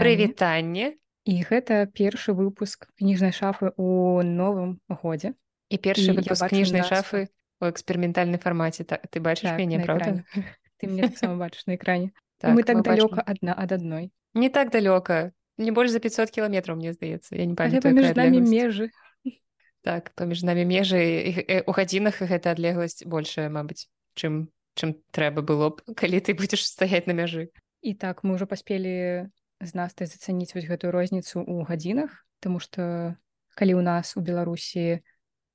прывітанне 0.00 0.94
прывітанне 0.94 0.96
і 1.28 1.34
гэта 1.44 1.84
першы 1.92 2.32
выпуск 2.32 2.88
кніжнай 2.96 3.36
шафы 3.36 3.72
у 3.76 4.22
новым 4.24 4.80
годзе 4.88 5.34
і 5.68 5.76
першы 5.76 6.16
выпуск 6.16 6.48
кніжнай 6.48 6.86
шафы 6.88 7.28
у 7.60 7.68
эксперыментальнай 7.68 8.40
фармаце 8.40 8.84
так 8.84 9.04
ты 9.12 9.20
бачыш 9.20 9.52
Так, 9.52 9.58
мяне 9.58 9.80
правда? 9.84 10.24
ты 10.78 10.86
мне 10.88 11.02
таксама 11.02 11.36
бачыш 11.36 11.66
на 11.66 11.74
экране. 11.74 12.12
Так, 12.38 12.54
мы 12.54 12.62
так 12.62 12.76
мы 12.76 12.82
бачым. 12.82 12.96
далёка 12.96 13.20
адна 13.20 13.52
ад 13.52 13.72
адной 13.72 14.10
не 14.34 14.48
так 14.48 14.70
далёка 14.70 15.32
не 15.58 15.70
больш 15.70 15.90
за 15.90 16.00
500 16.00 16.30
кіламетраў 16.30 16.76
мне 16.78 16.92
здаецца 16.92 17.36
я 17.36 17.44
не 17.44 17.54
памятаю 17.54 17.82
паміж 17.82 18.16
намі 18.16 18.40
межы 18.40 18.88
так 19.82 20.14
паміж 20.14 20.42
намі 20.42 20.64
межы 20.64 21.02
э, 21.44 21.62
у 21.66 21.72
гадзінах 21.72 22.22
гэта 22.22 22.54
адлегласць 22.54 23.04
большая 23.04 23.50
мабыць 23.50 23.90
чым 24.14 24.48
чым 24.78 24.96
трэба 25.10 25.42
было 25.42 25.74
б 25.74 25.82
калі 26.00 26.22
ты 26.24 26.32
будзеш 26.32 26.64
стаяць 26.64 27.04
на 27.04 27.12
мяжы 27.12 27.50
і 27.82 27.94
так 27.94 28.22
мы 28.24 28.38
ўжо 28.38 28.46
паспелі 28.46 29.28
з 29.60 29.74
настай 29.74 30.06
зацаніць 30.06 30.54
вось 30.54 30.68
гэтую 30.68 30.90
розніцу 30.92 31.42
ў 31.42 31.66
гадзінах 31.66 32.24
Таму 32.38 32.62
што 32.62 33.16
калі 33.58 33.74
ў 33.74 33.82
нас 33.82 34.14
у 34.14 34.22
Беларусі 34.22 35.02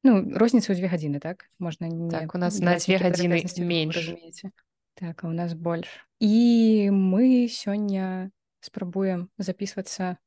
ну 0.03 0.19
розніца 0.35 0.71
ў 0.71 0.75
дзве 0.75 0.91
гадзіны 0.91 1.23
так 1.23 1.47
можна 1.59 1.87
не 1.87 2.11
Так, 2.11 2.35
у 2.35 2.37
нас 2.37 2.59
на 2.59 2.75
дзве 2.75 2.99
гадзіны 2.99 3.39
менш. 3.63 3.95
разумееце. 3.95 4.51
так 4.99 5.23
а 5.23 5.27
у 5.27 5.33
нас 5.33 5.53
больш 5.55 5.87
і 6.19 6.91
мы 6.91 7.47
сёння 7.47 8.31
спрабуем 8.59 9.31
записывацца 9.39 10.19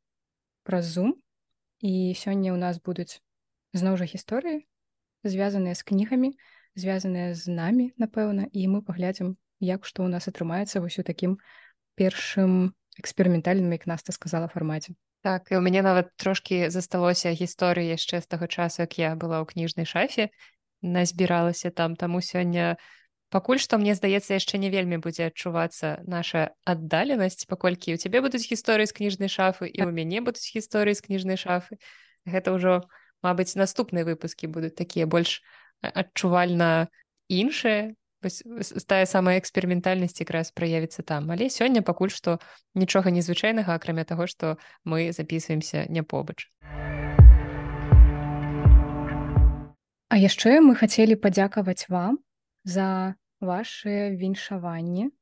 праз 0.65 0.89
зум 0.97 1.15
і 1.85 2.17
сёння 2.17 2.57
ў 2.57 2.59
нас 2.59 2.81
будуць 2.81 3.21
зноў 3.77 4.01
жа 4.01 4.09
гісторыі 4.09 4.65
звязаныя 5.23 5.77
з 5.77 5.83
кнігамі 5.85 6.33
звязаныя 6.75 7.37
з 7.37 7.45
намі 7.53 7.93
напэўна 8.01 8.49
і 8.53 8.67
мы 8.73 8.81
паглядзім 8.81 9.37
як 9.61 9.85
што 9.85 10.05
ў 10.05 10.09
нас 10.09 10.29
атрымаецца 10.29 10.81
вось 10.81 10.99
у 10.99 11.05
такім 11.05 11.37
першым 11.97 12.73
эксперыментальным 12.99 13.73
як 13.73 13.87
наста 13.87 14.13
сказала 14.13 14.49
фармаце 14.49 14.97
Так, 15.27 15.51
і 15.51 15.59
ў 15.59 15.63
мяне 15.65 15.83
нават 15.83 16.13
трошкі 16.23 16.71
засталося 16.71 17.35
гісторыі 17.35 17.91
яшчэ 17.91 18.23
з 18.23 18.31
таго 18.31 18.47
часу, 18.47 18.87
як 18.87 18.95
я 18.95 19.11
была 19.19 19.43
ў 19.43 19.51
кніжнай 19.51 19.83
шафе, 19.83 20.31
назбіралася 20.87 21.75
там, 21.75 21.97
таму 21.99 22.23
сёння 22.23 22.79
пакуль 23.35 23.59
што 23.59 23.81
мне 23.83 23.99
здаецца, 23.99 24.39
яшчэ 24.39 24.63
не 24.63 24.71
вельмі 24.71 25.03
будзе 25.03 25.27
адчувацца 25.27 26.07
наша 26.07 26.55
аддаленасць, 26.63 27.43
паколькі 27.51 27.97
ў 27.97 27.99
цябе 27.99 28.23
будуць 28.23 28.47
гісторыі 28.47 28.87
з 28.87 28.95
кніжнай 28.95 29.27
шафы 29.27 29.67
і 29.67 29.83
ў 29.83 29.91
мяне 29.91 30.23
будуць 30.23 30.47
гісторыі 30.47 30.95
з 30.95 31.03
кніжнай 31.03 31.41
шафы. 31.41 31.83
Гэта 32.23 32.55
ўжо, 32.55 32.87
мабыць, 33.27 33.59
наступныя 33.59 34.07
выпускі 34.07 34.47
будуць 34.47 34.79
такія 34.79 35.11
больш 35.11 35.43
адчувальна 35.83 36.87
іншыя. 37.27 37.99
Вось 38.27 38.43
тая 38.91 39.07
самая 39.07 39.39
эксперыментальнасць 39.39 40.19
якраз 40.19 40.51
праявіцца 40.51 41.07
там. 41.07 41.31
Але 41.31 41.47
сёння 41.47 41.79
пакуль 41.87 42.11
што 42.11 42.43
нічога 42.75 43.15
незвычайнага, 43.15 43.79
акрамя 43.79 44.03
таго, 44.03 44.27
што 44.27 44.59
мы 44.83 45.15
записываемся 45.15 45.87
не 45.87 46.03
побач. 46.03 46.51
А 50.11 50.19
яшчэ 50.19 50.59
мы 50.59 50.75
хацелі 50.75 51.15
падзякаваць 51.15 51.87
вам 51.87 52.19
за 52.67 53.15
ваше 53.39 54.11
віншаванне 54.19 55.15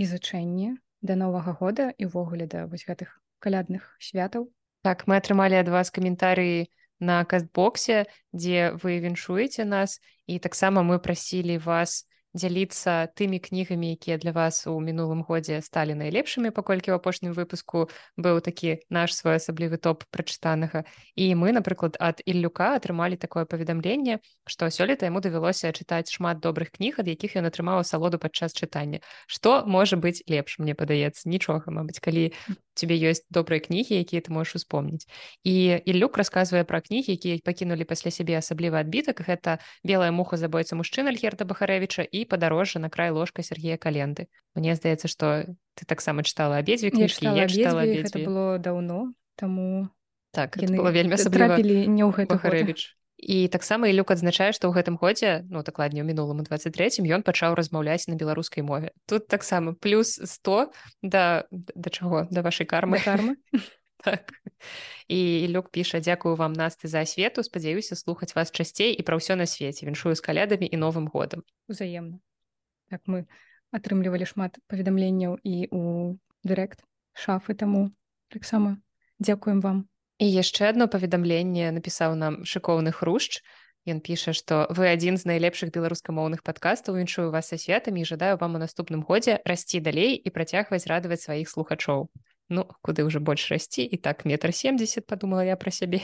і 0.00 0.02
зычэнне 0.08 0.80
да 1.04 1.12
новага 1.12 1.52
года 1.60 1.92
і 2.00 2.08
ўвогуле 2.08 2.48
да 2.48 2.64
вось 2.72 2.88
гэтых 2.88 3.20
калядных 3.36 4.00
святаў 4.00 4.48
Так, 4.80 5.04
мы 5.04 5.20
атрымалі 5.20 5.60
ад 5.60 5.68
вас 5.68 5.90
каментарыі 5.90 6.72
на 7.04 7.20
кастбоксе, 7.28 8.08
дзе 8.32 8.72
вы 8.80 8.96
віншуеце 9.04 9.68
нас 9.68 10.00
і 10.24 10.38
таксама 10.38 10.80
мы 10.80 11.02
прасілі 11.02 11.58
вас 11.60 12.06
дзяліцца 12.36 13.08
тымі 13.16 13.40
кнігамі, 13.40 13.96
якія 13.96 14.20
для 14.20 14.30
вас 14.36 14.66
у 14.68 14.76
мінулым 14.76 15.24
годзе 15.24 15.58
сталі 15.64 15.96
найлепшымі, 15.96 16.52
паколькі 16.52 16.92
ў 16.92 17.00
апошнім 17.00 17.32
выпуску 17.32 17.88
быў 18.20 18.44
такі 18.44 18.84
наш 18.92 19.16
своеасаблівы 19.16 19.80
топ 19.80 20.04
прачытанага. 20.12 20.84
І 21.16 21.32
мы, 21.34 21.56
напрыклад, 21.56 21.96
ад 21.96 22.20
Іллюка 22.28 22.76
атрымалі 22.76 23.16
такое 23.16 23.48
паведамленне, 23.48 24.20
што 24.44 24.68
сёлета 24.68 25.08
яму 25.08 25.24
давялося 25.24 25.72
чытаць 25.72 26.12
шмат 26.12 26.44
добрых 26.44 26.76
кніг, 26.76 27.00
ад 27.00 27.08
якіх 27.08 27.40
ён 27.40 27.48
атрымаў 27.48 27.80
асалоду 27.80 28.20
падчас 28.20 28.52
чытання. 28.52 29.00
Што 29.26 29.64
можа 29.64 29.96
быць 29.96 30.20
лепш, 30.28 30.60
мне 30.60 30.76
падаецца, 30.76 31.24
нічога, 31.26 31.72
мабыць, 31.72 32.04
калі 32.04 32.30
тебе 32.76 32.94
ёсць 33.00 33.24
добрыя 33.32 33.64
кнігі, 33.64 33.96
якія 33.96 34.20
ты 34.20 34.30
можаш 34.30 34.60
успомніць. 34.62 35.08
І 35.42 35.80
Іллюк 35.88 36.20
расказвае 36.20 36.62
пра 36.68 36.84
кнігі, 36.84 37.16
якія 37.16 37.40
пакінулі 37.40 37.88
пасля 37.88 38.12
сябе 38.12 38.36
асаблівы 38.36 38.78
адбітак. 38.78 39.24
Гэта 39.24 39.58
белая 39.80 40.12
муха 40.12 40.36
забойца 40.36 40.76
мужчына 40.76 41.10
Альгерта 41.10 41.48
Бахарэвіча 41.48 42.04
і 42.04 42.28
падарожжа 42.28 42.78
на 42.78 42.92
край 42.92 43.10
ложка 43.10 43.42
Сергея 43.42 43.80
Календы. 43.80 44.28
Мне 44.54 44.76
здаецца, 44.76 45.08
што 45.08 45.48
ты 45.74 45.88
таксама 45.88 46.22
чытала 46.22 46.60
абедзве 46.60 46.92
кніжкі, 46.92 47.32
я 47.32 47.48
чытала 47.48 47.88
абедзве, 47.88 48.04
гэта 48.04 48.18
было 48.28 48.46
даўно 48.60 49.16
таму 49.36 49.88
Так, 50.36 50.56
гэта 50.60 50.68
яны 50.68 50.84
было 50.84 50.92
вельмі 50.92 51.16
асабліва 51.16 51.56
трапілі 51.56 51.88
не 51.88 52.04
ў 52.04 52.10
год. 52.12 52.28
Бахарэвіч. 52.28 52.95
І 53.16 53.48
таксама 53.48 53.88
Ілюк 53.88 54.12
адзначае, 54.12 54.52
што 54.52 54.68
ў 54.68 54.76
гэтым 54.76 55.00
годзе, 55.00 55.48
ну 55.48 55.64
дакладней 55.64 56.04
у 56.04 56.08
мінулым 56.08 56.40
у 56.40 56.44
23 56.44 57.00
ён 57.00 57.24
пачаў 57.24 57.56
размаўляць 57.56 58.08
на 58.12 58.14
беларускай 58.14 58.60
мове. 58.60 58.92
Тут 59.08 59.28
таксама 59.28 59.72
плюс 59.72 60.20
100 60.20 60.72
да, 61.02 61.48
да 61.50 61.88
чаго 61.90 62.28
да 62.30 62.44
вашай 62.44 62.68
кармы 62.68 63.00
кармы 63.00 63.40
так. 64.04 64.36
І 65.08 65.48
Ілюк 65.48 65.72
піша 65.72 66.00
дзякую 66.04 66.36
вам 66.36 66.52
насты 66.52 66.92
за 66.92 67.00
асвету, 67.00 67.42
спадзяюся 67.42 67.96
слухаць 67.96 68.36
вас 68.36 68.52
часцей 68.52 68.92
і 68.92 69.02
пра 69.02 69.16
ўсё 69.16 69.34
на 69.34 69.48
свеце. 69.48 69.88
Віншую 69.88 70.12
з 70.12 70.20
калядамі 70.20 70.68
і 70.68 70.76
новым 70.76 71.08
годам. 71.08 71.40
узаемна 71.68 72.20
так 72.90 73.02
мы 73.10 73.26
атрымлівалі 73.74 74.26
шмат 74.28 74.58
паведамленняў 74.70 75.38
і 75.42 75.66
у 75.74 75.82
дырэкт 76.46 76.84
шафы 77.16 77.56
таму 77.58 77.90
таксама 78.30 78.78
дзякуем 79.18 79.60
вам 79.60 79.88
І 80.18 80.26
яшчэ 80.30 80.72
одно 80.72 80.88
паведамленне 80.88 81.70
напісаў 81.76 82.16
нам 82.16 82.42
шыкоўны 82.48 82.92
хрушч. 82.92 83.42
Ён 83.86 84.02
піша, 84.02 84.34
што 84.34 84.66
вы 84.74 84.90
адзін 84.90 85.14
з 85.14 85.28
найлепшых 85.30 85.70
беларускамоўных 85.70 86.42
падкастаў 86.42 86.98
віншую 86.98 87.30
вас 87.30 87.52
са 87.52 87.58
святамі 87.60 88.02
і 88.02 88.08
жадаю 88.08 88.34
вам 88.40 88.56
у 88.56 88.62
наступным 88.62 89.06
годзе 89.06 89.38
расці 89.46 89.78
далей 89.78 90.18
і 90.18 90.28
працягваць 90.34 90.88
радаваць 90.90 91.22
сваіх 91.22 91.46
слухачоў. 91.46 92.10
Ну 92.48 92.62
куды 92.82 93.02
ўжо 93.02 93.18
больш 93.18 93.50
расці 93.50 93.82
і 93.82 93.96
так 93.98 94.24
метр 94.24 94.54
семьдесят 94.54 95.06
подумала 95.06 95.42
я 95.42 95.58
пра 95.58 95.74
сябе 95.74 95.98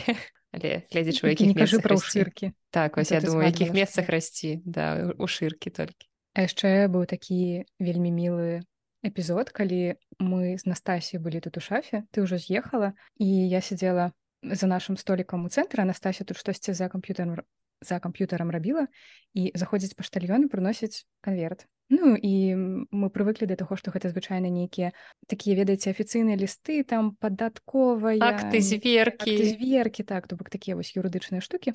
але 0.50 0.82
гледзячы 0.90 1.26
у 1.26 1.30
якіх 1.30 1.54
кажы 1.54 1.78
пра 1.78 1.94
ўшыркі 1.94 2.50
так 2.74 2.98
вось 2.98 3.14
я 3.14 3.22
думаю 3.22 3.46
якіх 3.46 3.70
месцах 3.70 4.10
расці 4.10 4.58
да 4.66 5.14
у 5.18 5.30
шыркі 5.30 5.70
толькі 5.70 6.10
А 6.34 6.48
яшчэ 6.48 6.88
быў 6.90 7.06
такі 7.06 7.62
вельмі 7.78 8.10
мілы 8.10 8.66
эпізод 9.02 9.50
калі 9.50 9.98
мы 10.22 10.56
з 10.58 10.64
Настасій 10.66 11.18
былі 11.18 11.42
тут 11.42 11.58
у 11.58 11.60
шафе 11.60 12.06
ты 12.14 12.22
ўжо 12.22 12.38
з'ехала 12.38 12.94
і 13.18 13.26
я 13.26 13.60
сидзела 13.60 14.14
за 14.42 14.66
нашим 14.66 14.96
столікам 14.96 15.44
у 15.44 15.50
цэнтры 15.50 15.82
Анастасія 15.82 16.26
тут 16.26 16.38
штосьці 16.38 16.72
за 16.72 16.88
камп'ютарам 16.88 17.42
за 17.82 17.98
камп'ютарам 17.98 18.50
рабіла 18.54 18.86
і 19.34 19.50
заходзіць 19.58 19.98
паштальён 19.98 20.46
і 20.46 20.50
прыносіць 20.50 21.04
канверт 21.20 21.66
Ну 21.92 22.16
і 22.16 22.56
мы 22.88 23.10
прывыклі 23.12 23.44
да 23.50 23.58
таго 23.58 23.76
што 23.76 23.90
гэта 23.90 24.08
звычайна 24.08 24.48
нейкія 24.48 24.94
такія 25.26 25.58
ведаеце 25.58 25.90
афіцыйныя 25.90 26.38
лісты 26.38 26.86
там 26.86 27.18
падатковая 27.18 28.16
акты 28.22 28.62
зверкі 28.62 29.34
зверкі 29.34 30.06
так 30.06 30.30
то 30.30 30.38
бок 30.38 30.48
такія 30.48 30.78
вось 30.78 30.94
юрыдычныя 30.96 31.42
штукі 31.42 31.74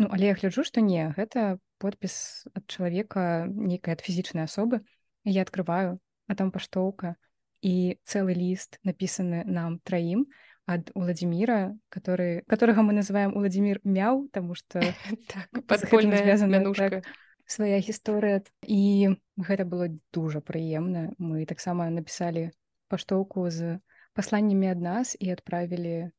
Ну 0.00 0.08
але 0.10 0.32
я 0.32 0.34
гляджу 0.34 0.64
што 0.64 0.80
не 0.80 1.12
гэта 1.12 1.60
подпіс 1.78 2.48
ад 2.56 2.64
чалавека 2.66 3.44
нейкай 3.46 3.94
ад 3.94 4.00
фізічнай 4.00 4.48
асобы 4.48 4.80
я 5.28 5.44
открываю 5.44 6.00
а 6.28 6.34
там 6.34 6.50
паштоўка 6.50 7.16
і 7.62 7.98
цэлы 8.02 8.34
ліст 8.34 8.78
напісаны 8.82 9.44
нам 9.46 9.78
траім 9.86 10.26
ад 10.66 10.90
уладзіміра 10.94 11.74
который 11.88 12.42
которого 12.46 12.82
мы 12.82 12.92
называем 12.92 13.34
уладзімир 13.34 13.80
мяў 13.84 14.28
тому 14.32 14.54
что 14.54 14.80
так, 15.32 15.50
падпольная 15.66 16.22
звязана, 16.22 16.58
мянушка 16.58 17.02
свая 17.46 17.78
гісторыя 17.82 18.42
і 18.62 19.14
гэта 19.36 19.64
было 19.64 19.90
дужа 20.12 20.40
прыемна 20.40 21.14
мы 21.18 21.46
таксама 21.46 21.90
напісалі 21.90 22.50
паштоўку 22.88 23.50
з 23.50 23.78
пасланнямі 24.14 24.70
ад 24.70 24.80
нас 24.80 25.16
і 25.18 25.34
адправілі 25.34 26.12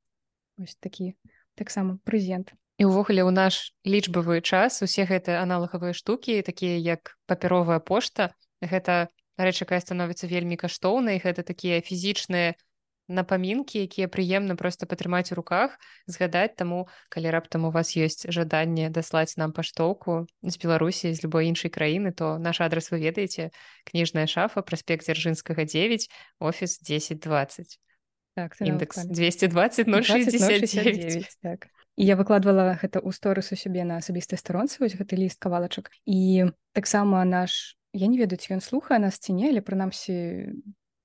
ось 0.60 0.76
такі 0.80 1.16
таксама 1.56 1.98
прэзент 2.04 2.54
і 2.82 2.90
ўвогуле 2.90 3.24
ў 3.24 3.32
наш 3.32 3.72
лічбавы 3.88 4.42
час 4.42 4.84
усе 4.84 5.08
гэтыя 5.08 5.40
аналагавыя 5.40 5.96
штукі 5.96 6.42
такія 6.44 6.76
як 6.78 7.16
папяровая 7.30 7.80
пошта 7.80 8.34
гэта 8.60 9.08
рэч 9.38 9.66
якая 9.66 9.80
становіцца 9.80 10.28
вельмі 10.28 10.60
каштоўнай 10.60 11.22
гэта 11.24 11.44
такія 11.44 11.82
фізічныя 11.82 12.54
напамінкі 13.08 13.84
якія 13.84 14.08
прыемна 14.08 14.56
проста 14.56 14.88
патрымаць 14.88 15.32
у 15.32 15.36
руках 15.36 15.76
згадаць 16.08 16.56
таму 16.56 16.88
калі 17.12 17.36
раптам 17.36 17.68
у 17.68 17.72
вас 17.72 17.96
ёсць 18.00 18.24
жаданне 18.32 18.88
даслаць 18.90 19.36
нам 19.36 19.52
паштоўку 19.52 20.26
з 20.42 20.56
беларусі 20.56 21.12
з 21.12 21.24
любой 21.24 21.52
іншай 21.52 21.68
краіны 21.68 22.16
то 22.16 22.38
наш 22.40 22.62
адрас 22.64 22.92
вы 22.92 23.04
ведаеце. 23.04 23.52
Кніжная 23.84 24.28
шафа 24.28 24.64
праспект 24.64 25.04
дзяржынскага 25.04 25.68
9 25.68 26.08
офіс 26.40 26.80
1020 26.80 27.80
так 28.36 28.56
індекс 28.62 28.96
памятаеш. 29.04 29.36
220 29.38 29.88
069, 29.88 31.28
так. 31.42 31.68
Я 31.96 32.16
выкладвала 32.16 32.74
гэта 32.74 33.04
ў 33.04 33.12
сторыс 33.14 33.52
у 33.52 33.56
сябе 33.60 33.84
на 33.84 34.02
асабістай 34.02 34.40
старонцы 34.40 34.80
вось 34.80 34.98
гэты 34.98 35.20
ліст 35.20 35.38
кавалачак. 35.38 35.92
І 36.08 36.50
таксама 36.74 37.22
наш 37.28 37.78
я 37.94 38.08
не 38.08 38.18
ведаю 38.18 38.42
ці 38.42 38.58
ён 38.58 38.62
слухае 38.62 39.00
нас 39.00 39.22
ці 39.22 39.34
не 39.38 39.50
але 39.54 39.62
прынамсі 39.62 40.52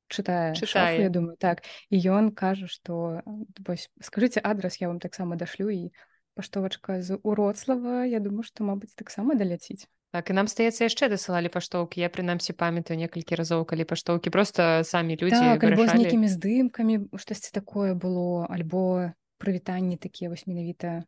чытае 0.09 0.57
Чытае. 0.57 1.05
я 1.05 1.11
думаю. 1.13 1.37
Так 1.37 1.63
і 1.93 1.97
ён 2.01 2.33
кажа 2.33 2.67
што 2.67 3.23
вось 3.61 3.93
скажыце 4.01 4.41
адрас 4.41 4.81
я 4.81 4.89
вам 4.89 4.99
таксама 4.99 5.37
дашлю 5.37 5.69
і 5.69 5.93
паштовачка 6.35 7.03
з 7.03 7.21
уроцлава 7.23 8.09
я 8.09 8.21
думаю 8.21 8.43
што 8.43 8.65
мабыць 8.65 8.97
таксама 8.97 9.37
даляціць 9.37 9.87
Так 10.11 10.31
і 10.31 10.33
нам 10.33 10.49
стаецца 10.49 10.89
яшчэ 10.89 11.13
дасылалі 11.13 11.53
паштоўкі 11.53 12.01
я 12.01 12.09
прынамсі 12.09 12.57
памятаю 12.57 12.97
некалькі 12.97 13.37
разоў 13.37 13.69
калі 13.69 13.85
паштоўкі 13.85 14.33
просто 14.33 14.81
самі 14.85 15.21
людзі 15.21 15.61
так, 15.61 15.65
альбо 15.65 15.85
з 15.85 15.93
вырашалі. 15.93 16.01
нейкімі 16.01 16.29
здымкамі 16.33 16.95
штосьці 17.21 17.53
такое 17.53 17.93
было 17.93 18.49
альбо 18.49 19.13
прывітанні 19.37 20.01
такія 20.01 20.33
вось 20.33 20.49
менавіта 20.49 21.05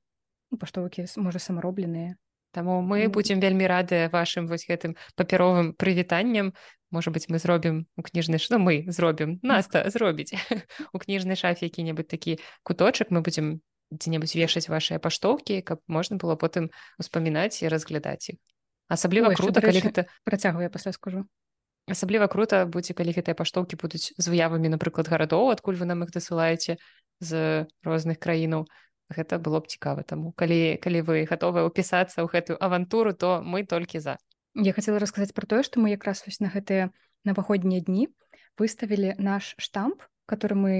ну, 0.52 0.58
паштовкі 0.60 1.08
можа 1.16 1.40
самаробленыя 1.40 2.20
Таму 2.52 2.82
мы 2.82 3.04
Ну. 3.06 3.10
будзем 3.10 3.38
вельмі 3.40 3.66
радыя 3.66 4.10
вашым 4.10 4.46
вось 4.50 4.66
гэтым 4.66 4.96
папяровым 5.14 5.72
прывітанням 5.74 6.52
можа 6.90 7.10
быць 7.14 7.30
мы 7.30 7.38
зробім 7.38 7.86
у 7.96 8.02
кніжнай 8.02 8.38
ш- 8.42 8.50
ну, 8.50 8.58
мы 8.58 8.82
зробім 8.90 9.38
наста 9.42 9.86
зробіць 9.90 10.34
у 10.92 10.98
кніжнай 10.98 11.36
шафе 11.36 11.66
які-небудзь 11.70 12.10
такі 12.10 12.38
куточак 12.66 13.10
мы 13.14 13.22
будзем 13.22 13.60
дзе-небудзь 13.94 14.34
вешаць 14.34 14.66
вашыя 14.68 14.98
паштоўкі 14.98 15.62
каб 15.62 15.78
можна 15.86 16.16
было 16.18 16.34
потым 16.34 16.70
успамінаць 16.98 17.62
і 17.62 17.68
разглядаць 17.70 18.34
іх 18.34 18.36
асабліва 18.90 19.30
Ой, 19.30 19.36
круто 19.38 19.60
калі 19.62 19.78
гэта 19.86 20.06
працягваю 20.26 20.66
я 20.66 20.70
пасля 20.70 20.90
скажу. 20.92 21.26
асабліва 21.86 22.26
круто 22.26 22.66
будзе 22.66 22.94
калі 22.94 23.14
гэтыя 23.14 23.34
паштоўкі 23.38 23.78
будуць 23.78 24.10
з 24.18 24.26
выявамі 24.26 24.66
напрыклад 24.74 25.06
гарадоў 25.06 25.50
адкуль 25.54 25.78
вы 25.78 25.86
нам 25.86 26.02
іх 26.02 26.10
дасылаеце 26.10 26.78
з 27.22 27.66
розных 27.86 28.18
краінаў 28.18 28.66
гэта 29.10 29.38
было 29.42 29.60
б 29.60 29.66
цікава 29.66 30.06
таму 30.06 30.32
калі 30.32 30.78
калі 30.78 31.00
вы 31.04 31.26
гатовы 31.26 31.66
ўпісацца 31.66 32.22
ў 32.22 32.26
гэтую 32.30 32.56
авантуру 32.62 33.12
то 33.12 33.42
мы 33.42 33.66
толькі 33.66 34.00
за. 34.00 34.16
Я 34.54 34.72
хацела 34.72 34.98
расказаць 34.98 35.34
пра 35.34 35.46
тое, 35.46 35.62
што 35.62 35.82
мы 35.82 35.90
якраз 35.90 36.22
вось 36.26 36.40
на 36.40 36.50
гэтыя 36.50 36.90
наваходнія 37.26 37.82
дні 37.84 38.08
выставілі 38.58 39.16
наш 39.18 39.54
штамп, 39.58 40.02
который 40.26 40.56
мы 40.58 40.74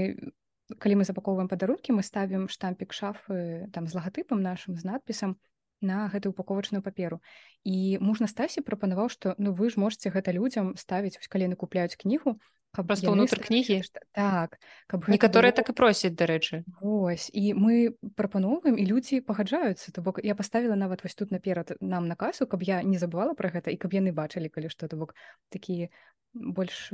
калі 0.79 1.03
мы 1.03 1.05
запаковваем 1.05 1.50
падарункі, 1.50 1.93
мы 1.97 2.06
ставім 2.06 2.47
штампік 2.47 2.94
шафы 2.94 3.67
там 3.75 3.91
з 3.91 3.99
лагатыпам 3.99 4.38
нашым 4.38 4.79
з 4.79 4.87
надпісам 4.87 5.35
на 5.81 6.09
гэтую 6.09 6.31
упаковачную 6.32 6.82
паперу. 6.82 7.21
І 7.65 7.99
муж 8.00 8.21
Настасі 8.21 8.61
прапанаваў, 8.61 9.09
што 9.09 9.35
ну 9.38 9.53
вы 9.53 9.71
ж 9.71 9.81
можете 9.81 10.11
гэта 10.11 10.32
людзям 10.32 10.77
ставіць 10.77 11.19
калі 11.29 11.49
яны 11.49 11.56
купляюць 11.56 11.97
кнігу, 11.97 12.38
каб 12.71 12.87
Проста 12.87 13.11
яны 13.11 13.27
ўнутр 13.27 13.41
кнігі? 13.43 13.82
шта- 13.82 14.05
так 14.15 14.61
каб 14.87 15.09
некаторыя 15.11 15.50
было- 15.50 15.56
так 15.56 15.69
і 15.71 15.73
просяць 15.73 16.15
дарэчы. 16.15 16.62
Вось 16.81 17.31
і 17.35 17.55
мы 17.55 17.97
прапаноўваем 18.15 18.79
і 18.79 18.85
людзі 18.87 19.21
пагаджаюцца. 19.27 19.91
То 19.93 20.03
бок 20.03 20.21
я 20.23 20.35
паставіла 20.35 20.77
нават 20.77 21.03
вось 21.03 21.15
тут 21.15 21.31
наперад 21.32 21.75
нам 21.81 22.06
на 22.06 22.15
касу 22.15 22.47
каб 22.47 22.62
я 22.62 22.83
не 22.83 22.99
забывала 22.99 23.35
пра 23.35 23.50
гэта 23.50 23.75
і 23.75 23.76
каб 23.76 23.91
яны 23.93 24.12
бачылі 24.15 24.49
калі 24.49 24.69
што. 24.71 24.87
То 24.87 24.97
бок 24.97 25.15
такі 25.50 25.91
больш 26.35 26.93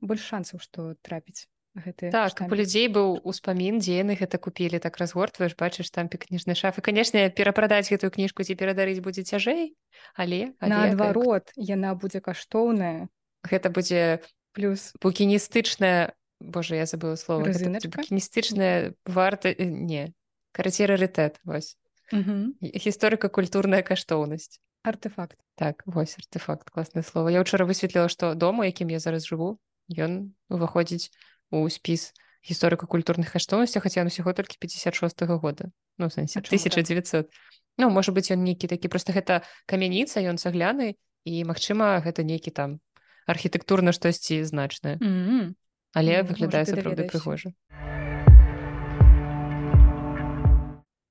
больш 0.00 0.20
шансаў 0.20 0.60
што 0.60 0.94
трапіць 1.00 1.48
гэты 1.76 2.10
так 2.10 2.34
каб 2.34 2.52
у 2.52 2.56
людзей 2.58 2.88
быў 2.88 3.20
успамін 3.22 3.78
дзе 3.84 4.00
яны 4.00 4.16
гэта 4.16 4.40
купілі 4.40 4.80
так 4.80 4.96
разгортваеш 4.96 5.56
бачыш 5.60 5.92
тампік 5.92 6.28
кніжнай 6.28 6.56
шафы 6.56 6.80
канешне 6.80 7.28
перапрадаць 7.30 7.88
гэтую 7.92 8.10
кніжку 8.10 8.42
ці 8.42 8.56
перадарыць 8.56 9.04
будзе 9.04 9.22
цяжэй 9.22 9.76
але, 10.16 10.56
але 10.58 10.70
наадварот 10.72 11.52
яна 11.56 11.94
будзе 11.94 12.24
каштоўная 12.24 13.08
гэта 13.44 13.68
будзе 13.70 14.24
плюс 14.56 14.92
букіністычная 15.04 16.16
Боже 16.40 16.76
я 16.76 16.84
забыла 16.84 17.16
будзе 17.16 17.64
Разыначка? 17.64 17.88
букіністычная 17.96 18.92
варта 19.04 19.48
э, 19.48 19.64
не 19.64 20.12
карацей 20.52 20.84
рарытэт 20.84 21.40
вось. 21.44 21.76
Гісторыка-культурная 22.12 23.82
каштоўнасць 23.82 24.60
артефакт. 24.84 25.40
Так 25.56 25.82
вось 25.86 26.16
артефакт 26.18 26.70
класнае 26.70 27.02
слово. 27.02 27.32
Я 27.32 27.40
ўчора 27.40 27.66
высветліла 27.66 28.12
што 28.12 28.34
дом 28.36 28.60
у 28.60 28.68
якім 28.68 28.92
я 28.92 29.00
зараз 29.00 29.26
жыву 29.26 29.58
ён 29.90 30.36
уваходзіць 30.52 31.10
у 31.50 31.68
спіс 31.70 32.12
гісторыка-культурных 32.46 33.32
каштоўнасцяў 33.32 33.82
хаця 33.82 34.02
ён 34.02 34.10
усяго 34.10 34.32
толькі 34.32 34.56
56 34.60 35.22
-го 35.26 35.38
года 35.38 35.70
ну 35.98 36.06
сэнсе 36.06 36.40
так? 36.40 36.52
1900 36.52 37.30
ну 37.78 37.90
можа 37.90 38.12
быць 38.12 38.30
ён 38.30 38.42
нейкі 38.42 38.66
такі 38.68 38.88
просто 38.88 39.12
гэта 39.12 39.42
камяніца 39.66 40.20
ён 40.20 40.36
цагляны 40.36 40.94
і 41.24 41.44
магчыма 41.44 41.98
гэта 42.00 42.22
нейкі 42.22 42.50
там 42.50 42.80
архітэктурна 43.26 43.92
штосьці 43.92 44.44
значнае. 44.44 44.96
Мгм. 45.02 45.56
але 45.92 46.22
Ну, 46.22 46.28
выглядае 46.28 46.62
можа, 46.62 46.72
ты 46.72 46.76
сапраўды 46.76 47.02
прыгожа. 47.10 47.50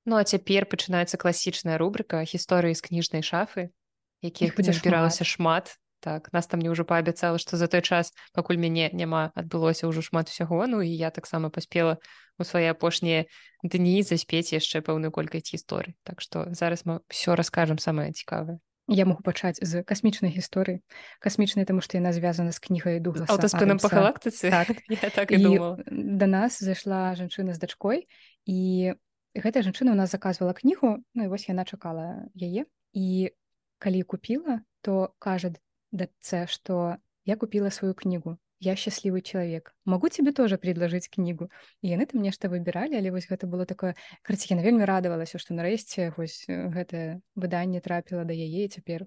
Ну 0.05 0.15
а 0.15 0.23
цяпер 0.23 0.69
пачынаецца 0.69 1.17
класічная 1.17 1.77
рубрыка 1.81 2.21
гісторыі 2.21 2.77
з 2.77 2.81
кніжнай 2.85 3.25
шафы 3.25 3.73
якіх 4.21 4.53
Іх 4.53 4.55
будзе 4.55 4.73
збіралася 4.77 5.25
шмат 5.25 5.75
так. 6.06 6.30
Нас 6.34 6.46
там 6.46 6.62
мне 6.62 6.69
ўжо 6.69 6.86
паабяцала 6.86 7.42
што 7.42 7.57
за 7.57 7.66
той 7.66 7.81
час 7.81 8.13
пакуль 8.38 8.62
мяне 8.62 8.94
няма 8.94 9.34
адбылося 9.34 9.90
ўжо 9.90 10.06
шмат 10.06 10.30
усяго 10.30 10.62
ну 10.69 10.86
і 10.86 10.92
я 10.94 11.10
таксама 11.10 11.50
паспела 11.50 11.98
у 12.38 12.46
свае 12.46 12.69
апошнія 12.69 13.25
дні 13.66 14.06
заспець 14.06 14.54
яшчэ 14.54 14.86
пэўную 14.86 15.10
колькасць 15.10 15.50
гісторый 15.50 15.98
Так 16.06 16.22
што 16.22 16.46
зараз 16.54 16.86
мы 16.86 17.02
все 17.10 17.34
раскажам 17.34 17.81
самае 17.81 18.13
цікавае 18.13 18.62
я 18.88 19.06
могу 19.06 19.24
пачаць 19.25 19.57
з 19.62 19.81
касмічнай 19.81 20.30
гісторыі 20.30 20.86
касмічнай 21.19 21.66
таму 21.66 21.81
што 21.81 21.98
яна 21.98 22.13
звязана 22.13 22.54
з 22.54 22.62
кнігай 22.62 23.02
дугласа 23.02 23.34
аўтаспынам 23.34 23.81
па 23.81 23.90
галактыцы 23.90 24.54
Так. 24.54 24.78
я 24.90 25.10
так 25.10 25.31
і 25.31 25.42
і 25.42 25.44
думала. 25.44 25.81
да 25.90 26.28
нас 26.30 26.62
зайшла 26.62 27.18
жанчына 27.18 27.57
з 27.57 27.60
дачкой 27.60 28.06
і 28.46 28.94
гэтая 29.34 29.66
жанчына 29.66 29.98
ў 29.98 29.98
нас 29.98 30.13
заказвала 30.13 30.54
кнігу 30.54 31.02
ну 31.02 31.22
і 31.25 31.31
вось 31.34 31.50
яна 31.50 31.66
чакала 31.66 32.30
яе 32.38 32.69
і 32.94 33.34
калі 33.81 34.02
купіла 34.06 34.62
то 34.86 35.18
кажа 35.18 35.50
дачцэ 35.95 36.45
што 36.51 36.97
я 37.25 37.36
купила 37.39 37.71
сваю 37.71 37.95
кнігу 37.95 38.38
я 38.59 38.75
счастливый 38.75 39.21
человек. 39.21 39.75
Могу 39.86 40.09
тебе 40.09 40.31
тоже 40.31 40.57
предложить 40.57 41.07
кнігу 41.07 41.50
і 41.81 41.89
яны 41.89 42.06
там 42.06 42.21
нешта 42.21 42.47
выбіралі 42.47 42.95
але 42.95 43.12
вось 43.12 43.27
гэта 43.27 43.47
было 43.47 43.65
такое 43.65 43.95
карці 44.24 44.53
яна 44.56 44.63
вельмі 44.63 44.88
радавалася 44.88 45.38
што 45.38 45.53
нарэшце 45.53 46.15
вось 46.18 46.45
э, 46.47 46.71
гэтае 46.71 47.21
выданне 47.36 47.81
трапіла 47.81 48.24
да 48.24 48.33
яе 48.33 48.68
цяпер 48.68 49.06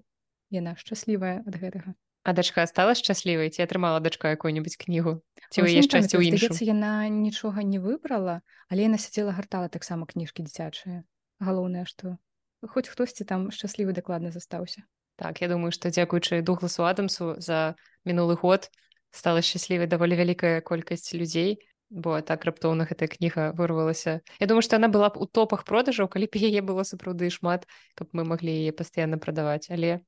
яна 0.49 0.75
шчаслівая 0.77 1.41
ад 1.45 1.55
гэтага. 1.57 1.97
А 2.23 2.33
дачка 2.33 2.65
стала 2.67 2.93
шчаслівай 2.93 3.49
ці 3.49 3.65
атрымала 3.65 3.99
дачка 3.99 4.31
якую-нибудь 4.37 4.77
кнігу 4.77 5.19
ці 5.49 5.65
яе 5.65 5.81
шчасце 5.81 6.21
ў 6.21 6.29
іншым 6.29 6.53
яна 6.61 7.09
нічога 7.09 7.65
не 7.65 7.81
выбрала 7.81 8.45
але 8.69 8.85
яна 8.85 9.01
сядзела 9.01 9.33
гартала 9.33 9.67
таксама 9.67 10.05
кніжкі 10.05 10.45
дзіцячыя 10.45 11.03
галоўнае 11.41 11.89
што 11.89 12.15
хоць 12.61 12.87
хтосьці 12.87 13.25
там 13.25 13.49
шчаслівы 13.51 13.97
дакладна 13.97 14.31
застаўся 14.31 14.85
Так, 15.19 15.41
я 15.43 15.51
думаю, 15.51 15.75
што 15.75 15.91
дзякуючы 15.91 16.39
Дугласу 16.41 16.87
Адамсу 16.87 17.35
за 17.43 17.75
мінулы 18.07 18.39
год 18.39 18.71
стала 19.11 19.43
шчаслівай 19.43 19.89
даволі 19.91 20.15
вялікая 20.15 20.63
колькасць 20.63 21.11
людзей, 21.11 21.59
бо 21.91 22.21
так 22.23 22.47
раптоўна 22.47 22.87
гэтая 22.87 23.11
кніга 23.11 23.51
вырвалася. 23.51 24.23
Я 24.39 24.47
думаю, 24.47 24.63
што 24.63 24.79
яна 24.79 24.87
была 24.87 25.11
б 25.11 25.19
у 25.19 25.27
топах 25.27 25.67
продажаў, 25.67 26.07
калі 26.07 26.31
б 26.31 26.39
яе 26.39 26.63
было 26.63 26.87
сапраўды 26.87 27.27
шмат, 27.27 27.67
каб 27.99 28.07
мы 28.15 28.23
маглі 28.23 28.53
яе 28.53 28.71
пастаянна 28.71 29.19
прадаваць. 29.19 29.67
Але 29.67 29.99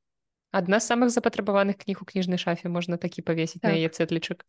адна 0.55 0.79
з 0.79 0.87
самых 0.87 1.11
запатрабаваных 1.11 1.75
кніг 1.83 1.99
у 1.99 2.07
кніжнай 2.07 2.39
шафе 2.39 2.71
можна 2.71 2.95
такі 2.95 3.19
павесіць 3.19 3.59
на 3.67 3.75
Так. 3.75 3.83
яе 3.83 3.91
цэтлічак. 3.91 4.47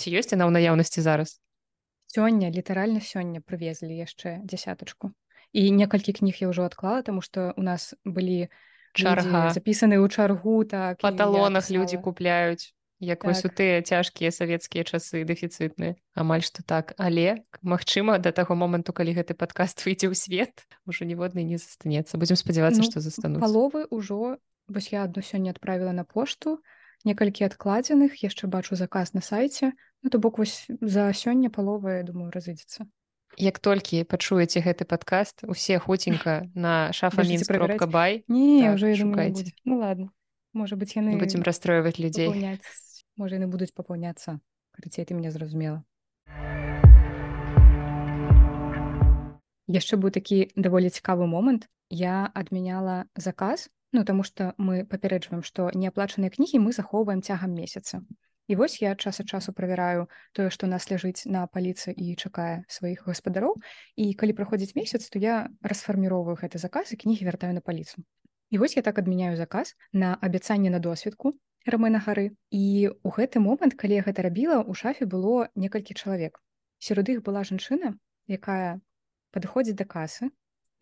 Ці 0.00 0.08
ёсць 0.16 0.32
яна 0.32 0.48
ў 0.48 0.52
наяўнасці 0.56 1.04
зараз? 1.04 1.44
сёння 2.14 2.46
літаральна 2.46 3.02
сёння 3.02 3.42
прывезлі 3.42 3.90
яшчэ 3.90 4.38
дзясятачку 4.46 5.10
і 5.50 5.62
некалькі 5.74 6.14
кніг 6.14 6.38
я 6.40 6.48
ўжо 6.52 6.62
адклала 6.62 7.02
таму 7.02 7.20
што 7.26 7.50
у 7.58 7.62
нас 7.66 7.94
былі 8.06 8.46
Чарга. 9.02 9.50
запісаны 9.50 9.98
ў 9.98 10.06
чаргу 10.08 10.64
так 10.64 11.02
Па 11.02 11.10
талонах 11.12 11.70
людзі 11.70 11.98
купляюць 11.98 12.70
як 13.00 13.24
вось 13.24 13.44
у 13.44 13.48
Так. 13.50 13.58
тыя 13.58 13.82
цяжкія 13.82 14.30
савецкія 14.30 14.84
часы 14.84 15.24
дэфіцытныя. 15.26 15.98
Амаль 16.14 16.40
што 16.40 16.62
так. 16.62 16.94
Але 16.96 17.42
магчыма 17.60 18.18
да 18.18 18.32
таго 18.32 18.54
моманту 18.54 18.92
калі 18.94 19.12
гэты 19.12 19.34
падкаст 19.34 19.82
выйдзе 19.86 20.08
ў 20.08 20.14
свет 20.14 20.64
ужо 20.86 21.04
ніводны 21.04 21.42
не 21.44 21.58
застанецца. 21.58 22.16
Будзем 22.16 22.36
спадзявацца 22.38 22.80
Ну, 22.80 22.88
што 22.88 23.00
застануцца 23.00 23.44
паловы 23.44 23.86
ўжо 23.90 24.38
вось 24.68 24.88
я 24.94 25.04
адну 25.04 25.20
сёння 25.20 25.50
адправіла 25.52 25.92
на 25.92 26.04
пошту 26.08 26.62
некалькі 27.04 27.44
адкладзеных 27.44 28.16
яшчэ 28.24 28.48
бачу 28.48 28.76
заказ 28.78 29.12
на 29.12 29.20
сайце. 29.20 29.72
Ну 30.00 30.08
то 30.08 30.18
бок 30.18 30.38
вось 30.38 30.64
за 30.80 31.12
сёння 31.12 31.50
палова 31.50 32.00
я 32.00 32.02
думаю 32.06 32.30
разыдзецца 32.32 32.86
як 33.36 33.58
толькі 33.58 34.04
пачуеце 34.04 34.60
гэты 34.60 34.84
падкаст 34.84 35.44
усе 35.44 35.78
хуценька 35.78 36.48
на 36.54 36.90
Бяжыце 36.92 37.46
правяраць. 37.46 37.80
шафамінс 37.80 37.92
бай. 37.92 38.24
Не 38.28 38.62
Так, 38.62 38.74
ўжо 38.76 38.94
шукайце. 38.94 39.42
будзе. 39.44 39.52
ну 39.64 39.78
ладно 39.78 40.10
можа 40.52 40.76
быть 40.76 40.94
яны 40.96 41.18
будзем 41.18 41.42
расстройваць 41.42 41.98
людзей. 41.98 42.28
можа 43.16 43.36
яны 43.36 43.46
будуць 43.46 43.72
папаўняцца 43.74 44.40
карацей 44.72 45.04
ты 45.04 45.14
меня 45.14 45.30
зразумела. 45.30 45.84
Яшчэ 49.66 49.96
быў 49.96 50.10
такі 50.10 50.52
даволі 50.56 50.90
цікавы 50.92 51.26
момант. 51.26 51.68
Я 51.88 52.30
адмяняла 52.34 53.06
заказ 53.16 53.70
ну 53.94 54.04
таму 54.04 54.24
што 54.26 54.52
мы 54.58 54.84
папярэджваем 54.84 55.42
што 55.46 55.70
неаплачаныя 55.72 56.30
кнігі 56.34 56.58
мы 56.58 56.72
захоўваем 56.74 57.22
цягам 57.22 57.54
месяца 57.54 58.02
і 58.46 58.56
вось 58.56 58.82
я 58.82 58.94
час 58.94 59.20
ад 59.20 59.28
часу 59.28 59.52
правяраю 59.52 60.08
тое 60.32 60.50
што 60.50 60.66
нас 60.66 60.88
ляжыць 60.90 61.24
на 61.26 61.46
паліцы 61.46 61.94
і 61.96 62.14
чакае 62.16 62.64
сваіх 62.68 63.06
гаспадароў. 63.08 63.56
І 63.96 64.12
калі 64.14 64.36
праходзіць 64.36 64.76
месяц 64.76 65.08
то 65.08 65.18
я 65.18 65.48
расфарміроўваю 65.62 66.36
гэты 66.36 66.58
заказ 66.58 66.92
і 66.92 67.00
кнігі 67.00 67.24
вяртаю 67.24 67.54
на 67.54 67.60
паліцу. 67.60 68.04
І 68.50 68.58
вось 68.58 68.76
я 68.76 68.82
так 68.82 68.98
адмяняю 68.98 69.36
заказ 69.36 69.74
на 69.92 70.14
абяцанне 70.20 70.70
на 70.70 70.78
досведку 70.78 71.34
рамена 71.66 71.98
гары. 71.98 72.36
І 72.50 72.90
у 73.02 73.10
гэты 73.10 73.40
момант 73.40 73.74
калі 73.80 74.00
я 74.00 74.04
гэта 74.04 74.22
рабіла 74.22 74.60
у 74.62 74.74
шафе 74.74 75.06
было 75.06 75.48
некалькі 75.54 75.94
чалавек. 75.94 76.40
Сярод 76.78 77.08
іх 77.08 77.24
была 77.24 77.44
жанчына 77.48 77.96
якая 78.28 78.80
падыходзіць 79.32 79.78
да 79.80 79.88
касы 79.88 80.28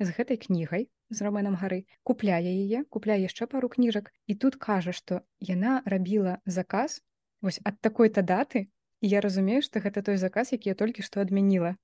з 0.03 0.09
гэтай 0.11 0.37
кнігай 0.37 0.91
з 1.15 1.23
раменам 1.23 1.55
гары 1.55 1.87
купляе 2.03 2.43
яе 2.43 2.83
купляе 2.91 3.23
яшчэ 3.23 3.47
пару 3.47 3.71
кніжак. 3.71 4.11
І 4.27 4.35
тут 4.35 4.59
кажа 4.59 4.93
што 4.93 5.23
яна 5.39 5.83
рабіла 5.87 6.43
заказ 6.47 6.99
вось 7.43 7.61
ад 7.65 7.81
такой-то 7.81 8.23
даты 8.23 8.71
я 9.03 9.21
разумею 9.21 9.63
што 9.63 9.83
гэта 9.83 10.03
той 10.03 10.17
заказ 10.17 10.53
які 10.53 10.73
я 10.73 10.77
толькі 10.79 11.03
што 11.03 11.21
адмяніла 11.21 11.77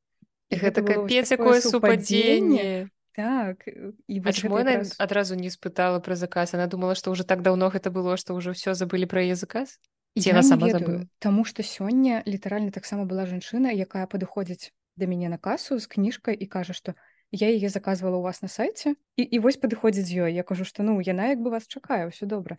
гэта 0.48 0.80
капец 0.80 1.28
якое 1.34 1.60
супадзенне 1.60 2.88
так 3.18 3.66
і 3.66 4.22
якраз... 4.22 4.94
адразу 4.98 5.34
не 5.34 5.50
спытала 5.50 5.98
пра 5.98 6.14
заказ? 6.14 6.54
Она 6.54 6.70
думала 6.70 6.94
што 6.94 7.10
ўжо 7.10 7.26
так 7.26 7.42
даўно 7.42 7.66
гэта 7.66 7.90
было 7.90 8.14
што 8.14 8.38
ўжо 8.38 8.54
ўсё 8.54 8.78
забылі 8.78 9.10
пра 9.10 9.26
яе 9.26 9.34
заказ? 9.34 9.82
Я 10.14 10.42
сама 10.42 10.70
Таму 11.18 11.42
што 11.42 11.66
сёння 11.66 12.22
літаральна 12.26 12.70
таксама 12.70 13.10
была 13.10 13.26
жанчына 13.26 13.74
якая 13.74 14.06
падыходзіць 14.06 14.70
да 14.94 15.10
мяне 15.10 15.26
на 15.28 15.38
касу 15.38 15.82
з 15.82 15.90
кніжкай 15.90 16.38
і 16.38 16.46
кажа 16.46 16.78
што 16.78 16.94
я 17.34 17.50
яе 17.50 17.66
заказвала 17.66 18.14
ў 18.14 18.22
вас 18.22 18.38
на 18.38 18.48
сайце 18.48 18.94
і, 19.18 19.22
і 19.26 19.36
вось 19.42 19.58
падыходзіць 19.58 20.06
з 20.06 20.30
ёй 20.30 20.38
я 20.38 20.46
кажу 20.46 20.62
што 20.62 20.86
ну 20.86 21.02
яна 21.02 21.34
як 21.34 21.42
бы 21.42 21.50
вас 21.50 21.66
чакае 21.66 22.06
ўсё 22.06 22.30
добра 22.30 22.54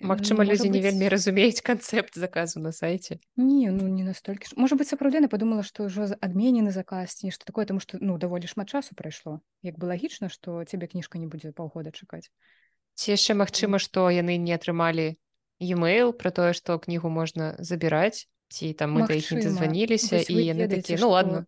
Магчыма 0.00 0.46
людзі 0.46 0.70
быць... 0.70 0.76
не 0.78 0.80
вельмі 0.80 1.08
разумеюць 1.10 1.60
канцэпт 1.68 2.14
заказу 2.14 2.60
на 2.60 2.72
сайце 2.72 3.18
не 3.36 3.70
ну 3.70 3.88
не 3.88 4.04
настолькі 4.06 4.48
ж. 4.48 4.56
Можа 4.56 4.78
быць 4.78 4.88
сапраўды 4.88 5.20
падумала 5.28 5.66
што 5.66 5.90
ўжо 5.90 6.08
адменены 6.20 6.70
заказ 6.70 7.18
ці 7.18 7.28
нешта 7.28 7.44
такое 7.44 7.66
тому 7.66 7.80
што 7.80 7.98
ну 8.00 8.16
даволі 8.16 8.46
шмат 8.46 8.70
часу 8.70 8.94
прайшло 8.94 9.40
як 9.62 9.76
бы 9.76 9.90
лагічна 9.90 10.30
што 10.30 10.64
цябе 10.64 10.86
кніжка 10.86 11.18
не 11.18 11.26
будзе 11.26 11.52
паўгода 11.52 11.90
чакаць 11.90 12.30
ці 12.94 13.12
яшчэ 13.12 13.34
магчыма 13.34 13.82
што 13.82 14.08
яны 14.08 14.38
не 14.38 14.54
атрымалі 14.56 15.18
e-mail 15.60 16.16
про 16.16 16.30
тое 16.30 16.52
што 16.56 16.78
кнігу 16.78 17.10
можна 17.10 17.54
забіраць 17.58 18.30
ці 18.48 18.72
там 18.72 18.96
мы 18.96 19.06
да 19.06 19.14
іх 19.14 19.30
не 19.32 19.44
дазваніліся 19.44 20.24
і 20.24 20.34
яны 20.38 20.70
такі 20.70 20.96
ну 21.02 21.12
ладно 21.12 21.44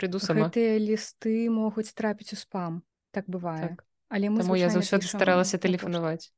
прыйду 0.00 0.22
сама 0.22 0.48
гэтыя 0.48 0.80
лісты 0.80 1.52
могуць 1.52 1.92
трапіць 1.92 2.32
у 2.32 2.38
спам. 2.40 2.82
Так 3.12 3.28
бывае 3.28 3.76
так. 3.76 3.84
але 4.08 4.30
мы 4.30 4.58
я 4.58 4.70
заўсёды 4.70 5.04
старалася 5.04 5.58
тэлефанаваць 5.58 6.32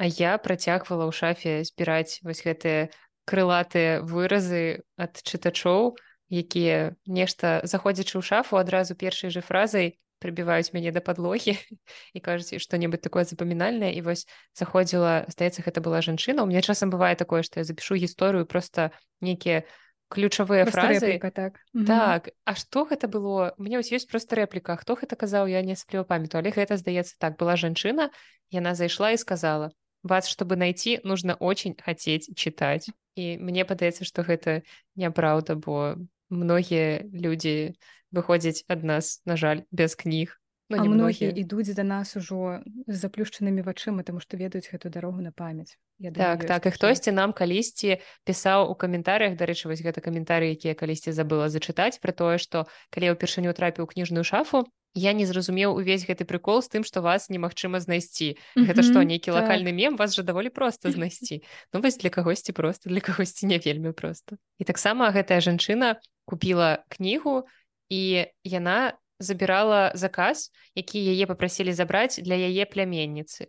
А 0.00 0.08
я 0.08 0.40
працягвала 0.40 1.04
ў 1.04 1.12
шафе 1.12 1.60
збіраць 1.60 2.24
вось 2.24 2.40
гэтыя 2.40 2.88
крылатыя 3.28 4.00
выразы 4.00 4.80
ад 4.96 5.20
чытачоў 5.20 5.92
якія 6.32 6.96
нешта 7.04 7.60
заходзячы 7.68 8.16
ў 8.16 8.24
шафу 8.24 8.56
адразу 8.56 8.96
першай 8.96 9.28
жа 9.28 9.44
фразай 9.44 10.00
прыбіваюць 10.24 10.72
мяне 10.72 10.88
да 10.88 11.04
падлогі 11.04 11.52
і 11.52 12.18
кажуць 12.24 12.64
што-небудзь 12.64 13.04
такое 13.04 13.28
запамінальнае 13.28 13.92
і 13.92 14.00
вось 14.08 14.24
заходзіла 14.56 15.28
здаецца 15.28 15.68
гэта 15.68 15.84
была 15.84 16.00
жанчына 16.00 16.44
у 16.44 16.48
меня 16.48 16.64
часам 16.64 16.88
бывае 16.88 17.12
такое 17.12 17.44
што 17.44 17.60
я 17.60 17.68
запішу 17.68 18.00
гісторыю 18.00 18.48
просто 18.48 18.96
нейкія 19.20 19.68
ключавыя 20.10 20.66
фразы. 20.66 21.06
рэпліка, 21.06 21.30
так. 21.30 21.60
Так 21.86 22.34
А 22.42 22.56
што 22.58 22.82
гэта 22.82 23.06
было? 23.06 23.54
Мне 23.62 23.78
вось 23.78 23.92
ёсць 23.94 24.10
проста 24.10 24.40
рэпліка 24.40 24.74
хто 24.80 24.96
гэта 24.98 25.14
казаў 25.14 25.46
я 25.46 25.62
не 25.62 25.76
сплю 25.76 26.02
памяту. 26.08 26.40
Але 26.40 26.50
гэта 26.50 26.80
здаецца 26.80 27.14
так 27.20 27.38
была 27.38 27.54
жанчына 27.54 28.10
яна 28.50 28.74
зайшла 28.74 29.14
і 29.14 29.20
сказала 29.22 29.70
вас 30.02 30.28
чтобы 30.28 30.56
найти 30.56 31.00
нужно 31.04 31.34
очень 31.34 31.76
хацець 31.76 32.30
чытаць 32.34 32.88
і 33.16 33.36
мне 33.38 33.64
падаецца 33.64 34.04
што 34.04 34.22
гэта 34.22 34.62
няпраўда 34.96 35.56
бо 35.56 35.96
многія 36.30 37.04
людзі 37.12 37.76
выходзяць 38.12 38.64
ад 38.68 38.84
нас 38.84 39.20
на 39.24 39.36
жаль 39.36 39.66
без 39.70 39.94
кніг 39.94 40.40
Ну, 40.70 40.84
многія 40.84 41.34
ідуць 41.34 41.74
да 41.74 41.82
нас 41.82 42.14
ужо 42.14 42.62
з 42.86 42.94
заплюшчанымі 42.94 43.66
вачыма 43.66 44.06
таму 44.06 44.22
што 44.22 44.38
ведаюць 44.38 44.70
гэту 44.70 44.86
дарогу 44.86 45.18
на 45.18 45.34
памяць 45.34 45.74
Я 45.98 46.14
думаю, 46.14 46.38
так 46.38 46.46
так 46.46 46.66
і 46.66 46.70
хтосьці 46.70 47.10
нам 47.10 47.34
калісьці 47.34 47.98
пісаў 48.22 48.70
у 48.70 48.78
каментарях 48.78 49.34
дарэчы 49.34 49.66
вось 49.66 49.82
гэта 49.82 49.98
каментары 49.98 50.54
якія 50.54 50.78
калісьці 50.78 51.10
забыла 51.10 51.50
зачытаць 51.50 51.98
пра 51.98 52.14
тое 52.14 52.38
што 52.38 52.70
калі 52.94 53.10
я 53.10 53.14
ўпершыню 53.18 53.50
трапіў 53.50 53.90
кніжную 53.90 54.22
шафу 54.22 54.62
я 54.94 55.12
не 55.12 55.26
зразумеў 55.26 55.78
увесь 55.78 56.04
гэты 56.06 56.26
прыкол 56.26 56.62
з 56.62 56.68
тым 56.68 56.82
што 56.82 57.02
вас 57.02 57.30
немагчыма 57.30 57.78
знайсці 57.80 58.34
гэта 58.56 58.82
што 58.82 59.02
нейкі 59.06 59.30
так. 59.30 59.42
лакальны 59.42 59.70
мем? 59.72 59.96
Вас 59.96 60.14
жа 60.14 60.22
даволі 60.22 60.50
проста 60.50 60.90
знайсці 60.94 61.42
ну 61.72 61.80
вось 61.80 61.98
для 61.98 62.10
кагосьці 62.10 62.52
просто 62.52 62.90
для 62.90 63.00
кагосьці 63.00 63.46
не 63.46 63.58
вельмі 63.58 63.92
проста 63.92 64.36
і 64.58 64.64
таксама 64.64 65.10
гэтая 65.14 65.40
жанчына 65.40 66.00
купіла 66.26 66.82
кнігу 66.88 67.46
і 67.88 68.26
яна 68.42 68.98
забірала 69.18 69.92
заказ 69.94 70.50
які 70.74 70.98
яе 70.98 71.26
попрасілі 71.26 71.72
забраць 71.72 72.18
для 72.18 72.34
яе 72.34 72.66
пляменніцы 72.66 73.46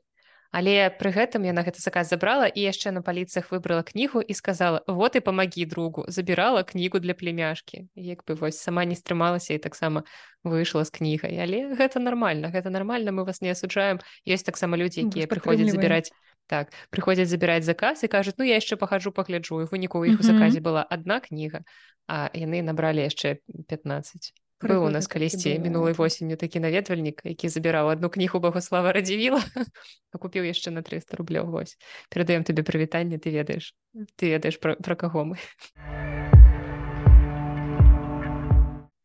але 0.51 0.91
пры 0.99 1.11
гэтым 1.15 1.47
яна 1.47 1.63
гэты 1.63 1.79
заказ 1.79 2.11
забрала 2.11 2.47
і 2.47 2.59
яшчэ 2.59 2.91
на 2.91 3.01
паліцах 3.01 3.51
выбрала 3.51 3.83
кнігу 3.83 4.21
і 4.21 4.33
сказала 4.35 4.83
вот 4.87 5.15
і 5.15 5.23
памагі 5.23 5.65
другу 5.65 6.05
забірала 6.07 6.63
кнігу 6.63 6.99
для 6.99 7.13
племяшкі. 7.13 7.87
Як 7.95 8.23
бы 8.27 8.35
вось 8.35 8.59
сама 8.59 8.85
не 8.85 8.95
стрымалася 8.95 9.55
і 9.55 9.63
таксама 9.63 10.03
выйшла 10.43 10.83
з 10.85 10.91
кнігай. 10.91 11.39
Але 11.39 11.71
гэта 11.75 11.99
нормально 11.99 12.51
гэта 12.51 12.69
нормально 12.69 13.11
мы 13.11 13.23
вас 13.23 13.41
не 13.41 13.51
асуджаем. 13.55 14.03
Ёсць 14.27 14.43
таксама 14.43 14.75
людзі 14.77 15.07
якія 15.07 15.27
прыходзяць 15.31 15.71
забіраць 15.71 16.11
так 16.51 16.75
прыходзяць 16.91 17.31
забіраць 17.31 17.63
заказ 17.63 18.03
і 18.03 18.11
кажуць 18.11 18.35
ну 18.37 18.43
я 18.43 18.59
яшчэ 18.59 18.75
пахаджу 18.75 19.15
пагляджу 19.15 19.63
выніку 19.71 20.03
іх 20.03 20.19
у 20.19 20.23
заказе 20.27 20.59
была 20.59 20.83
адна 20.83 21.23
кніга 21.23 21.63
а 22.11 22.27
яны 22.35 22.59
набралі 22.59 23.07
яшчэ 23.07 23.39
15 23.71 24.35
быў 24.61 24.85
у 24.85 24.89
нас 24.93 25.07
калісьці 25.09 25.57
мінулай 25.59 25.93
восенню 25.97 26.37
такі 26.37 26.61
наведвальнік 26.61 27.21
які 27.25 27.49
забіраў 27.49 27.89
одну 27.93 28.09
кнігу 28.09 28.39
багослава 28.39 28.93
радзівіла 28.93 29.41
купіў 30.21 30.45
яшчэ 30.45 30.71
на 30.71 30.81
300 30.81 31.17
рублёў 31.17 31.49
вось. 31.49 31.77
Перадаем 32.09 32.43
табе 32.43 32.63
прывітанне 32.63 33.17
ты 33.17 33.33
ведаеш 33.33 33.73
ты 34.15 34.29
ведаеш 34.29 34.59
пра, 34.59 34.75
пра 34.77 34.95
каго 34.95 35.25
мы. 35.25 35.37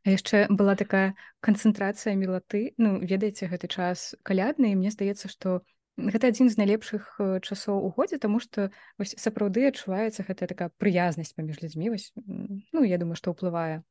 Яшчэ 0.07 0.47
была 0.49 0.77
такая 0.77 1.17
канцэнтрацыя 1.41 2.15
мілаты 2.15 2.77
ну 2.79 3.01
ведаеце 3.01 3.49
гэты 3.51 3.67
час 3.67 4.15
калядны 4.23 4.77
мне 4.77 4.93
здаецца 4.95 5.27
што 5.33 5.65
гэта 5.97 6.29
адзін 6.29 6.53
з 6.53 6.61
найлепшых 6.61 7.17
часоў 7.43 7.81
у 7.81 7.91
годзе 7.97 8.21
таму 8.21 8.39
што 8.39 8.69
вось 9.01 9.17
сапраўды 9.17 9.67
адчуваецца 9.73 10.29
гэта 10.29 10.47
такая 10.47 10.71
прыязнасць 10.77 11.33
паміж 11.33 11.65
людзьмі 11.65 11.97
вось 11.97 12.13
ну 12.27 12.85
я 12.85 13.01
думаю 13.01 13.17
што 13.17 13.33
ўплывае 13.33 13.83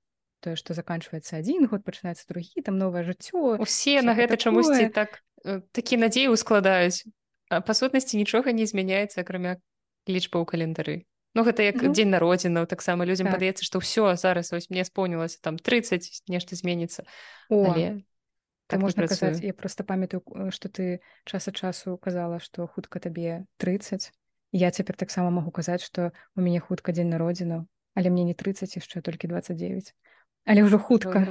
тое 0.45 0.55
што 0.59 0.77
заканчваецца 0.77 1.41
адзін 1.41 1.65
год 1.71 1.81
пачынаецца 1.87 2.29
другі 2.29 2.61
там 2.61 2.77
новае 2.77 3.03
жыццё 3.09 3.57
усе 3.57 4.05
на 4.05 4.13
гэта 4.13 4.37
чамусьці 4.37 4.93
так 4.93 5.19
э, 5.41 5.59
такі 5.73 5.97
надзеі 6.05 6.29
ускладаюць 6.37 7.09
па 7.49 7.73
сутнасці 7.73 8.21
нічога 8.21 8.53
не 8.53 8.69
змяняецца 8.69 9.25
акрамя 9.25 9.57
лічба 10.05 10.41
ў 10.41 10.45
календары 10.45 10.97
Ну 11.35 11.43
гэта 11.43 11.67
як 11.67 11.83
ну, 11.83 11.91
дзень 11.91 12.15
народзінаў 12.15 12.63
таксама 12.63 13.03
людзям 13.03 13.27
так. 13.27 13.35
падаецца 13.35 13.67
што 13.67 13.83
ўсё 13.83 14.15
зараз 14.15 14.55
вось 14.55 14.71
мне 14.71 14.87
спомнілася 14.87 15.43
там 15.43 15.59
30 15.59 16.31
нешта 16.31 16.55
зменіцца 16.55 17.03
так 18.71 18.79
можна 18.79 19.03
казаць 19.03 19.43
я 19.43 19.51
просто 19.51 19.83
памятаю 19.83 20.23
што 20.55 20.71
ты 20.71 21.03
час 21.27 21.51
ад 21.51 21.59
часу 21.59 21.99
казала 21.99 22.39
што 22.39 22.71
хутка 22.71 23.03
табе 23.03 23.43
30 23.59 24.15
я 24.55 24.71
цяпер 24.71 24.95
таксама 24.95 25.27
магу 25.27 25.51
казаць 25.51 25.83
што 25.83 26.15
у 26.39 26.41
мяне 26.41 26.63
хутка 26.63 26.95
дзень 26.95 27.11
народзінаў 27.11 27.67
але 27.99 28.07
мне 28.09 28.23
не 28.23 28.33
30 28.33 28.79
яшчэ 28.79 29.03
толькі 29.03 29.27
29 29.27 29.91
але 30.45 30.63
ўжо 30.63 30.77
хутка. 30.77 31.25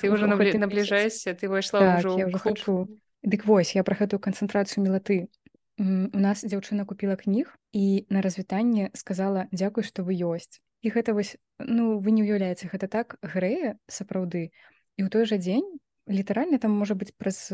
Ты 0.00 0.10
уже 0.10 0.26
набліжаешся 0.26 1.34
ты 1.34 1.50
выйшла 1.50 2.00
так, 2.00 2.06
ўжо 2.06 2.38
хочу. 2.38 2.88
Дык 3.22 3.46
вось 3.46 3.74
я 3.74 3.86
пра 3.86 3.94
гэтую 3.94 4.18
канцэнтрацыю 4.18 4.82
мелаты 4.82 5.30
у 5.78 6.18
нас 6.18 6.44
дзяўчына 6.44 6.84
купила 6.84 7.16
кніг 7.16 7.56
і 7.72 8.06
на 8.10 8.20
развітанне 8.20 8.90
сказала 8.94 9.48
дзякуй 9.52 9.84
што 9.84 10.04
вы 10.04 10.14
ёсць 10.14 10.60
і 10.82 10.92
гэта 10.92 11.14
вось 11.16 11.36
ну 11.58 11.98
вы 11.98 12.12
не 12.12 12.22
уяўляеце 12.22 12.68
гэта 12.68 12.86
так 12.92 13.16
грэе 13.22 13.78
сапраўды 13.88 14.52
і 14.98 15.00
ў 15.02 15.08
той 15.08 15.24
жа 15.24 15.40
дзень 15.40 15.66
літаральна 16.06 16.58
там 16.58 16.76
можа 16.76 16.94
быць 16.98 17.14
праз 17.16 17.48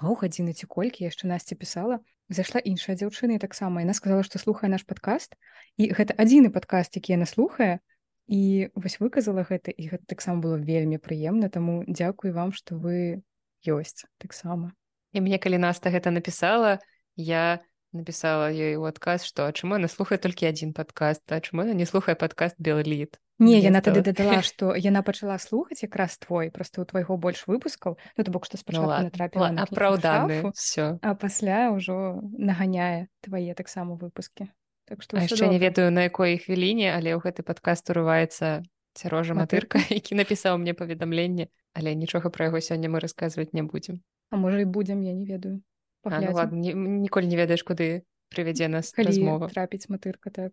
паўгадзіны 0.00 0.56
ці 0.56 0.66
колькі 0.66 1.04
яшчэ 1.04 1.28
насці 1.28 1.60
пісала 1.60 2.00
зайшла 2.32 2.62
іншая 2.64 2.96
дзяўчына 2.96 3.36
і 3.36 3.42
таксама 3.44 3.84
яна 3.84 3.92
сказала 3.92 4.24
што 4.24 4.40
слухае 4.40 4.72
наш 4.72 4.88
падкаст 4.88 5.36
і 5.76 5.92
гэта 5.92 6.16
адзіны 6.16 6.48
падкаст 6.54 6.96
які 6.96 7.20
яна 7.20 7.28
слухае 7.28 7.84
і 8.28 8.68
вось 8.76 9.00
выказала 9.00 9.42
гэта 9.48 9.72
і 9.72 9.88
гэта 9.88 10.04
таксама 10.04 10.44
было 10.44 10.60
вельмі 10.60 11.00
прыемна 11.00 11.48
таму 11.48 11.82
дзякуй 11.88 12.36
вам 12.36 12.52
што 12.52 12.76
вы 12.76 13.24
ёсць 13.64 14.04
таксама 14.20 14.76
і 15.16 15.24
мне 15.24 15.40
калі 15.40 15.58
наста 15.58 15.88
гэта 15.88 16.12
напісала 16.12 16.78
я 17.16 17.64
напісала 17.96 18.52
ёй 18.52 18.76
у 18.76 18.84
адказ 18.84 19.24
што 19.24 19.48
чаму 19.56 19.80
яна 19.80 19.88
слухае 19.88 20.20
толькі 20.20 20.44
адзін 20.52 20.76
падкаст 20.76 21.24
а 21.32 21.40
чаму 21.40 21.64
яна 21.64 21.72
не 21.72 21.88
слухае 21.88 22.20
падкаст 22.20 22.60
белліт 22.60 23.16
не 23.40 23.56
яна 23.64 23.80
тады 23.80 24.04
дадала 24.04 24.44
што 24.44 24.76
яна 24.76 25.00
пачала 25.00 25.40
слухаць 25.40 25.80
якраз 25.80 26.20
твой 26.20 26.52
просто 26.52 26.84
у 26.84 26.84
твайго 26.84 27.16
больш 27.16 27.48
выпускаў 27.48 27.96
ну 27.96 28.24
то 28.24 28.30
бок 28.30 28.44
што 28.44 28.60
спачатку 28.60 28.92
ну, 28.92 29.08
натрапіла 29.08 29.48
апраўданы 29.64 30.52
все 30.52 31.00
а 31.00 31.16
пасля 31.16 31.72
ўжо 31.72 32.20
наганяе 32.36 33.08
твае 33.24 33.56
таксама 33.56 33.96
выпускі 33.96 34.52
Так 34.88 35.04
што 35.04 35.20
яшчэ 35.20 35.52
не 35.52 35.60
ведаю 35.60 35.92
на 35.92 36.08
якой 36.08 36.40
хвіліне 36.40 36.90
але 36.96 37.12
ў 37.12 37.20
гэты 37.20 37.44
падкаст 37.44 37.92
урываецца 37.92 38.64
цярожа 38.96 39.36
матырка 39.36 39.78
які 39.92 40.16
напісаў 40.20 40.56
мне 40.58 40.72
паведамленне 40.72 41.52
але 41.76 41.92
нічога 41.94 42.32
пра 42.32 42.48
яго 42.48 42.64
сёння 42.64 42.88
мы 42.88 43.04
расказваць 43.04 43.52
не 43.52 43.62
будзем 43.62 44.00
А 44.30 44.36
можа 44.36 44.60
і 44.60 44.64
будзем 44.64 45.00
я 45.02 45.12
не 45.12 45.24
ведаю. 45.24 45.62
А, 46.04 46.20
ну, 46.20 46.32
ладно, 46.32 46.58
ні, 46.58 46.74
ніколі 46.74 47.26
не 47.26 47.36
ведаеш 47.36 47.64
куды 47.64 48.04
прывядзе 48.28 48.68
нас 48.68 48.92
калі 48.92 49.08
размова. 49.08 49.48
трапіць 49.48 49.88
матырка 49.88 50.30
так. 50.30 50.52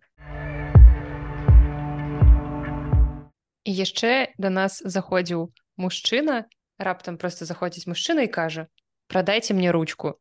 І 3.67 3.71
яшчэ 3.75 4.31
да 4.37 4.49
нас 4.49 4.79
заходзіў 4.79 5.51
мужчына 5.75 6.47
раптам 6.79 7.17
просто 7.17 7.45
заходзіць 7.45 7.87
мужчына 7.87 8.23
і 8.23 8.31
кажа 8.31 8.67
прадайце 9.07 9.53
мне 9.53 9.71
ручку 9.71 10.15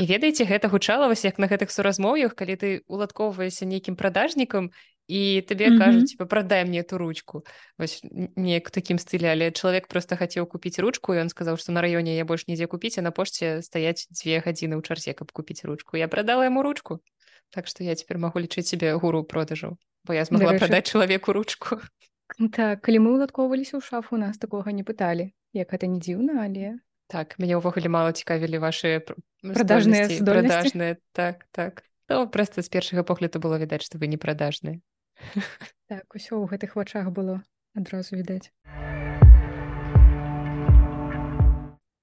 і 0.00 0.04
ведаеце 0.06 0.44
гэта 0.44 0.68
гучала 0.68 1.06
вось 1.08 1.24
як 1.24 1.38
на 1.38 1.46
гэтых 1.46 1.70
суразмоўях 1.70 2.34
калі 2.34 2.54
ты 2.56 2.68
уладкоўваешся 2.86 3.64
нейкім 3.66 3.96
прадажнікам 3.96 4.70
і 5.06 5.44
табе 5.44 5.68
Мгм. 5.68 5.78
кажуць 5.78 6.10
типа 6.16 6.24
прадай 6.26 6.64
мне 6.64 6.80
эту 6.80 6.96
ручку 6.98 7.44
вось 7.78 8.00
неяк 8.36 8.70
такім 8.70 8.96
стылі 8.98 9.28
але 9.28 9.50
чалавек 9.52 9.86
просто 9.88 10.16
хацеў 10.16 10.46
купіць 10.48 10.78
ручку 10.80 11.12
і 11.14 11.20
ён 11.20 11.28
сказаў 11.28 11.60
што 11.60 11.72
на 11.76 11.82
раёне 11.84 12.16
я 12.16 12.24
больш 12.24 12.48
нідзе 12.48 12.66
купіць 12.66 12.96
а 12.98 13.02
на 13.04 13.10
пошце 13.12 13.60
стаяць 13.62 14.08
дзве 14.10 14.40
гадзіны 14.40 14.80
ў 14.80 14.82
чарзе 14.82 15.12
каб 15.12 15.28
купіць 15.32 15.64
ручку. 15.68 15.96
Я 16.00 16.08
прадала 16.08 16.48
яму 16.48 16.62
ручку 16.64 17.00
так 17.52 17.68
што 17.68 17.84
я 17.84 17.94
цяпер 17.94 18.16
магу 18.18 18.40
лічыць 18.40 18.64
сябе 18.72 18.96
гуру 18.96 19.22
продажаў 19.28 19.76
бо 20.08 20.14
я 20.16 20.24
змагла 20.24 20.56
Дарэчы- 20.56 20.58
прадаць 20.58 20.88
чалавеку 20.88 21.32
ручку. 21.36 21.80
Так 22.56 22.80
калі 22.80 22.98
мы 23.04 23.12
уладкоўваліся 23.20 23.76
ў 23.76 23.84
шафу 23.84 24.16
нас 24.16 24.40
такога 24.40 24.72
не 24.72 24.82
пыталі 24.82 25.30
як 25.52 25.68
гэта 25.68 25.84
не 25.86 26.00
дзіўна 26.00 26.40
але 26.48 26.80
так 27.14 27.38
мяне 27.38 27.54
ўвогуле 27.62 27.86
мала 27.86 28.10
цікавілі 28.10 28.58
ваши 28.58 28.98
Прадажныя 29.46 30.10
здольнасці. 30.10 30.26
прадажныя 30.26 30.92
так 31.14 31.46
так. 31.54 31.86
То 32.10 32.26
просто 32.26 32.58
з 32.58 32.68
першага 32.68 33.06
погляду 33.06 33.38
было 33.38 33.54
відаць 33.54 33.86
што 33.86 34.02
вы 34.02 34.10
не 34.10 34.18
прадажныя 34.18 34.82
так 35.90 36.10
усё 36.10 36.42
ў 36.42 36.50
гэтых 36.50 36.74
вачах 36.74 37.14
было 37.14 37.46
адразу 37.78 38.18
відаць. 38.18 38.50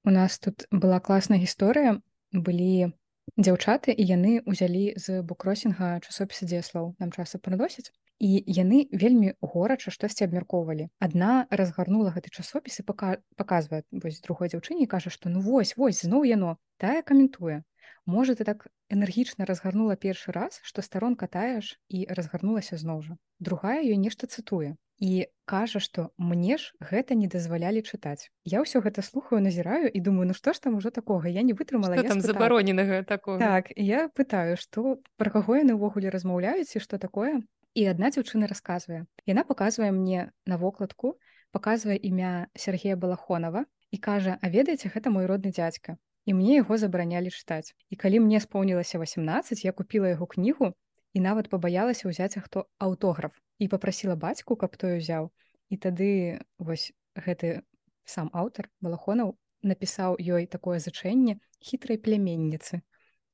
У 0.08 0.10
нас 0.10 0.39
тут 0.39 0.63
была 0.72 1.03
класная 1.03 1.44
гісторыя. 1.44 2.00
Былі 2.32 2.96
дзяўчаты 3.36 3.91
і 3.91 4.03
яны 4.08 4.39
ўзялі 4.48 4.96
з 4.96 5.20
букросінга 5.27 6.00
часопіса 6.08 6.48
дзеслаў 6.48 6.96
нам 7.03 7.12
часа 7.12 7.36
прыносяць 7.36 7.91
і 8.22 8.30
яны 8.46 8.86
вельмі 8.94 9.34
горача 9.42 9.90
штосьці 9.90 10.30
абмяркоўвалі. 10.30 10.94
Адна 11.01 11.50
разгарнула 11.50 12.13
гэты 12.13 12.30
часопіс 12.30 12.80
і 12.80 12.86
пака 12.86 13.18
паказвае 13.34 13.82
вось 13.90 14.22
другой 14.22 14.54
дзяўчыне 14.54 14.86
кажа 14.86 15.10
што 15.10 15.34
ну 15.34 15.42
вось 15.42 15.74
вось 15.78 16.06
зноў 16.06 16.30
яно! 16.30 16.62
Тая 16.78 17.01
каментуе. 17.01 17.66
Можа 18.06 18.38
ты 18.38 18.46
так 18.46 18.70
энергічна 18.94 19.46
разгарнула 19.50 19.98
першы 19.98 20.32
раз 20.32 20.62
што 20.62 20.86
старонка 20.86 21.25
тая 21.28 21.62
ж 21.66 21.82
і 21.90 22.06
разгарнулася 22.10 22.78
зноў 22.78 23.01
жа 23.01 23.18
другая 23.42 23.82
ёй 23.82 23.98
нешта 23.98 24.30
цытуе 24.30 24.78
і 25.01 25.25
кажа 25.50 25.82
што 25.82 26.10
мне 26.18 26.58
ж 26.62 26.74
гэта 26.78 27.18
не 27.18 27.25
дазвалялі 27.25 27.82
чытаць 27.82 28.30
я 28.46 28.62
ўсё 28.62 28.82
гэта 28.86 29.01
слухаю 29.01 29.42
назіраю 29.42 29.90
і 29.90 30.00
думаю 30.01 30.30
ну 30.30 30.36
што 30.38 30.54
ж 30.54 30.62
там 30.62 30.75
ужо 30.78 30.92
такога? 30.92 31.30
Я 31.30 31.42
не 31.42 31.54
вытрымала 31.54 31.98
я 31.98 32.04
там 32.04 32.22
спытала. 32.22 32.34
забароненага 32.34 33.04
такого 33.04 33.40
Так, 33.40 33.72
я 33.75 34.10
пытаю, 34.10 34.58
што 34.58 35.01
пра 35.18 35.30
каго 35.34 35.58
яны 35.58 35.74
ўвогуле 35.74 36.10
размаўляюць 36.13 36.75
і 36.75 36.80
што 36.84 36.98
такое. 36.98 37.42
І 37.74 37.86
адна 37.88 38.12
дзяўчына 38.12 38.48
расказвае. 38.51 39.06
Яна 39.25 39.44
паказвае 39.48 39.92
мне 39.96 40.32
на 40.46 40.58
вокладку, 40.60 41.16
паказвае 41.56 41.96
імя 41.96 42.48
Сергея 42.56 42.96
Балахонова 42.96 43.66
і 43.92 43.98
кажа: 43.98 44.38
«А 44.44 44.50
ведаеце, 44.50 44.92
гэта 44.92 45.10
мой 45.10 45.25
родны 45.25 45.51
дзядзька. 45.56 45.96
І 46.25 46.34
мне 46.34 46.60
яго 46.60 46.78
забаранялі 46.78 47.32
чытаць. 47.32 47.74
І 47.90 47.96
калі 47.96 48.20
мне 48.28 48.40
споўнілася 48.40 49.00
18, 49.00 49.63
я 49.63 49.72
купіла 49.72 50.12
яго 50.12 50.28
кнігу 50.28 50.74
і 51.13 51.20
нават 51.20 51.50
пабаялася 51.50 52.12
ўзяць 52.12 52.40
хто 52.44 52.68
аўтограф 52.78 53.40
і 53.60 53.68
попрасіла 53.68 54.16
бацьку, 54.16 54.56
каб 54.56 54.75
той 54.75 55.00
узяў. 55.00 55.32
І 55.70 55.80
тады 55.80 56.44
вось 56.60 56.92
гэты 57.16 57.63
сам 58.04 58.29
аўтар 58.34 58.68
Балахонаў 58.81 59.36
напісаў 59.64 60.20
ёй 60.20 60.46
такое 60.46 60.79
зачэнне 60.79 61.40
хітрай 61.60 61.98
пляменніцы. 61.98 62.81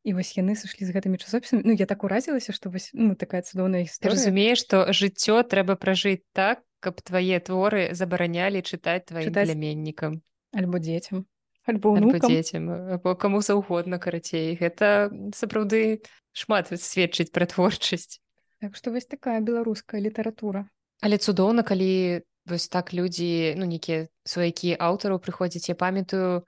І 0.08 0.15
вось 0.15 0.32
яны 0.39 0.56
сышлі 0.56 0.88
з 0.88 0.96
гэтымі 0.96 1.20
часопісамі 1.20 1.67
Ну 1.67 1.76
я 1.76 1.84
так 1.89 2.08
уразілася 2.08 2.56
што 2.56 2.72
вось 2.72 2.89
ну 2.96 3.20
такая 3.20 3.43
цудоўная 3.43 3.84
гісторыя 3.84 4.15
разумееш 4.15 4.63
што 4.63 4.88
жыццё 4.96 5.43
трэба 5.43 5.76
пражыць 5.76 6.24
так 6.32 6.63
каб 6.80 7.04
твае 7.04 7.43
творы 7.43 7.91
забаранялі 7.91 8.63
чытаць 8.63 9.04
тваім 9.12 9.28
Чытаць 9.28 9.52
пляменнікам 9.52 10.22
альбо 10.56 10.80
дзецям. 10.80 11.26
Альбо 11.67 11.91
ўнукам 11.98 12.32
дзецям 12.32 12.70
або 12.96 13.15
каму 13.20 13.43
заўгодна 13.43 14.00
карацей. 14.00 14.56
Гэта 14.56 15.12
сапраўды 15.36 16.00
шмат 16.32 16.72
сведчыць 16.72 17.34
пра 17.36 17.43
творчасць. 17.50 18.24
Так 18.63 18.80
што 18.80 18.96
вось 18.96 19.06
такая 19.06 19.43
беларуская 19.43 20.00
літаратура. 20.00 20.65
Але 21.04 21.20
цудоўна 21.20 21.67
калі 21.67 22.24
вось 22.48 22.72
так 22.72 22.96
людзі 22.96 23.60
ну 23.60 23.67
нейкія 23.67 24.08
сваякі 24.24 24.80
аўтараў 24.80 25.20
прыходзяць. 25.20 25.67
Я 25.67 25.76
памятаю 25.76 26.48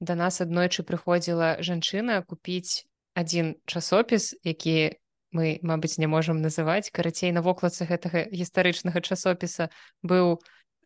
да 0.00 0.14
нас 0.14 0.40
аднойчы 0.40 0.86
прыходзіла 0.86 1.58
жанчына 1.60 2.22
купіць 2.22 2.86
адзін 3.14 3.56
часопіс 3.66 4.34
які 4.44 4.96
мы 5.32 5.58
мабыць 5.62 5.98
не 5.98 6.06
можам 6.10 6.42
называць 6.42 6.90
карацей 6.90 7.30
на 7.32 7.42
вокладцы 7.42 7.86
гэтага 7.86 8.26
гістарычнага 8.34 9.00
часопіса 9.00 9.70
быў 10.02 10.38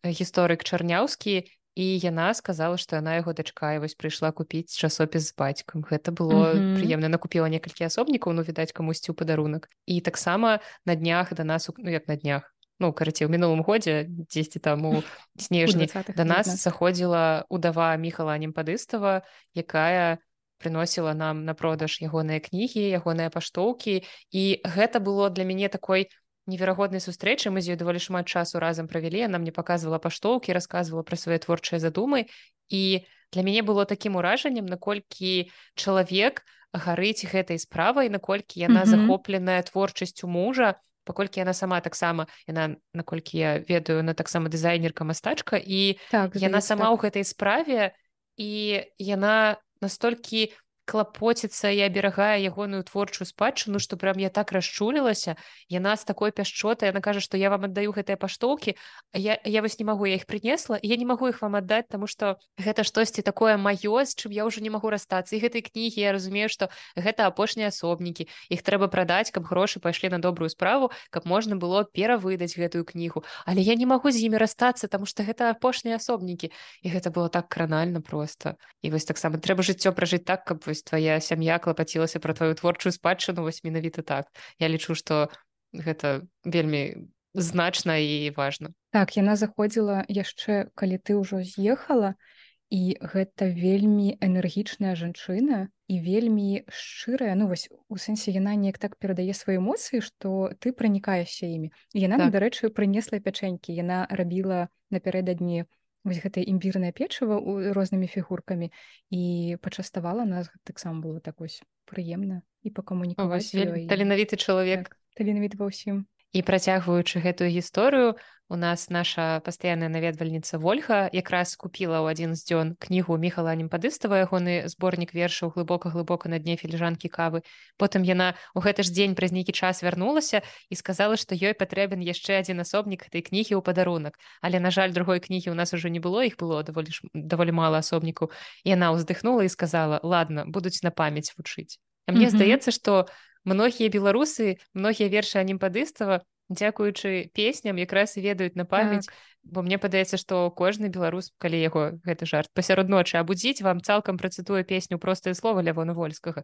э, 0.03 0.11
гісторык 0.13 0.61
чарняўскі 0.63 1.49
і 1.75 1.85
яна 1.99 2.31
сказала 2.33 2.77
што 2.79 2.95
яна 3.01 3.19
яго 3.19 3.33
дачка 3.35 3.75
і 3.75 3.79
вось 3.83 3.97
прыйшла 3.99 4.31
купіць 4.31 4.71
часопіс 4.77 5.27
з 5.29 5.35
бацькам 5.35 5.81
гэта 5.83 6.11
было 6.15 6.53
Мгм. 6.55 6.79
прыемна 6.79 7.07
накупіла 7.11 7.49
некалькі 7.49 7.83
асобнікаў 7.89 8.31
ну 8.37 8.41
відаць 8.47 8.71
камусьці 8.71 9.11
ў 9.11 9.15
падарунак 9.17 9.67
і 9.85 9.99
таксама 10.01 10.59
на 10.85 10.95
днях 10.95 11.33
да 11.33 11.43
нас 11.43 11.67
у- 11.69 11.75
ну 11.77 11.89
як 11.91 12.07
на 12.07 12.15
днях 12.15 12.47
ну 12.79 12.93
карацей 12.93 13.27
у 13.27 13.29
мінулым 13.31 13.59
годзе 13.63 14.05
дзесьці 14.07 14.59
там 14.59 14.85
у 14.85 15.03
снежні 15.39 15.85
20-х, 15.91 16.13
да 16.15 16.23
нас 16.23 16.47
19-х. 16.47 16.63
заходзіла 16.63 17.45
удава 17.49 17.95
міхала 17.97 18.37
немпадыстава 18.39 19.21
якая 19.55 20.17
прыносіла 20.65 21.13
нам 21.13 21.45
на 21.45 21.53
продаж 21.53 22.01
ягоныя 22.01 22.41
кнігі 22.41 22.89
ягоныя 22.97 23.29
паштоўкі. 23.29 24.01
І 24.33 24.43
гэта 24.65 24.97
было 24.97 25.29
для 25.29 25.45
мяне 25.45 25.69
такой 25.69 26.09
неверагоднай 26.49 26.97
сустрэчы 27.01 27.53
мы 27.53 27.61
з 27.61 27.73
ёй 27.73 27.77
даволі 27.77 28.01
шмат 28.01 28.25
часу 28.25 28.57
разам 28.57 28.89
правялі. 28.89 29.21
Яна 29.29 29.37
мне 29.37 29.53
паказвала 29.53 30.01
паштоўкі 30.01 30.57
расказвала 30.57 31.05
пра 31.05 31.13
свае 31.17 31.37
творчыя 31.37 31.77
задумы. 31.77 32.25
І 32.73 33.05
для 33.29 33.41
мяне 33.45 33.61
было 33.61 33.85
такім 33.85 34.17
уражаннем 34.17 34.65
наколькі 34.65 35.53
чалавек 35.77 36.41
гарыць 36.73 37.29
гэтай 37.29 37.61
справай 37.61 38.09
наколькі 38.09 38.59
яна 38.59 38.83
Мгм. 38.85 38.89
захопленая 38.89 39.61
творчасцю 39.63 40.27
мужа 40.27 40.81
паколькі 41.05 41.39
яна 41.39 41.53
сама 41.53 41.79
таксама 41.81 42.25
яна 42.49 42.75
наколькі 42.93 43.37
я 43.37 43.51
ведаю 43.61 44.01
на 44.03 44.13
таксама 44.13 44.49
дызайнерка 44.49 45.05
мастачка 45.05 45.61
і 45.61 45.97
так 46.09 46.35
яна 46.35 46.61
сама 46.61 46.89
так. 46.89 46.93
ў 46.93 46.97
гэтай 47.05 47.23
справе 47.23 47.93
і 48.37 48.83
яна 48.97 49.57
настолькі 49.81 50.53
клапоціцца 50.85 51.69
і 51.73 51.81
аберагае 51.85 52.45
ягоную 52.45 52.83
творчую 52.85 53.25
спадчыну 53.25 53.81
што 53.81 53.97
прям 53.97 54.21
я 54.21 54.29
так 54.29 54.53
расчулілася. 54.53 55.35
Яна 55.69 55.95
з 55.97 56.05
такой 56.05 56.31
пяшчотай 56.31 56.93
яна 56.93 57.01
кажа 57.01 57.19
што 57.19 57.37
я 57.37 57.49
вам 57.49 57.65
аддаю 57.65 57.91
гэтыя 57.91 58.17
паштоўкі 58.17 58.75
я 59.13 59.37
я 59.43 59.61
вось 59.65 59.79
не 59.79 59.85
магу 59.85 60.05
я 60.05 60.15
іх 60.15 60.25
прынесла 60.29 60.79
я 60.81 60.95
не 60.95 61.05
магу 61.05 61.27
іх 61.29 61.41
вам 61.41 61.57
аддаць 61.57 61.89
таму 61.89 62.07
што 62.07 62.37
гэта 62.61 62.85
штосьці 62.85 63.25
такое 63.25 63.57
маё 63.57 64.05
з 64.05 64.13
чым 64.13 64.31
я 64.31 64.45
ўжо 64.45 64.61
не 64.61 64.69
магу 64.69 64.89
расстацца. 64.93 65.35
І 65.35 65.41
гэтай 65.41 65.65
кнігі 65.65 65.99
я 66.01 66.13
разумею 66.13 66.49
што 66.49 66.69
гэта 66.95 67.25
апошнія 67.25 67.73
асобнікі. 67.73 68.29
Іх 68.49 68.61
трэба 68.61 68.87
прадаць 68.87 69.33
каб 69.33 69.49
грошы 69.49 69.81
пайшлі 69.81 70.13
на 70.13 70.19
добрую 70.19 70.49
справу 70.49 70.91
каб 71.09 71.25
можна 71.25 71.57
было 71.57 71.83
перавыдаць 71.83 72.53
гэтую 72.53 72.85
кнігу. 72.85 73.25
Але 73.45 73.61
я 73.65 73.73
не 73.75 73.85
магу 73.89 74.11
з 74.11 74.21
імі 74.21 74.37
расстацца 74.37 74.87
таму 74.87 75.09
што 75.09 75.25
гэта 75.25 75.49
апошнія 75.49 75.97
асобнікі. 75.97 76.53
І 76.85 76.87
гэта 76.93 77.09
было 77.09 77.29
так 77.29 77.49
кранальна 77.49 78.01
просто 78.01 78.55
і 78.81 78.93
вось 78.93 79.05
таксама 79.05 79.41
трэба 79.41 79.65
жыццё 79.65 79.91
пражыць 79.91 80.25
так 80.25 80.45
каб 80.45 80.61
вось 80.75 80.83
твая 80.83 81.23
сям'я 81.23 81.55
клапацілася 81.59 82.19
пра 82.19 82.35
тваю 82.35 82.55
творчую 82.59 82.91
спадчыну 82.91 83.47
вось 83.47 83.63
менавіта 83.63 84.03
так 84.03 84.27
я 84.59 84.67
лічу 84.67 84.91
што 84.91 85.31
гэта 85.71 86.27
вельмі 86.43 87.07
значна 87.31 87.95
і 87.95 88.35
важна 88.35 88.75
так 88.91 89.15
яна 89.15 89.39
заходзіла 89.39 90.03
яшчэ 90.11 90.67
калі 90.75 90.99
ты 90.99 91.15
ўжо 91.15 91.39
з'ехала 91.47 92.19
і 92.67 92.99
гэта 92.99 93.47
вельмі 93.55 94.19
энергічная 94.19 94.99
жанчына 94.99 95.71
і 95.87 95.95
вельмі 96.03 96.67
шчырая 96.67 97.35
ну 97.39 97.47
вось 97.47 97.69
у 97.87 97.95
сэнсе 97.95 98.35
яна 98.35 98.55
неяк 98.59 98.75
так 98.81 98.99
перадае 98.99 99.31
свае 99.31 99.63
эмоцыі 99.63 100.03
што 100.03 100.51
ты 100.59 100.75
пранікаешся 100.75 101.47
імі 101.47 101.71
яна 101.95 102.19
так. 102.19 102.27
Так. 102.27 102.35
дарэчы 102.35 102.73
прынесла 102.75 103.23
пячэнькі 103.23 103.71
яна 103.71 104.03
рабіла 104.11 104.67
напярэдадні 104.91 105.71
вось 106.05 106.21
гэтае 106.21 106.45
імбірнае 106.45 106.93
печыва 106.93 107.41
у 107.41 107.59
рознымі 107.73 108.07
фігуркамі. 108.07 108.71
І 109.09 109.57
пачаставала 109.61 110.23
нас 110.23 110.47
таксама 110.63 111.01
было 111.01 111.19
так 111.19 111.41
вось 111.41 111.59
прыемна 111.89 112.45
і 112.61 112.69
пакамунікаваць 112.69 113.51
таленавіты 113.89 114.37
чалавек. 114.37 114.93
Так, 114.93 114.97
таленавіт 115.17 115.57
ва 115.57 115.73
ўсім 115.73 116.05
і 116.35 116.43
працягваючы 116.43 117.23
гэтую 117.23 117.47
гісторыю 117.47 118.19
у 118.47 118.55
нас 118.55 118.89
наша 118.89 119.39
пастаянная 119.39 119.89
наведвальніца 119.89 120.59
ольга 120.59 121.09
якраз 121.15 121.55
купила 121.55 122.03
ў 122.03 122.11
адзін 122.11 122.35
з 122.35 122.43
дзён 122.45 122.67
кнігу 122.75 123.15
міхала 123.17 123.55
немпадыстава 123.55 124.19
ягоны 124.21 124.67
зборнік 124.67 125.15
вершаў 125.15 125.55
глыбока 125.55 125.89
глыбока 125.89 126.29
на 126.29 126.37
дне 126.37 126.59
філіжанкі 126.59 127.09
кавы 127.09 127.41
потым 127.79 128.03
яна 128.03 128.35
у 128.53 128.59
гэты 128.59 128.83
ж 128.83 128.91
дзень 128.91 129.15
праз 129.15 129.31
нейкі 129.31 129.55
час 129.55 129.81
вярнулася 129.81 130.43
і 130.69 130.75
сказала 130.75 131.17
што 131.17 131.39
ёй 131.39 131.55
патрэбен 131.55 132.03
яшчэ 132.03 132.43
адзін 132.43 132.61
асобнік 132.67 133.07
этой 133.07 133.23
кнігі 133.23 133.55
ў 133.55 133.61
падарунак. 133.65 134.19
Але 134.43 134.59
на 134.59 134.69
жаль 134.69 134.91
другой 134.91 135.23
кнігі 135.23 135.49
у 135.49 135.57
нас 135.57 135.73
ужо 135.73 135.87
не 135.89 136.03
было 136.03 136.21
іх 136.27 136.37
было 136.37 136.61
даволі 136.61 136.91
ж 136.91 137.01
даволі 137.15 137.55
мала 137.55 137.79
асобнікаў. 137.79 138.29
Яна 138.67 138.93
ўздыхнула 138.93 139.47
і 139.47 139.49
сказала 139.49 140.03
ладно 140.03 140.45
будуць 140.45 140.83
на 140.83 140.91
памяць 140.91 141.33
вучыць 141.33 141.79
А 142.05 142.11
мне 142.11 142.25
mm 142.25 142.29
-hmm. 142.29 142.35
здаецца 142.35 142.71
што 142.71 143.07
многія 143.45 143.89
беларусы 143.93 144.57
многія 144.73 145.09
вершы 145.09 145.39
анімпадыстава 145.39 146.25
дзякуючы 146.49 147.29
песням 147.33 147.77
якраз 147.77 148.17
і 148.17 148.21
ведаюць 148.21 148.55
на 148.55 148.65
памяць. 148.65 149.05
Так. 149.05 149.15
бо 149.45 149.61
мне 149.61 149.77
падаецца 149.77 150.17
што 150.17 150.49
кожны 150.49 150.89
беларус 150.89 151.29
калі 151.37 151.57
яго 151.61 152.01
гэты 152.01 152.25
жарт 152.25 152.49
пасярод 152.57 152.89
ночы 152.89 153.17
абудзіць 153.21 153.61
вам 153.61 153.81
цалкам 153.81 154.17
працытуе 154.17 154.65
песню 154.65 154.97
простае 154.97 155.33
слова 155.37 155.61
лявона 155.61 155.93
вольскага. 155.93 156.43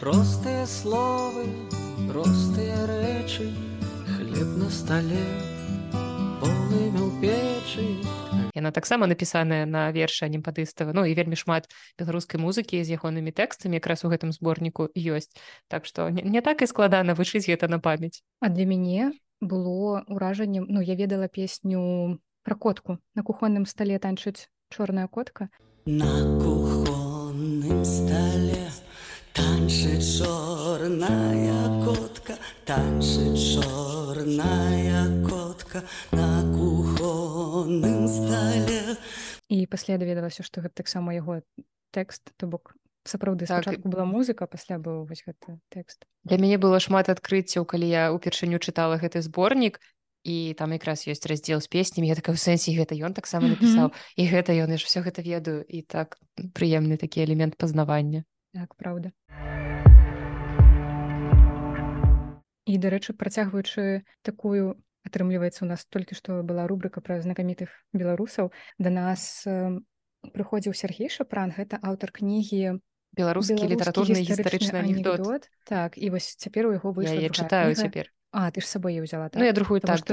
Простыя 0.00 0.64
словы 0.64 1.44
простыя 2.08 2.88
рэчы 2.88 3.52
хлеб 4.16 4.50
на 4.56 4.70
стале 4.72 5.20
полымя 6.40 7.04
ў 7.04 7.12
печы 7.20 7.86
яна 8.58 8.74
таксама 8.74 9.06
напісаная 9.06 9.64
на 9.66 9.88
верша 9.94 10.28
немпадыстава 10.28 10.92
Ну 10.92 11.06
і 11.06 11.14
вельмі 11.14 11.38
шмат 11.38 11.70
беларускай 11.98 12.40
музыкі 12.42 12.82
з 12.82 12.98
ягонымі 12.98 13.30
тэкстамі 13.30 13.78
якраз 13.78 14.04
у 14.04 14.10
гэтым 14.10 14.34
зборніку 14.34 14.90
ёсць 14.94 15.32
так 15.68 15.86
што 15.86 16.10
не, 16.10 16.22
не 16.22 16.42
так 16.42 16.62
і 16.62 16.66
складана 16.66 17.14
вышыць 17.14 17.46
гэта 17.46 17.70
на 17.70 17.78
памяць 17.78 18.22
а 18.42 18.50
для 18.50 18.66
мяне 18.66 19.14
было 19.40 20.02
ўражаннем 20.10 20.66
ну 20.68 20.82
я 20.82 20.94
ведала 20.94 21.28
песню 21.28 22.18
про 22.42 22.56
котку. 22.56 22.98
На 23.14 23.22
кухонным 23.22 23.66
стале 23.66 23.98
танчыць 23.98 24.48
чорная 24.70 25.06
котка 25.06 25.48
на 25.86 26.40
кухонным 26.42 27.84
стале 27.84 28.68
танчыць 29.32 30.18
чорная 30.18 31.84
котка 31.84 32.34
танчыць 32.66 33.60
чорная 33.60 35.06
котка. 35.28 35.82
На 36.12 36.42
кухонным 36.52 36.77
стале 38.08 38.96
і 39.48 39.66
пасля 39.66 39.98
даведалася 39.98 40.42
што 40.42 40.60
гэта 40.60 40.82
таксама 40.82 41.14
яго 41.14 41.40
тэкст 41.92 42.34
то 42.36 42.46
бок 42.46 42.74
сапраўды 43.08 43.46
так. 43.46 43.64
спачатку 43.64 43.88
была 43.88 44.04
музыка 44.04 44.46
пасля 44.46 44.78
быў 44.78 45.06
вось 45.08 45.24
гэты 45.24 45.58
тэкст 45.72 46.04
для 46.24 46.38
мяне 46.38 46.58
было 46.58 46.80
шмат 46.80 47.08
адкрыццяў 47.08 47.64
калі 47.64 47.88
я 47.88 48.12
упершыню 48.12 48.58
чытала 48.58 49.00
гэты 49.00 49.22
зборнік 49.22 49.80
і 50.24 50.54
там 50.58 50.72
якраз 50.74 51.06
ёсць 51.08 51.24
раздзел 51.24 51.60
з 51.62 51.68
песнямі 51.72 52.10
я 52.10 52.18
такая 52.18 52.34
ў 52.34 52.40
сэнсе 52.40 52.74
гэта 52.74 52.98
ён 52.98 53.14
таксама 53.14 53.48
напісаў 53.48 53.88
mm 53.88 53.94
-hmm. 53.94 54.12
і 54.16 54.22
гэта 54.28 54.50
ён 54.52 54.76
ж 54.76 54.84
все 54.84 55.00
гэта 55.00 55.22
ведаю. 55.22 55.64
І 55.68 55.82
так 55.82 56.18
прыемны 56.52 56.96
такі 56.98 57.22
элемент 57.22 57.56
пазнавання 57.56 58.24
так 58.52 58.74
праўда 58.74 59.12
і 62.68 62.76
дарэчы 62.76 63.16
працягваючы 63.16 64.04
такую 64.22 64.76
атрымліваецца 65.08 65.64
у 65.64 65.68
нас 65.68 65.84
толькі 65.88 66.14
што 66.18 66.42
была 66.44 66.68
рубрика 66.70 67.00
пра 67.00 67.20
знакамітых 67.24 67.72
беларусаў 67.92 68.52
да 68.78 68.90
нас 68.92 69.42
прыходзіў 70.34 70.74
Сергей 70.74 71.08
шапран 71.08 71.54
гэта 71.56 71.80
аўтар 71.82 72.12
кнігі 72.12 72.78
беларускі 73.16 73.66
літаратурны 73.66 74.20
гістарычны 74.22 74.78
анекдот. 74.78 75.20
анекдот. 75.20 75.50
Так 75.64 75.98
і 75.98 76.10
вось 76.10 76.36
цяпер 76.36 76.68
у 76.68 76.72
яго 76.72 76.92
вы 76.92 77.04
я, 77.04 77.14
я 77.14 77.30
чытаю 77.30 77.74
цяпер 77.74 78.12
А 78.30 78.50
ты 78.52 78.60
ж 78.60 78.68
сабой 78.68 79.00
ўзяла 79.00 79.32
так? 79.32 79.40
ну, 79.40 79.44
я 79.48 79.56
другую 79.56 79.80
так, 79.80 80.04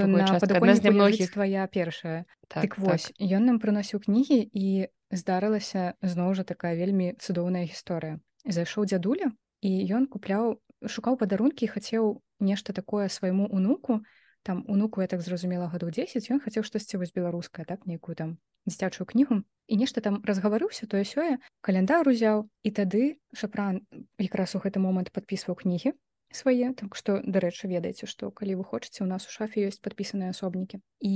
многіх 0.95 1.35
твоя 1.35 1.67
першая 1.67 2.25
так, 2.47 2.63
так 2.63 2.77
вось 2.79 3.11
так. 3.11 3.19
ён 3.19 3.43
нам 3.43 3.59
прыносіў 3.59 4.07
кнігі 4.07 4.39
і 4.39 4.87
здарылася 5.11 5.99
зноў 5.99 6.31
жа 6.39 6.47
такая 6.47 6.79
вельмі 6.79 7.19
цудоўная 7.19 7.67
гісторыя 7.67 8.23
зайшоў 8.47 8.87
дзядуля 8.87 9.35
і 9.59 9.71
ён 9.91 10.07
купляў 10.07 10.63
шукаў 10.87 11.19
падарункі 11.19 11.67
хацеў 11.67 12.23
нешта 12.39 12.71
такое 12.71 13.11
свайму 13.11 13.51
унуку 13.51 13.99
там 14.45 14.63
унуку 14.67 15.01
я 15.01 15.07
так 15.09 15.25
зразумела 15.25 15.65
гадоў 15.73 15.89
10 15.89 16.29
ён 16.29 16.39
хацеў 16.45 16.61
штосьці 16.61 17.01
вось 17.01 17.13
беларускае 17.17 17.65
так 17.65 17.89
нейкую 17.89 18.15
там 18.15 18.37
дзіцячую 18.69 19.09
кнігу 19.09 19.41
і 19.41 19.77
нешта 19.81 20.05
там 20.05 20.21
разгаварыўся 20.21 20.85
тое 20.85 21.01
сёе 21.01 21.41
каляндар 21.65 22.05
узяў 22.05 22.45
і 22.61 22.69
тады 22.69 23.17
шапран 23.33 23.81
якраз 24.21 24.53
у 24.53 24.61
гэты 24.61 24.77
момант 24.77 25.09
подпісваў 25.17 25.57
кнігі 25.65 25.97
свае 26.29 26.77
так 26.77 26.93
што 26.99 27.17
дарэчы 27.25 27.71
ведаеце 27.73 28.05
што 28.11 28.29
калі 28.29 28.61
вы 28.61 28.67
хочаце 28.69 29.01
у 29.01 29.09
нас 29.09 29.25
у 29.25 29.33
шафе 29.33 29.65
ёсць 29.65 29.81
падпісаныя 29.81 30.37
асобнікі 30.37 30.77
і 31.01 31.15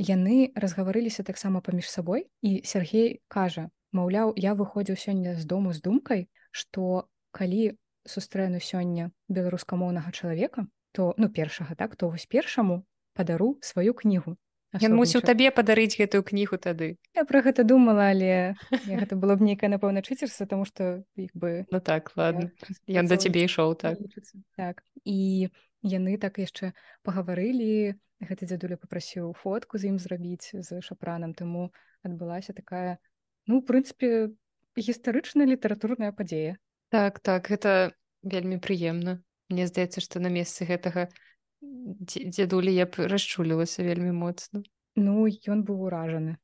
яны 0.00 0.38
разгаварыліся 0.56 1.26
таксама 1.26 1.60
паміж 1.60 1.92
сабой 1.92 2.28
і 2.40 2.64
Сергей 2.64 3.20
кажа 3.28 3.68
маўляў 3.92 4.32
я 4.40 4.56
выходзіў 4.56 4.96
сёння 4.96 5.36
з 5.36 5.44
дому 5.44 5.76
з 5.76 5.84
думкай 5.84 6.28
што 6.50 7.08
калі 7.36 7.76
сустрэну 8.08 8.60
сёння 8.64 9.10
беларускамоўнага 9.28 10.12
чалавека 10.16 10.64
то 10.92 11.14
ну 11.16 11.28
першага 11.28 11.74
так 11.74 11.96
то 11.96 12.08
вось 12.10 12.26
першаму 12.26 12.84
падару 13.14 13.58
сваю 13.60 13.94
кнігу. 13.94 14.36
Ён 14.70 14.94
мусіў 14.94 15.24
табе 15.26 15.50
падарыць 15.50 15.98
гэтую 15.98 16.22
кнігу 16.22 16.54
тады. 16.54 16.94
Я 17.18 17.26
пра 17.26 17.42
гэта 17.42 17.66
думала, 17.66 18.14
але 18.14 18.54
гэта 18.70 19.18
было 19.18 19.34
б 19.34 19.42
нейкае 19.42 19.66
напэўна 19.66 19.98
чыцерса, 19.98 20.46
таму 20.46 20.62
што 20.62 21.02
іх 21.18 21.34
бы 21.34 21.66
ну 21.74 21.80
так 21.82 22.14
ладно 22.14 22.54
Ён 22.86 23.10
да 23.10 23.18
цябе 23.18 23.50
ішоў 23.50 23.74
так. 23.74 23.98
так. 24.54 24.86
І 25.02 25.50
яны 25.82 26.14
так 26.22 26.38
яшчэ 26.38 26.70
пагаварылі 27.02 27.98
гэты 28.22 28.46
дзядуля 28.46 28.78
попрасіў 28.78 29.34
фотку 29.34 29.74
з 29.74 29.90
ім 29.90 29.98
зрабіць 29.98 30.54
з 30.54 30.78
шапранам 30.86 31.34
таму 31.34 31.74
адбылася 32.06 32.54
такая 32.54 33.02
ну 33.50 33.58
у 33.58 33.66
прынцыпе 33.66 34.30
гістарычная 34.78 35.50
літаратурная 35.50 36.14
падзея. 36.14 36.62
Так 36.94 37.18
так 37.18 37.50
гэта 37.50 37.90
вельмі 38.22 38.62
прыемна 38.62 39.18
Мне 39.50 39.66
здаецца 39.66 39.98
што 39.98 40.22
на 40.22 40.30
месцы 40.30 40.62
гэтага 40.62 41.08
дзедулі 41.60 42.70
я 42.70 42.86
б 42.86 43.10
расчулілася 43.10 43.82
вельмі 43.82 44.14
моцна. 44.14 44.62
Ну 44.94 45.26
ён 45.26 45.66
быў 45.66 45.90
уражаны. 45.90 46.38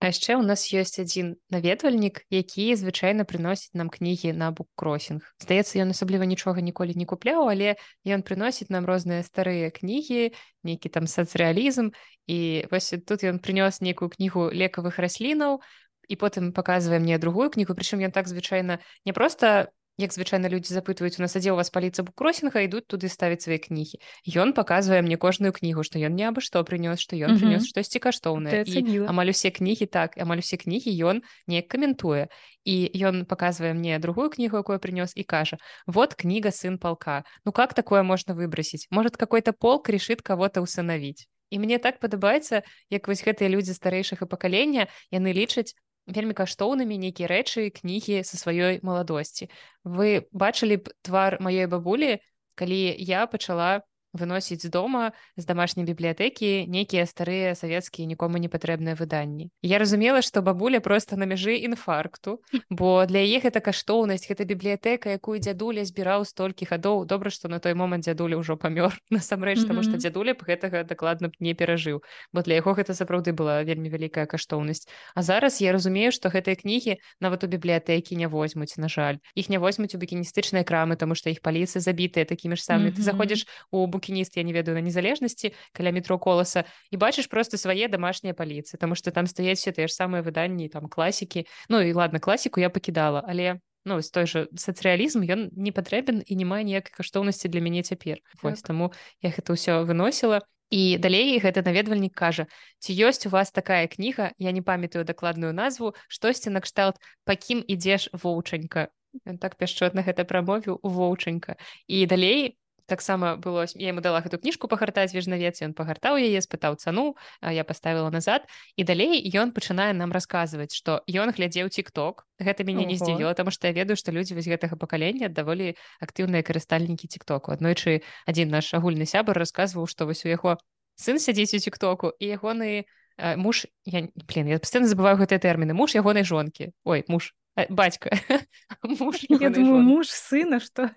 А 0.00 0.08
яшчэ 0.08 0.34
ў 0.34 0.48
нас 0.48 0.64
ёсць 0.74 0.98
адзін 0.98 1.36
наведвальнік 1.54 2.24
які 2.34 2.66
звычайна 2.74 3.22
прыносіць 3.28 3.76
нам 3.78 3.92
кнігі 3.92 4.32
на 4.32 4.50
буккросінг. 4.50 5.22
Здаецца 5.38 5.78
ён 5.84 5.94
асабліва 5.94 6.26
нічога 6.26 6.64
ніколі 6.64 6.96
не 6.98 7.06
купляў 7.06 7.46
але 7.52 7.76
ён 8.02 8.26
прыносіць 8.26 8.72
нам 8.74 8.88
розныя 8.90 9.22
старыя 9.22 9.70
кнігі 9.70 10.32
нейкі 10.66 10.88
там 10.90 11.06
сацыялізм 11.06 11.94
і 12.26 12.66
вось 12.72 12.90
тут 13.06 13.22
ён 13.22 13.38
прынёс 13.38 13.84
нейкую 13.84 14.10
кнігу 14.10 14.50
лекавых 14.50 14.98
раслінаў 14.98 15.62
і 16.10 16.18
потым 16.18 16.50
паказвае 16.52 16.98
мне 16.98 17.18
другую 17.22 17.50
кнігу 17.54 17.78
прычым 17.78 18.02
ён 18.02 18.10
так 18.10 18.26
звычайна 18.26 18.82
не 19.06 19.14
проста 19.14 19.70
як 20.00 20.12
звычайна 20.16 20.48
людзі 20.48 20.74
запытваюць 20.74 21.20
у 21.20 21.22
нас 21.22 21.36
адзе 21.36 21.52
у 21.52 21.56
вас 21.60 21.70
паліца 21.70 22.02
букросінга 22.02 22.64
ідуць 22.64 22.88
туды 22.88 23.06
ставіць 23.12 23.44
свае 23.44 23.60
кнігі 23.60 24.00
ён 24.42 24.56
паказвае 24.56 25.04
мне 25.04 25.20
кожную 25.20 25.52
кнігу 25.52 25.84
што 25.84 26.00
ён 26.00 26.16
не 26.16 26.24
абы 26.26 26.40
што 26.40 26.64
прынёс 26.64 26.98
што 27.04 27.20
ён 27.20 27.36
прынёс 27.36 27.68
штосьці 27.68 28.00
каштоўнае 28.00 28.64
амаль 29.06 29.30
усе 29.30 29.52
кнігі 29.54 29.86
так 29.86 30.16
амаль 30.16 30.42
усе 30.42 30.56
кнігі 30.56 30.90
ён 31.12 31.22
неяк 31.46 31.68
каментуе 31.68 32.32
і 32.64 32.76
ён 32.96 33.28
паказвае 33.28 33.76
мне 33.76 34.00
другую 34.00 34.30
кнігу 34.32 34.64
якую 34.64 34.80
прынёс 34.80 35.12
і 35.14 35.22
кажа 35.22 35.60
вот 35.86 36.16
кніга 36.16 36.50
сын 36.50 36.80
палка 36.80 37.22
ну 37.44 37.52
как 37.52 37.74
такое 37.74 38.02
можна 38.02 38.34
выбросіць 38.34 38.88
может 38.90 39.20
какой-то 39.20 39.52
полк 39.52 39.92
решит 39.92 40.22
кого-то 40.22 40.64
усынавіць 40.64 41.28
І 41.50 41.58
мне 41.58 41.78
так 41.82 41.98
падабаецца 41.98 42.62
як 42.94 43.10
вось 43.10 43.26
гэтыя 43.26 43.50
людзі 43.50 43.74
старэйшага 43.74 44.26
пакалення 44.30 44.86
яны 45.10 45.34
лічаць 45.34 45.74
вельмі 46.10 46.34
каштоўнымі 46.34 46.98
нейкія 46.98 47.30
рэчы 47.30 47.70
кнігі 47.70 48.22
са 48.26 48.36
сваёй 48.36 48.82
маладосці. 48.82 49.48
Вы 49.84 50.26
бачылі 50.34 50.82
б 50.82 50.92
твар 51.06 51.38
маёй 51.40 51.70
бабулі 51.70 52.18
калі 52.58 52.80
я 52.98 53.26
пачала 53.26 53.82
выносіць 54.12 54.62
з 54.62 54.70
дома 54.70 55.12
з 55.36 55.44
домашняй 55.44 55.86
бібліятэкі 55.86 56.66
нейкія 56.66 57.06
старыя 57.06 57.54
савецкія 57.54 58.06
нікому 58.06 58.38
не 58.38 58.48
патрэбныя 58.48 58.94
выданні 58.94 59.50
я 59.62 59.78
разумела 59.78 60.22
што 60.22 60.42
бабуля 60.42 60.80
просто 60.80 61.16
на 61.16 61.24
мяжы 61.24 61.58
інфаркту 61.60 62.40
бо 62.70 63.06
для 63.06 63.24
яе 63.24 63.40
гэта 63.40 63.60
каштоўнасць 63.60 64.28
гэта 64.28 64.44
бібліятэка 64.44 65.16
якую 65.16 65.40
дзядуля 65.40 65.84
збіраў 65.84 66.24
столькі 66.24 66.68
гадоў 66.70 67.04
добра 67.04 67.30
што 67.30 67.48
на 67.48 67.58
той 67.58 67.74
момант 67.74 68.04
дзядуля 68.04 68.38
ўжо 68.40 68.56
памёр 68.56 68.94
насамрэч 69.10 69.66
таму 69.66 69.82
што 69.82 70.00
дзядуля 70.00 70.34
б 70.34 70.46
гэтага 70.46 70.84
дакладна 70.84 71.28
б 71.28 71.38
не 71.40 71.54
перажыў 71.54 72.02
бо 72.32 72.42
для 72.42 72.60
яго 72.60 72.74
гэта 72.74 72.94
сапраўды 72.94 73.32
была 73.36 73.62
вельмі 73.62 73.88
вялікая 73.88 74.26
каштоўнасць 74.26 74.86
А 75.14 75.22
зараз 75.22 75.60
я 75.60 75.72
разумею 75.72 76.12
што 76.12 76.30
гэтыя 76.30 76.56
кнігі 76.56 76.96
нават 77.20 77.44
у 77.44 77.46
бібліятэкі 77.50 78.16
не 78.16 78.28
возьмуць 78.28 78.76
на 78.78 78.88
жаль. 78.88 79.18
Іх 79.34 79.50
не 79.50 79.58
возьмуць 79.58 79.94
у 79.94 80.00
букіністычныя 80.00 80.64
крамы 80.64 80.96
тому 80.96 81.14
што 81.14 81.30
іх 81.30 81.42
паліцы 81.42 81.80
забітыя 81.80 82.24
такімі 82.24 82.56
ж 82.56 82.64
самымі. 82.64 82.94
Ты 82.94 83.02
заходзіш 83.02 83.46
у 83.70 83.86
бук 83.86 83.99
букініст 84.00 84.36
я 84.36 84.42
не 84.42 84.52
ведаю 84.56 84.74
на 84.74 84.80
незалежнасці 84.80 85.52
каля 85.76 85.92
метро 85.92 86.18
коласа 86.18 86.64
і 86.90 86.96
бачыш 86.96 87.28
просто 87.28 87.60
свае 87.60 87.88
домашнія 87.88 88.32
паліцы 88.32 88.80
тому 88.80 88.96
что 88.96 89.12
там 89.12 89.28
стаяць 89.28 89.60
все 89.60 89.76
тыя 89.76 89.86
ж 89.86 89.92
самыя 89.92 90.24
выданні 90.24 90.72
там 90.72 90.88
класікі 90.88 91.44
Ну 91.68 91.80
і 91.84 91.92
ладно 91.92 92.20
класіку 92.20 92.60
я 92.60 92.70
пакідала 92.70 93.20
але 93.28 93.60
ну 93.84 94.00
той 94.00 94.26
же 94.26 94.48
сацыялізм 94.56 95.20
ён 95.28 95.52
не 95.52 95.72
патрэбен 95.72 96.24
і 96.24 96.32
не 96.36 96.44
мае 96.48 96.64
ніякай 96.64 96.96
каштоўнасці 96.96 97.52
для 97.52 97.60
мяне 97.60 97.82
цяпер 97.84 98.24
вось 98.42 98.64
Так. 98.64 98.72
таму 98.72 98.92
я 99.20 99.28
гэта 99.28 99.52
ўсё 99.52 99.84
выносіла 99.84 100.40
і 100.70 100.96
далей 100.96 101.36
гэты 101.42 101.60
наведвальнік 101.60 102.14
кажа 102.14 102.46
ці 102.78 102.96
ёсць 102.96 103.26
у 103.26 103.30
вас 103.30 103.52
такая 103.52 103.84
кніга 103.86 104.32
я 104.38 104.50
не 104.52 104.62
памятаю 104.62 105.04
дакладную 105.04 105.52
назву 105.52 105.92
штосьці 106.08 106.50
накшталт 106.50 106.96
пакім 107.24 107.60
ідзеш 107.66 108.08
воўчанька 108.16 108.88
Ён 109.26 109.42
так 109.42 109.58
пяшчотна 109.58 110.06
гэта 110.06 110.22
прамовіў 110.22 110.78
воўчанька 110.86 111.58
і 111.90 112.06
далей 112.06 112.59
таксама 112.90 113.36
было 113.38 113.70
я 113.78 113.94
ему 113.94 114.02
дала 114.02 114.18
гэту 114.20 114.42
кніжку 114.42 114.66
пагартаць 114.66 115.14
вежнавец 115.14 115.62
ён 115.62 115.72
пагартаў 115.78 116.18
яе 116.18 116.42
спытаў 116.42 116.74
цану 116.82 117.14
я 117.38 117.62
поставила 117.62 118.10
назад. 118.10 118.50
І 118.74 118.82
далей 118.82 119.22
ён 119.30 119.54
пачынае 119.54 119.94
нам 119.94 120.10
расказваць 120.10 120.74
што 120.74 121.06
ён 121.06 121.30
глядзеў 121.30 121.70
тик-ток. 121.70 122.26
Гэта 122.42 122.66
мяне 122.66 122.90
не 122.90 122.98
здзівіла 122.98 123.38
таму 123.38 123.54
што 123.54 123.70
я 123.70 123.76
ведаю 123.78 123.94
што 123.94 124.10
людзі 124.10 124.34
вось 124.34 124.50
гэтага 124.50 124.74
пакалення 124.74 125.30
даволі 125.30 125.78
актыўныя 126.02 126.42
карыстальнікі 126.42 127.06
тик-току 127.06 127.54
аднойчы 127.54 128.02
адзін 128.26 128.50
наш 128.50 128.74
агульны 128.74 129.06
сябар 129.06 129.38
расказваў 129.38 129.86
што 129.86 130.10
вось 130.10 130.26
у 130.26 130.32
яго 130.32 130.58
сын 131.00 131.20
сядзіць 131.22 131.54
у 131.56 131.60
тик-току 131.62 132.12
і 132.18 132.24
ягоны 132.36 132.84
э, 132.84 133.36
муж 133.36 133.66
я 133.84 134.08
блин 134.28 134.52
я 134.52 134.58
пастаянна 134.58 134.90
забываю 134.90 135.20
гэтыя 135.20 135.40
тэрміны 135.40 135.76
муж 135.76 135.96
ягонай 135.96 136.24
жонкі 136.24 136.72
ой 136.84 137.04
муж 137.08 137.32
э, 137.56 137.66
бацька 137.68 138.12
муж 138.82 139.24
думаю, 139.28 139.80
муж 139.84 140.12
сына, 140.12 140.60
што 140.60 140.90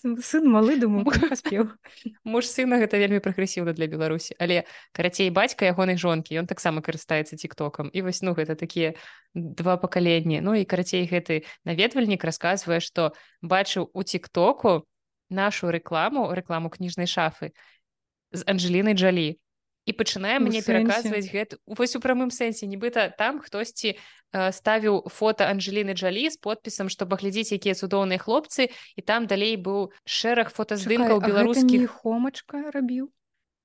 сын 0.00 0.46
малы, 0.48 0.76
думаю, 0.80 1.04
паспеў. 1.04 1.70
муж 2.24 2.48
сына 2.48 2.80
гэта 2.80 2.96
вельмі 3.00 3.20
прагрэсіўна 3.20 3.74
для 3.76 3.86
беларусі 3.90 4.34
але 4.38 4.64
карацей 4.96 5.30
бацька 5.30 5.68
ягонай 5.68 6.00
жонкі 6.00 6.40
ён 6.40 6.46
таксама 6.48 6.80
карыстаецца 6.80 7.36
тиктокам 7.36 7.90
і 7.92 8.02
вось 8.06 8.22
ну 8.22 8.32
гэта 8.32 8.56
такія 8.56 8.94
два 9.34 9.76
пакаленні. 9.76 10.40
Ну 10.40 10.56
і 10.56 10.64
карацей 10.64 11.04
гэты 11.04 11.44
наведвальнік 11.64 12.24
расказвае 12.24 12.80
што 12.80 13.12
бачыў 13.42 13.90
у 13.92 14.02
тиктоку 14.02 14.86
нашу 15.28 15.70
рэкламу 15.70 16.32
рэкламу 16.32 16.70
кніжнай 16.70 17.06
шафы 17.06 17.52
з 18.32 18.44
Анжелінай 18.46 18.94
Джалі 18.94 19.38
і 19.86 19.92
пачынае 19.96 20.38
мне 20.38 20.62
пераказваць 20.62 21.28
гэта 21.32 21.58
вось 21.66 21.96
у 21.96 22.00
прамым 22.00 22.30
сэнсе 22.30 22.68
нібыта 22.70 23.08
там 23.16 23.40
хтосьці 23.40 23.94
э, 23.94 23.98
ставіў 24.52 25.08
фото 25.08 25.48
Анжеліны 25.48 25.96
Джалі 25.96 26.28
з 26.30 26.36
подпісам 26.36 26.92
што 26.92 27.08
паглядзіць 27.08 27.56
якія 27.56 27.74
цудоўныя 27.74 28.20
хлопцы. 28.20 28.70
І 28.96 29.00
там 29.02 29.26
далей 29.26 29.56
быў 29.56 29.92
шэраг 30.04 30.52
фотаздымкаў 30.52 31.24
беларускіх 31.24 31.90
хомачка 32.04 32.70
рабіў? 32.70 33.08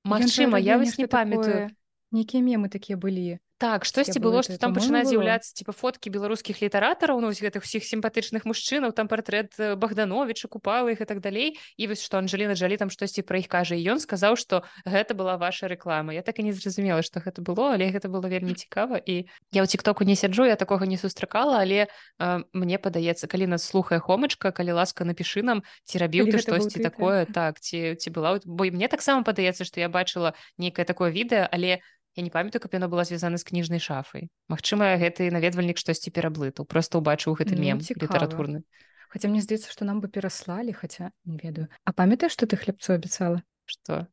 Магчыма 0.06 0.62
я 0.62 0.78
вось 0.78 0.98
не 0.98 1.08
памятаю 1.10 1.70
такое, 1.70 1.76
Нейкія 2.16 2.40
мемы 2.40 2.70
такія 2.70 2.96
былі. 2.96 3.44
Так, 3.58 3.86
штосьці 3.88 4.20
было 4.20 4.44
што 4.44 4.60
там 4.60 4.76
пачынае 4.76 5.08
было. 5.08 5.16
з'яўляцца 5.16 5.56
типа 5.56 5.72
фоткі 5.72 6.12
беларускіх 6.12 6.60
літаратараў 6.60 7.24
ну, 7.24 7.32
гэтых 7.32 7.64
усіх 7.64 7.88
сімпатычных 7.88 8.44
мужчынаў 8.44 8.92
там 8.92 9.08
партрэт 9.08 9.56
э, 9.56 9.76
Богдановича 9.80 10.52
купалы 10.52 10.92
іх 10.92 11.00
і 11.00 11.08
так 11.08 11.24
далей 11.24 11.56
і 11.80 11.88
вось 11.88 12.04
што 12.04 12.20
Анжеліна 12.20 12.60
Джалі 12.60 12.76
там 12.76 12.92
штосьці 12.92 13.24
пра 13.24 13.40
іх 13.40 13.48
кажа 13.48 13.80
і 13.80 13.96
ён 13.96 14.04
сказаў 14.04 14.36
што 14.36 14.68
гэта 14.84 15.16
была 15.16 15.40
ваша 15.40 15.72
рэклама 15.72 16.12
Я 16.12 16.20
так 16.20 16.44
і 16.44 16.44
не 16.44 16.52
зразумела 16.52 17.00
што 17.00 17.24
гэта 17.24 17.40
было 17.40 17.80
але 17.80 17.88
гэта 17.96 18.12
было 18.12 18.28
вельмі 18.28 18.60
цікава 18.60 19.00
і 19.00 19.24
я 19.56 19.64
ў 19.64 19.68
тиктоку 19.72 20.04
не 20.04 20.20
сяджу 20.20 20.44
я 20.44 20.60
такога 20.60 20.84
не 20.84 21.00
сустракала 21.00 21.64
але 21.64 21.88
э, 21.88 22.44
мне 22.52 22.76
падаецца 22.76 23.32
калі 23.32 23.56
нас 23.56 23.64
слухае 23.64 24.04
хомачка 24.04 24.52
калі 24.52 24.84
ласка 24.84 25.08
напішы 25.08 25.48
нам 25.48 25.64
ці 25.88 26.04
рабіў 26.04 26.28
ты 26.28 26.44
штосьці 26.44 26.84
такое 26.84 27.24
так 27.24 27.64
ці 27.64 27.96
ці 27.96 28.10
была. 28.12 28.36
Бо 28.44 28.68
мне 28.68 28.92
таксама 28.92 29.24
падаецца 29.24 29.64
што 29.64 29.80
я 29.80 29.88
бачыла 29.88 30.36
нейкае 30.60 30.84
такое 30.84 31.08
відэа 31.08 31.48
але 31.48 31.80
я 32.16 32.24
не 32.24 32.30
памятаю 32.32 32.62
каб 32.62 32.74
яно 32.74 32.88
была 32.88 33.04
звязана 33.04 33.38
з 33.38 33.44
кніжнай 33.44 33.80
шафай 33.80 34.30
Магчыма 34.50 34.96
гэты 34.98 35.30
наведвальнік 35.32 35.78
штосьці 35.78 36.12
пераблытаў 36.16 36.66
просто 36.66 37.00
ўбачыў 37.00 37.36
гэты 37.36 37.56
Ну, 37.56 37.62
мем 37.62 37.80
цікава. 37.82 38.06
літаратурны 38.08 38.64
Хаця 39.10 39.30
мне 39.32 39.40
здаецца, 39.40 39.72
што 39.72 39.86
нам 39.86 40.02
бы 40.04 40.10
пераслалі, 40.12 40.74
хаця 40.76 41.12
не 41.24 41.40
ведаю. 41.40 41.70
А 41.86 41.94
памятаеш, 41.94 42.34
што 42.36 42.48
ты 42.48 42.58
хлебцу 42.60 42.94
абяцала? 43.00 43.44
што 43.66 44.08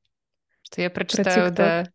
што 0.62 0.80
я 0.80 0.90
прачытаю 0.90 1.50
да 1.50 1.90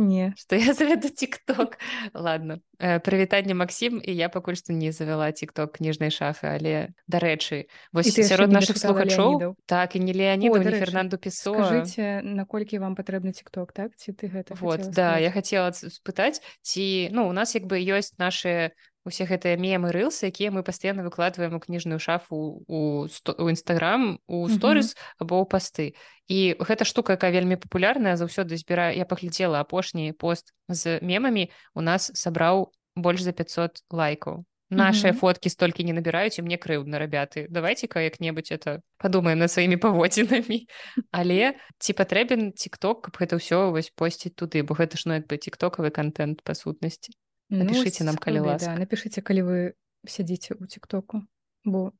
Не. 0.00 0.32
што 0.36 0.56
я 0.56 0.72
заведу 0.78 1.10
тикток. 1.12 1.78
Ладно. 2.14 2.60
Э, 2.80 2.96
прывітанне 2.96 3.52
Максім 3.52 4.00
і 4.00 4.12
я 4.16 4.32
пакуль 4.32 4.56
што 4.56 4.72
не 4.72 4.88
завяла 4.88 5.28
тикток 5.36 5.76
кніжнай 5.76 6.08
шафы 6.08 6.48
але 6.48 6.96
дарэчы 7.12 7.68
вось 7.92 8.08
сярод 8.08 8.48
наших 8.48 8.80
слухачоў 8.80 9.52
так 9.68 9.96
і 9.96 10.00
не 10.00 10.16
Леанідаў 10.16 10.56
О, 10.56 10.64
не 10.64 10.80
Фернанду 10.80 11.20
пісо 11.20 11.52
Скажыце, 11.52 12.24
наколькі 12.24 12.80
вам 12.80 12.96
патрэбны 12.96 13.36
тикток, 13.36 13.76
так? 13.76 13.92
Ці 14.00 14.16
ты 14.16 14.32
гэта 14.32 14.56
Вот, 14.56 14.80
да, 14.96 15.20
сказаць? 15.20 15.20
я 15.20 15.30
хацела 15.30 15.68
спытаць, 15.76 16.40
ці 16.64 17.12
ну 17.12 17.28
у 17.28 17.36
нас 17.36 17.52
як 17.52 17.68
бы 17.68 17.76
ёсць 17.76 18.16
наши 18.16 18.72
усе 19.04 19.24
гэтыя 19.24 19.56
мемы 19.56 19.92
рылсы, 19.92 20.28
якія 20.28 20.50
мы 20.50 20.62
пастаянна 20.62 21.02
выкладваем 21.02 21.56
у 21.56 21.60
кніжную 21.60 21.98
шафу 21.98 22.64
у 22.68 23.48
нстаграм 23.50 24.20
у 24.26 24.48
сторыс 24.48 24.94
або 25.18 25.40
ў 25.40 25.46
пасты. 25.48 25.86
І 26.28 26.54
гэта 26.60 26.84
штука, 26.84 27.16
якая 27.16 27.32
вельмі 27.32 27.56
папулярная 27.56 28.16
заўсёды 28.16 28.56
збіраю 28.56 28.96
я 28.96 29.04
паглядзела 29.04 29.60
апошні 29.60 30.12
пост 30.12 30.52
з 30.68 31.00
мемамі 31.02 31.50
у 31.74 31.80
нас 31.80 32.10
сабраў 32.14 32.72
больш 32.96 33.22
за 33.22 33.32
500 33.32 33.82
лайкаў. 33.90 34.44
Нашыя 34.70 35.10
Мгм. 35.10 35.18
фоткі 35.18 35.50
столькі 35.50 35.82
не 35.82 35.90
набіраюць 35.90 36.38
і 36.38 36.46
мне 36.46 36.54
крыўдна 36.54 37.02
рабяты. 37.02 37.50
Давайце-ка 37.50 38.06
як-небудзь 38.06 38.52
это 38.54 38.86
падумаем 39.02 39.42
над 39.42 39.50
сваімі 39.50 39.76
паводзінамі. 39.82 40.68
Але 41.10 41.58
ці 41.82 41.92
патрэбен 41.98 42.52
тикток, 42.54 43.02
каб 43.10 43.18
гэта 43.18 43.42
ўсё 43.42 43.74
вось 43.74 43.90
посціць 43.90 44.38
туды, 44.38 44.62
бо 44.62 44.78
гэта 44.78 44.94
ж 44.94 45.10
ну 45.10 45.14
як 45.18 45.26
бы 45.26 45.42
тиктокавы 45.42 45.90
контент 45.90 46.46
па 46.46 46.54
сутнасці. 46.54 47.10
Напішыце 47.50 48.06
нам, 48.06 48.16
калі 48.16 48.46
ласка. 48.46 48.74
Да, 48.74 48.86
напішыце, 48.86 49.22
калі 49.26 49.42
вы 49.42 49.58
сядзіце 50.06 50.54
ў 50.54 50.70
тиктоку. 50.70 51.26
Бо 51.66 51.90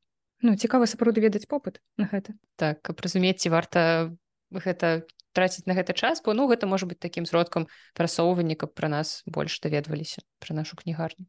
ну, 0.41 0.55
цікава 0.55 0.87
сапраўды 0.87 1.21
ведаць 1.21 1.51
попыт 1.51 1.83
на 1.99 2.07
гэта. 2.07 2.39
Так, 2.55 2.81
каб 2.87 3.03
разумець, 3.03 3.43
ці 3.43 3.51
варта 3.51 4.15
гэта 4.55 5.05
траціць 5.35 5.67
на 5.67 5.75
гэта 5.75 5.93
час, 5.93 6.23
бо 6.23 6.35
ну 6.35 6.47
гэта 6.47 6.71
можа 6.71 6.87
быць 6.87 7.03
такім 7.03 7.27
сродкам 7.27 7.67
прасоўвання, 7.95 8.55
каб 8.55 8.75
пра 8.75 8.89
нас 8.89 9.23
больш 9.27 9.59
даведваліся 9.61 10.23
пра 10.39 10.55
нашу 10.55 10.79
кнігарню. 10.79 11.27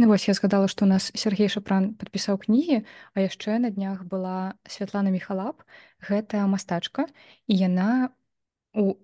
Ну 0.00 0.08
вось 0.08 0.24
я 0.28 0.34
згадала, 0.34 0.64
што 0.64 0.86
у 0.86 0.88
нас 0.88 1.12
Сергей 1.12 1.52
Шапран 1.52 1.92
падпісаў 1.92 2.40
кнігі, 2.40 2.88
а 3.12 3.20
яшчэ 3.20 3.60
на 3.60 3.68
днях 3.68 4.08
была 4.08 4.56
Святлана 4.64 5.12
Міхалап. 5.12 5.60
Гэта 6.00 6.48
мастачка 6.48 7.04
і 7.44 7.52
яна 7.52 8.08
у 8.72 8.96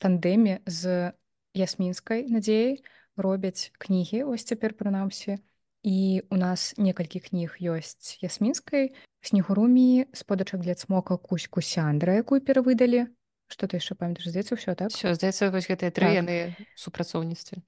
тандэме 0.00 0.64
з 0.66 1.12
ясмінскай 1.54 2.26
надзеяй 2.32 2.80
робяць 3.20 3.70
кнігі 3.78 4.24
ось 4.32 4.48
цяпер 4.48 4.72
прынамсі. 4.74 5.38
І 5.84 6.22
у 6.28 6.36
нас 6.36 6.74
некалькі 6.76 7.20
кніг 7.20 7.56
ёсць 7.60 8.20
ясмінскай 8.20 8.92
снегурумі 9.24 10.08
сподачак 10.12 10.60
для 10.60 10.74
цмока 10.74 11.16
кусь 11.16 11.48
кусяндра, 11.48 12.16
якую 12.20 12.40
перавыдалі. 12.40 13.08
Што 13.48 13.66
ты 13.66 13.80
яшчэ 13.80 13.96
памятаеш 13.96 14.28
здаецца 14.32 14.54
ўсё 14.56 14.72
так? 14.76 14.92
Всё, 14.92 15.12
здаецца, 15.16 15.48
вось 15.50 15.68
гэтыя 15.68 15.88
тры 15.90 16.06
Так. 16.08 16.16
яны 16.20 16.36
супрацоўніцтве. 16.76 17.64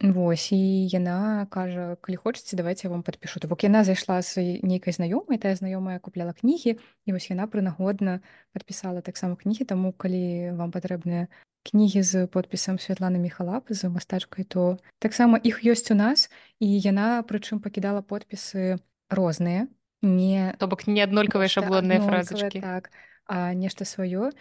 Вось 0.00 0.48
і 0.56 0.88
яна 0.88 1.44
кажа 1.52 2.00
калі 2.00 2.16
хочаце 2.16 2.56
давайте 2.56 2.88
я 2.88 2.90
вам 2.90 3.04
падпішу 3.04 3.40
То 3.40 3.48
бок 3.48 3.60
яна 3.60 3.84
зайшла 3.84 4.24
з 4.24 4.40
нейкай 4.64 4.96
знаёмай 4.96 5.36
тая 5.36 5.52
знаёмая 5.52 6.00
купляла 6.00 6.32
кнігі 6.32 6.80
і 7.04 7.12
вось 7.12 7.28
яна 7.28 7.44
прынагодна 7.44 8.24
падпісала 8.56 9.04
таксама 9.04 9.36
кнігі 9.36 9.68
таму 9.68 9.92
калі 9.92 10.56
вам 10.56 10.72
патрэбныя 10.72 11.28
кнігі 11.62 12.02
з 12.02 12.26
подпісам 12.26 12.78
Святланы 12.78 13.18
Міхалап 13.18 13.68
з 13.68 13.88
мастачкай 13.88 14.44
то. 14.44 14.78
Таксама 14.98 15.38
іх 15.42 15.60
ёсць 15.64 15.90
у 15.92 15.96
нас 15.96 16.30
і 16.58 16.68
яна 16.80 17.22
прычым 17.22 17.60
пакідала 17.60 18.00
подпісы 18.00 18.80
розныя 19.10 19.68
не 20.02 20.54
То 20.58 20.66
бок 20.66 20.86
не 20.86 21.02
аднолькавыя 21.04 21.48
шаблонныя 21.48 22.00
фразачкі. 22.00 22.60
так 22.60 22.90
а 23.26 23.54
нешта 23.54 23.84
сваё. 23.84 24.32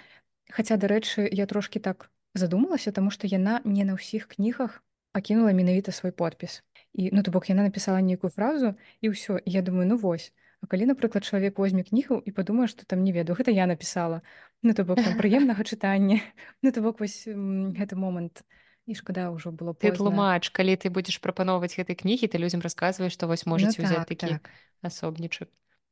Хаця 0.50 0.78
дарэчы 0.78 1.28
я 1.32 1.46
трошки 1.46 1.80
так 1.80 2.10
задумалася 2.34 2.92
таму 2.92 3.12
што 3.12 3.28
яна 3.28 3.62
не 3.66 3.84
на 3.84 3.94
ўсіх 4.00 4.28
кнігах 4.28 4.84
пакінула 5.12 5.52
менавіта 5.52 5.92
свой 5.92 6.12
подпіс. 6.12 6.64
І 6.94 7.10
ну 7.14 7.24
то 7.24 7.32
бок 7.32 7.50
яна 7.50 7.64
напісала 7.64 8.02
нейкую 8.02 8.32
фразу 8.32 8.76
і 9.02 9.12
ўсё. 9.12 9.42
Я 9.46 9.62
думаю 9.62 9.88
ну 9.88 9.98
вось 9.98 10.32
А 10.60 10.68
калі 10.68 10.92
напрыклад 10.92 11.24
чалавек 11.24 11.60
возьме 11.60 11.84
кнігу 11.84 12.20
і 12.20 12.32
падумае 12.36 12.68
што 12.68 12.84
там 12.84 13.04
не 13.04 13.16
ведаю 13.16 13.38
гэта 13.40 13.52
я 13.52 13.66
напісала 13.66 14.22
ну 14.62 14.74
то 14.74 14.84
бок 14.84 15.00
прыемнага 15.22 15.64
чытання 15.64 16.20
ну 16.64 16.72
то 16.72 16.82
бок 16.82 17.00
вось 17.00 17.26
гэты 17.26 17.96
момант 17.96 18.44
і 18.90 18.98
шкада 18.98 19.30
ўжо 19.30 19.54
было 19.54 19.78
Ты 19.78 19.94
тлумач, 19.94 20.50
калі 20.50 20.74
ты 20.74 20.90
будзеш 20.90 21.22
прапаноўваць 21.22 21.78
гэтай 21.78 21.94
кнігі, 21.94 22.26
ты 22.26 22.42
людзям 22.42 22.66
расказваеш, 22.66 23.14
што 23.14 23.30
вось 23.30 23.46
можаце 23.46 23.78
ну, 23.78 23.86
ўзяць 23.86 24.02
так, 24.02 24.10
такі 24.10 24.28
так. 24.42 24.50
асобнічак. 24.82 25.50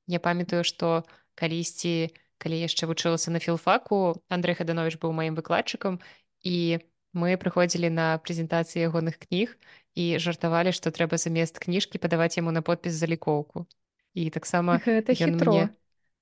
Я 0.10 0.18
памятаю, 0.18 0.66
што 0.66 1.06
калісьці, 1.38 2.10
калі 2.42 2.58
яшчэ 2.58 2.90
вучылася 2.90 3.30
на 3.30 3.38
філфаку, 3.38 4.18
Андрэй 4.34 4.58
Хаданович 4.58 4.98
быў 4.98 5.14
маім 5.14 5.38
выкладчыкам 5.38 6.02
і 6.42 6.82
мы 7.14 7.38
прыходзілі 7.38 7.94
на 7.94 8.18
прэзентацыі 8.18 8.90
ягоных 8.90 9.22
кніг 9.22 9.54
і 9.94 10.18
жартавалі, 10.18 10.74
што 10.74 10.90
трэба 10.90 11.22
замест 11.22 11.62
кніжкі 11.62 12.02
падаваць 12.02 12.38
яму 12.42 12.50
на 12.50 12.66
подпіс 12.66 12.98
залікоўку. 12.98 13.70
І 14.18 14.30
таксама 14.34 14.82
гэта 14.82 15.14
хітро 15.14 15.54
мне 15.54 15.70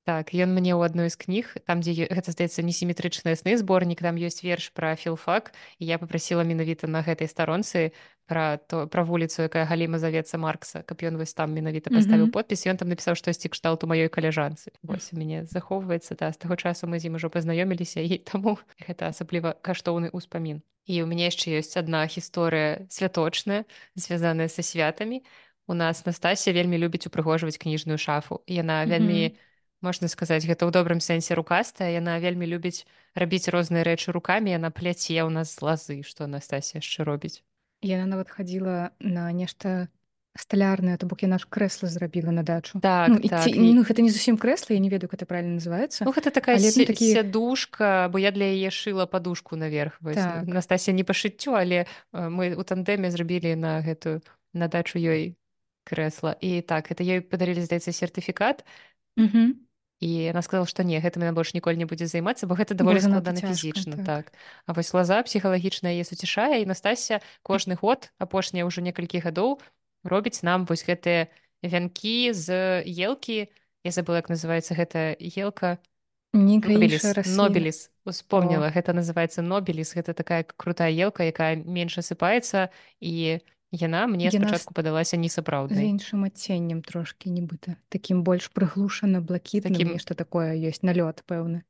Так 0.05 0.37
ён 0.37 0.53
мне 0.53 0.77
ў 0.77 0.85
адной 0.85 1.09
з 1.09 1.17
кніг 1.17 1.57
там 1.65 1.81
дзе 1.81 2.05
гэта 2.05 2.29
здаецца 2.29 2.61
несіметрычныя 2.61 3.33
сны 3.33 3.57
зборнік 3.57 4.05
там 4.05 4.21
ёсць 4.21 4.45
верш 4.45 4.69
пра 4.69 4.93
філфак 4.93 5.49
і 5.81 5.89
я 5.89 5.97
попрасіла 5.97 6.45
менавіта 6.45 6.85
на 6.85 7.01
гэтай 7.01 7.25
старонцы 7.25 7.89
пра 8.29 8.61
то 8.61 8.85
пра 8.85 9.01
вуліцу 9.01 9.49
якая 9.49 9.65
галіма 9.65 9.97
завецца 9.97 10.37
маркса. 10.37 10.85
Каб 10.85 11.01
ён 11.01 11.17
вось 11.17 11.33
там 11.33 11.57
менавіта 11.57 11.89
паставіў 11.89 12.29
Мгм. 12.29 12.37
подпіс 12.37 12.69
ён 12.69 12.77
там 12.77 12.93
напісаў 12.93 13.17
штосьці 13.17 13.49
кшталту 13.49 13.89
маёй 13.89 14.13
каляжанцы 14.13 14.77
вось 14.85 15.09
у 15.09 15.17
мяне 15.17 15.49
захоўваецца 15.49 16.13
да 16.13 16.29
з 16.29 16.37
таго 16.37 16.53
часу 16.53 16.85
мы 16.85 17.01
з 17.01 17.09
ім 17.09 17.17
ужо 17.17 17.33
пазнаёміліся 17.33 18.05
і 18.05 18.21
таму 18.21 18.61
гэта 18.85 19.09
асабліва 19.13 19.57
каштоўны 19.65 20.13
ўспамін 20.13 20.61
і 20.85 21.01
у 21.01 21.09
мяне 21.09 21.33
яшчэ 21.33 21.57
ёсць 21.65 21.73
адна 21.81 22.05
гісторыя 22.05 22.85
святочная 22.93 23.65
звязаная 23.97 24.53
са 24.53 24.61
святамі 24.61 25.25
у 25.67 25.73
нас 25.73 26.05
Настасія 26.05 26.53
вельмі 26.53 26.77
любіць 26.77 27.07
упрыгожваць 27.07 27.57
кніжную 27.57 27.97
шафу 27.97 28.41
яна 28.47 28.85
вельмі 28.85 29.29
Мгм. 29.29 29.37
можна 29.81 30.07
сказаць 30.07 30.45
гэта 30.45 30.65
ў 30.65 30.71
добрым 30.71 30.99
сэнсе 31.01 31.35
рукастая 31.35 31.89
яна 31.93 32.19
вельмі 32.19 32.45
любіць 32.45 32.85
рабіць 33.15 33.49
розныя 33.49 33.83
рэчы 33.83 34.11
рукамі 34.13 34.51
яна 34.53 34.69
пляце 34.69 35.17
ў 35.25 35.29
нас 35.29 35.55
з 35.55 35.61
лазы 35.61 35.95
што 36.03 36.27
Настасія 36.27 36.79
яшчэ 36.81 37.03
робіць 37.03 37.41
Яна 37.81 38.05
нават 38.05 38.29
хадзіла 38.29 38.91
на 38.99 39.29
нешта 39.31 39.89
сталярнае, 40.35 40.97
то 40.97 41.05
бок 41.07 41.21
яна 41.23 41.37
ж 41.39 41.45
крэсла 41.47 41.87
зрабіла 41.87 42.31
на 42.31 42.43
дачу. 42.43 42.79
Так, 42.83 43.07
ну, 43.09 43.19
так, 43.23 43.43
ці, 43.47 43.55
ну, 43.55 43.83
гэта 43.87 44.01
не 44.03 44.09
зусім 44.11 44.35
крэсла, 44.35 44.73
я 44.75 44.79
не 44.79 44.89
ведаю, 44.89 45.07
это 45.13 45.23
правильно 45.25 45.55
называется. 45.59 46.03
Ну 46.03 46.11
гэта 46.11 46.27
такая 46.31 46.57
Але, 46.57 46.71
се- 46.71 46.83
такі- 46.85 47.13
сядушка 47.13 48.09
бо 48.11 48.19
я 48.19 48.31
для 48.31 48.43
яе 48.51 48.67
шыла 48.69 49.05
падушку 49.07 49.55
наверх 49.55 49.95
вось. 50.01 50.15
Так. 50.15 50.43
Настасія 50.47 50.95
не 50.95 51.03
па 51.03 51.13
шыццю 51.13 51.55
але 51.55 51.85
мы 52.11 52.55
у 52.55 52.63
тандэме 52.67 53.11
зрабілі 53.11 53.55
на 53.55 53.79
гэтую 53.79 54.21
на 54.53 54.67
дачу 54.67 54.99
ёй 54.99 55.35
крэсла 55.85 56.35
і 56.41 56.59
так 56.65 56.91
это 56.91 57.05
ёй 57.05 57.21
падарылі 57.21 57.61
здаецца 57.61 57.93
сертыфікат 57.93 58.65
Мгм. 59.15 59.63
і 60.03 60.09
яна 60.27 60.41
сказала 60.41 60.67
што 60.67 60.83
не 60.83 60.99
гэтым 60.99 61.23
яна 61.23 61.31
больш 61.31 61.53
ніколі 61.55 61.79
не 61.79 61.87
будзе 61.87 62.09
займацца 62.09 62.49
бо 62.49 62.57
гэта 62.59 62.75
даволі 62.75 62.99
занадта 62.99 63.31
складана 63.31 63.55
фізічна 63.55 63.95
так. 64.03 64.05
так. 64.05 64.33
а 64.67 64.73
вось 64.73 64.91
лаза 64.91 65.23
псіхалагічная 65.23 65.95
яе 65.95 66.03
суцішае 66.03 66.59
і 66.61 66.67
Настасія 66.67 67.21
кожны 67.47 67.77
год 67.79 68.11
апошнія 68.19 68.67
ўжо 68.67 68.83
некалькі 68.83 69.23
гадоў 69.23 69.61
робіць 70.03 70.43
нам 70.43 70.65
вось 70.65 70.83
гэтыя 70.83 71.31
вянкі 71.63 72.33
з 72.33 72.81
елкі 72.83 73.47
я 73.85 73.91
забыла 73.91 74.19
як 74.19 74.29
называецца 74.33 74.73
гэта 74.73 75.13
елка. 75.21 75.77
Нобеліс. 76.33 77.05
Нобеліс 77.37 77.89
успомніла 78.03 78.67
гэта 78.69 78.91
называецца 78.91 79.41
Нобеліс 79.41 79.95
гэта 79.95 80.11
такая 80.13 80.43
крутая 80.43 80.91
елка 80.91 81.23
якая 81.23 81.55
менш 81.55 81.97
асыпаецца 82.01 82.69
і 82.99 83.39
яна 83.75 84.07
мне 84.07 84.31
Яна 84.31 84.47
спачатку 84.47 84.73
падалася 84.73 85.17
несапраўднай 85.19 85.91
іншым 85.91 86.23
адценнем 86.25 86.81
трошкі 86.81 87.29
нібыта. 87.29 87.75
Такім 87.91 88.23
больш 88.23 88.47
прыглушана 88.55 89.19
блакітным, 89.21 89.75
Такім- 89.75 89.93
нешта 89.93 90.15
такое 90.15 90.55
ёсць 90.55 90.81
налёт, 90.81 91.23
пэўны. 91.27 91.61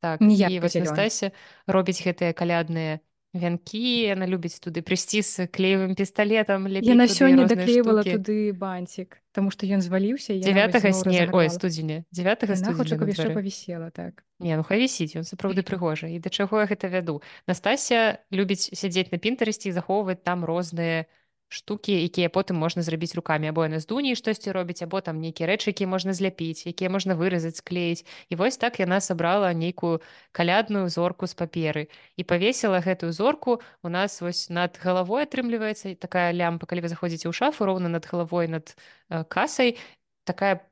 так 0.00 0.20
і 0.20 0.60
вось. 0.60 0.74
Настасія 0.76 1.32
робіць 1.66 2.04
гэтыя 2.04 2.36
калядныя 2.36 3.00
вянкі 3.36 4.12
яна 4.12 4.26
любіць 4.26 4.56
туды 4.60 4.80
прыйсці 4.80 5.20
з 5.22 5.46
клеевым 5.52 5.94
пісталетам 5.94 6.66
Яна 6.68 7.06
сёння 7.06 7.46
даклеівала 7.46 8.02
туды 8.02 8.52
бантик, 8.56 9.20
таму 9.32 9.50
што 9.50 9.66
ён 9.66 9.84
зваліўся 9.84 10.32
і 10.32 10.40
яна 10.40 10.68
9 10.68 10.82
вось 10.82 10.96
зноў 11.04 11.12
сне 11.12 11.28
ой 11.32 11.48
студзеня 11.50 12.04
9 12.12 12.42
Яна 12.48 12.72
хоча, 12.72 12.96
каб 12.96 13.08
яшчэ 13.08 13.34
павісела 13.34 13.90
так. 13.90 14.24
Не, 14.40 14.56
ну 14.56 14.64
хай 14.64 14.80
вісіць, 14.80 15.16
ён 15.16 15.24
сапраўды 15.24 15.64
прыгожа. 15.64 16.08
І 16.08 16.18
да 16.20 16.28
чаго 16.30 16.60
я 16.60 16.66
гэта 16.66 16.88
вяду. 16.88 17.22
Настасія 17.48 18.18
любіць 18.32 18.72
сядзець 18.72 19.12
на 19.12 19.18
пінтарэсці 19.18 19.68
і 19.68 19.76
захоўваць 19.76 20.22
там 20.24 20.44
розныя 20.44 21.06
штукі, 21.48 21.92
якія 21.92 22.28
потым 22.28 22.56
можна 22.58 22.82
зрабіць 22.82 23.14
рукамі. 23.14 23.48
Або 23.48 23.64
яна 23.64 23.80
з 23.80 23.86
дуні 23.86 24.16
штосьці 24.16 24.52
робіць, 24.52 24.82
або 24.82 25.00
там 25.00 25.20
нейкія 25.20 25.48
рэчы, 25.48 25.70
якія 25.70 25.88
можна 25.88 26.12
зляпіць, 26.12 26.66
якія 26.66 26.90
можна 26.90 27.14
выразаць, 27.14 27.62
склеіць. 27.62 28.04
І 28.28 28.36
вось 28.36 28.56
так 28.56 28.80
яна 28.80 29.00
сабрала 29.00 29.52
нейкую 29.52 30.00
калядную 30.32 30.88
зорку 30.88 31.26
з 31.26 31.34
паперы. 31.34 31.86
І 32.16 32.24
павесіла 32.24 32.80
гэтую 32.80 33.12
зорку 33.12 33.60
у 33.82 33.88
нас 33.88 34.20
вось 34.20 34.50
над 34.50 34.78
галавой 34.82 35.26
атрымліваецца 35.26 35.94
такая 35.96 36.32
лямпа, 36.32 36.66
калі 36.66 36.82
вы 36.82 36.88
заходзіце 36.88 37.28
ў 37.28 37.32
шафу 37.32 37.64
роўна 37.66 37.88
над 37.88 38.06
галавой 38.06 38.48
над 38.48 38.76
э, 39.10 39.24
касай, 39.24 39.78
такая 40.24 40.66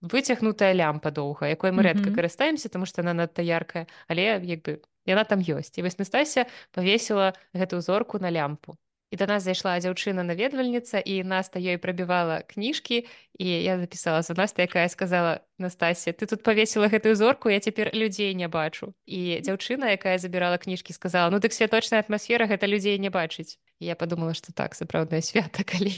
выцягнутая 0.00 0.72
лямпа 0.74 1.10
доўга 1.10 1.46
якой 1.46 1.70
мы 1.70 1.82
рэдка 1.82 2.10
Мгм. 2.10 2.14
карыстаемся 2.14 2.68
тому 2.68 2.86
что 2.86 3.02
она 3.02 3.14
надта 3.14 3.42
яркая 3.42 3.86
але 4.08 4.42
як 4.42 4.62
бы 4.62 4.82
яна 5.06 5.24
там 5.24 5.40
ёсць 5.40 5.78
і 5.78 5.82
вось 5.82 5.98
Настасія 5.98 6.46
павесіла 6.72 7.34
гэту 7.54 7.80
зорку 7.80 8.18
на 8.18 8.30
лямпу 8.30 8.76
і 9.10 9.16
да 9.16 9.26
нас 9.26 9.46
зайшла 9.46 9.78
дзяўчына 9.78 10.26
наведвальніца 10.26 10.98
і 10.98 11.22
наста 11.22 11.62
ёй 11.62 11.78
прабівала 11.78 12.42
кніжкі 12.42 13.06
і 13.38 13.46
я 13.46 13.78
запісала 13.78 14.22
за 14.22 14.34
наста 14.34 14.62
якая 14.66 14.88
сказала 14.88 15.40
Настасія 15.58 16.12
ты 16.12 16.26
тут 16.26 16.42
павесіла 16.42 16.90
гэтую 16.90 17.14
зорку 17.14 17.48
я 17.50 17.60
цяпер 17.60 17.94
людзей 17.94 18.34
не 18.34 18.48
бачу 18.48 18.94
і 19.06 19.38
дзяўчына 19.40 19.94
якая 19.94 20.18
забірала 20.18 20.58
кніжкі 20.58 20.92
сказала 20.92 21.30
ну 21.30 21.38
дык 21.38 21.52
святочная 21.52 22.02
атмасфера 22.02 22.50
гэта 22.50 22.66
людзей 22.66 22.98
не 22.98 23.10
бачыць 23.10 23.58
І 23.78 23.86
я 23.86 23.94
подумала 23.94 24.34
что 24.34 24.52
так 24.52 24.74
сапраўднае 24.74 25.22
свята 25.22 25.62
калі 25.62 25.92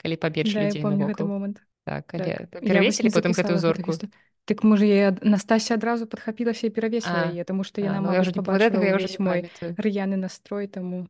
калі 0.00 0.16
пабеч 0.16 0.52
Да, 0.54 0.60
я 0.60 0.66
людзей 0.66 0.82
момант. 0.82 1.60
так 1.84 2.06
Так, 2.12 2.14
але 2.14 2.28
я 2.28 2.38
вось 2.40 2.62
перавесілі 2.64 3.10
потым 3.12 3.32
гэтую 3.32 3.58
зорку. 3.58 3.92
гісторыю. 3.92 4.12
Дык 4.48 4.64
можа 4.64 4.84
я 4.84 5.16
Настасія 5.22 5.76
адразу 5.76 6.06
падхапілася 6.06 6.66
і 6.66 6.70
перавесіла 6.70 7.32
яе, 7.32 7.44
таму 7.44 7.64
што 7.64 7.80
яна 7.80 8.00
ну, 8.00 8.12
я 8.12 8.20
пабачыла 8.20 8.56
гэтага 8.60 8.84
я 8.84 8.96
ўжо 8.96 9.08
мой 9.20 9.48
р'яны 9.80 10.16
настрой, 10.16 10.68
таму 10.68 11.08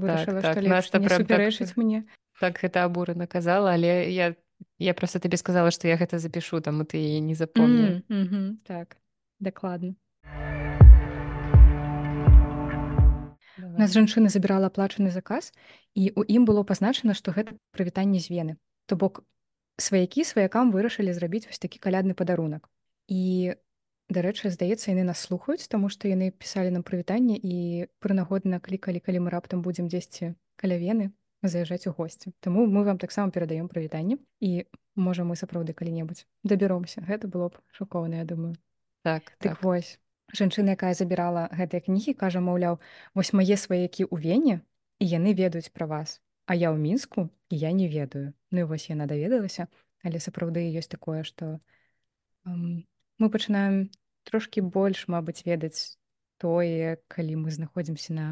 вырашыла, 0.00 0.40
так, 0.42 0.52
што 0.52 0.60
лепш 0.60 0.92
не 0.92 1.06
прям 1.08 1.26
так- 1.26 1.28
супярэчыць 1.28 1.72
мне. 1.76 2.04
так 2.40 2.58
гэта 2.62 2.84
абурана 2.84 3.26
казала 3.26 3.72
але 3.74 4.10
я 4.10 4.34
я 4.78 4.94
просто 4.94 5.18
табе 5.20 5.36
сказала 5.36 5.70
што 5.70 5.88
я 5.88 5.96
гэта 5.96 6.18
запішу 6.18 6.60
таму 6.60 6.84
ты 6.84 6.98
яе 6.98 7.20
не 7.20 7.34
запомніла 7.34 8.02
М, 8.08 8.22
мгм, 8.22 8.58
Так, 8.66 8.96
дакладна. 9.40 9.94
У 13.58 13.78
нас 13.80 13.90
жанчына 13.94 14.28
забірала 14.30 14.70
аплачаны 14.70 15.10
заказ 15.10 15.50
і 15.94 16.10
ў 16.14 16.22
ім 16.30 16.46
было 16.46 16.62
пазначана, 16.66 17.14
што 17.14 17.30
гэта 17.34 17.54
прывітанне 17.74 18.18
з 18.22 18.30
вены. 18.30 18.52
То 18.86 18.94
бок 18.96 19.22
сваякі 19.78 20.22
сваякам 20.26 20.70
вырашылі 20.74 21.10
зрабіць 21.14 21.46
вось 21.46 21.58
такі 21.58 21.78
калядны 21.82 22.14
падарунак. 22.14 22.66
І 23.10 23.54
дарэчы, 24.08 24.50
здаецца, 24.50 24.90
яны 24.90 25.04
нас 25.08 25.20
слухаюць, 25.20 25.68
таму 25.68 25.88
што 25.88 26.08
яны 26.08 26.30
пісалі 26.30 26.74
нам 26.74 26.82
прывітанне 26.82 27.36
і 27.36 27.86
прынагодна 28.00 28.60
клікалі, 28.60 29.00
калі 29.00 29.24
мы 29.26 29.30
раптам 29.30 29.62
будзем 29.62 29.88
дзесьці 29.88 30.34
каля 30.56 30.78
вены 30.78 31.12
заязджаць 31.42 31.86
у 31.86 31.94
госці. 31.94 32.34
Таму 32.40 32.66
мы 32.66 32.82
вам 32.84 32.98
таксама 32.98 33.30
перадаём 33.30 33.68
прывітанне 33.68 34.18
і 34.40 34.66
можа 34.96 35.22
мы 35.22 35.36
сапраўды 35.36 35.72
калі-небудзь 35.72 36.26
дабяромся. 36.42 37.04
Гэта 37.06 37.28
было 37.28 37.48
б 37.48 37.62
шокоўна, 37.70 38.22
я 38.22 38.24
думаю. 38.24 38.58
так 39.02 39.22
Так 39.38 39.38
так 39.38 39.62
вось 39.62 39.98
жанчына 40.34 40.76
якая 40.76 40.92
забірала 40.94 41.48
гэтыя 41.58 41.80
кнігі 41.84 42.14
кажа 42.22 42.40
маўляў 42.44 42.78
вось 43.14 43.32
мае 43.32 43.56
сваякі 43.56 44.04
ў 44.04 44.16
вене 44.20 44.60
і 45.00 45.08
яны 45.08 45.32
ведаюць 45.32 45.72
пра 45.72 45.88
вас 45.88 46.20
а 46.46 46.54
я 46.58 46.68
ў 46.68 46.76
мінску 46.76 47.28
і 47.48 47.60
я 47.62 47.72
не 47.72 47.88
ведаю 47.88 48.34
ну 48.50 48.64
і 48.64 48.68
вось 48.68 48.88
яна 48.90 49.06
даведалася 49.06 49.68
але 50.04 50.20
сапраўды 50.20 50.66
ёсць 50.80 50.92
такое 50.92 51.22
што 51.24 51.62
мы 53.18 53.30
пачынаем 53.30 53.90
трошкі 54.24 54.62
больш 54.62 55.06
мабыць 55.08 55.42
ведаць 55.46 55.96
тое 56.38 56.98
калі 57.08 57.42
мы 57.42 57.50
знаходзімся 57.50 58.12
на 58.14 58.26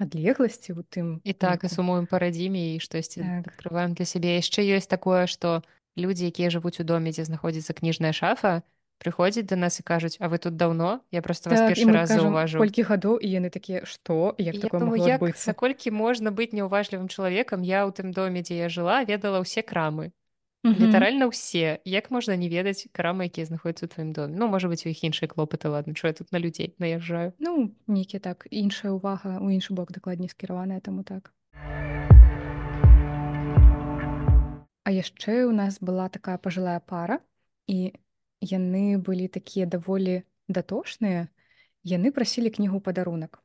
адлегласці 0.00 0.72
у 0.74 0.82
тым 0.82 1.20
і 1.24 1.32
так 1.32 1.64
і 1.64 1.68
сумуем 1.68 2.06
па 2.10 2.18
радзіме 2.18 2.74
і 2.74 2.80
штосьці 2.80 3.20
Так. 3.20 3.52
адкрываем 3.52 3.94
для 3.94 4.04
сябе 4.08 4.36
яшчэ 4.40 4.64
ёсць 4.76 4.88
такое 4.90 5.26
што 5.26 5.62
людзі 5.96 6.26
якія 6.30 6.50
жывуць 6.50 6.80
у 6.80 6.84
доме 6.84 7.12
дзе 7.12 7.24
знаходзіцца 7.28 7.76
кніжная 7.76 8.12
шафа 8.16 8.62
прыходзяць 9.00 9.48
да 9.48 9.56
нас 9.56 9.80
і 9.80 9.84
кажуць 9.84 10.16
а 10.20 10.28
вы 10.32 10.38
тут 10.40 10.56
даўно 10.56 11.00
я 11.12 11.20
просто 11.22 11.50
вас 11.50 11.60
Так, 11.60 11.76
і 11.76 11.84
першы 11.84 11.92
раз 11.92 12.08
заўважыў 12.12 12.60
колькі 12.64 12.82
гадоў 12.88 13.16
і 13.20 13.28
яны 13.28 13.50
такія 13.52 13.84
што 13.84 14.34
як 14.38 14.54
Я 14.56 14.60
такое 14.60 14.80
думаю, 14.80 15.00
як? 15.04 15.20
наколькі 15.20 15.90
можна 15.90 16.32
быць 16.32 16.52
няўважлівым 16.56 17.08
чалавекам 17.08 17.60
я 17.62 17.84
ў 17.84 17.92
тым 17.92 18.12
доме 18.12 18.40
дзе 18.40 18.56
я 18.56 18.68
жыла 18.68 19.04
ведала 19.04 19.40
ўсе 19.44 19.62
крамы. 19.62 20.12
Літаральна 20.64 21.30
ўсе 21.32 21.80
як 21.88 22.10
можна 22.12 22.36
не 22.36 22.52
ведаць 22.52 22.84
крамы 22.92 23.32
якія 23.32 23.48
знаходзяцца 23.48 23.88
ў 23.88 23.92
тваім 23.94 24.10
доме 24.12 24.36
ну 24.36 24.48
можа 24.48 24.68
быць 24.68 24.84
у 24.84 24.92
іх 24.92 25.00
іншыя 25.00 25.28
клопаты 25.30 25.72
ладно 25.72 25.96
чо 25.96 26.12
я 26.12 26.14
тут 26.14 26.32
на 26.32 26.38
людзей 26.38 26.76
наязджаю 26.76 27.32
Ну, 27.40 27.72
нейкі 27.88 28.20
так 28.20 28.44
іншая 28.50 28.92
ўвага 28.92 29.40
ў 29.40 29.56
іншы 29.56 29.72
бок 29.72 29.92
дакладней 29.92 30.28
скіраваная 30.28 30.80
таму 30.84 31.04
так. 31.04 31.32
А 34.84 34.88
яшчэ 34.92 35.46
ў 35.46 35.52
нас 35.54 35.78
была 35.80 36.08
такая 36.12 36.36
пажылая 36.36 36.80
пара 36.80 37.20
і 37.70 37.94
яны 38.40 38.98
былі 38.98 39.28
такія 39.28 39.64
даволі 39.64 40.24
датошныя. 40.48 41.28
Яны 41.84 42.10
прасілі 42.12 42.50
кнігу 42.50 42.80
падарунак. 42.80 43.38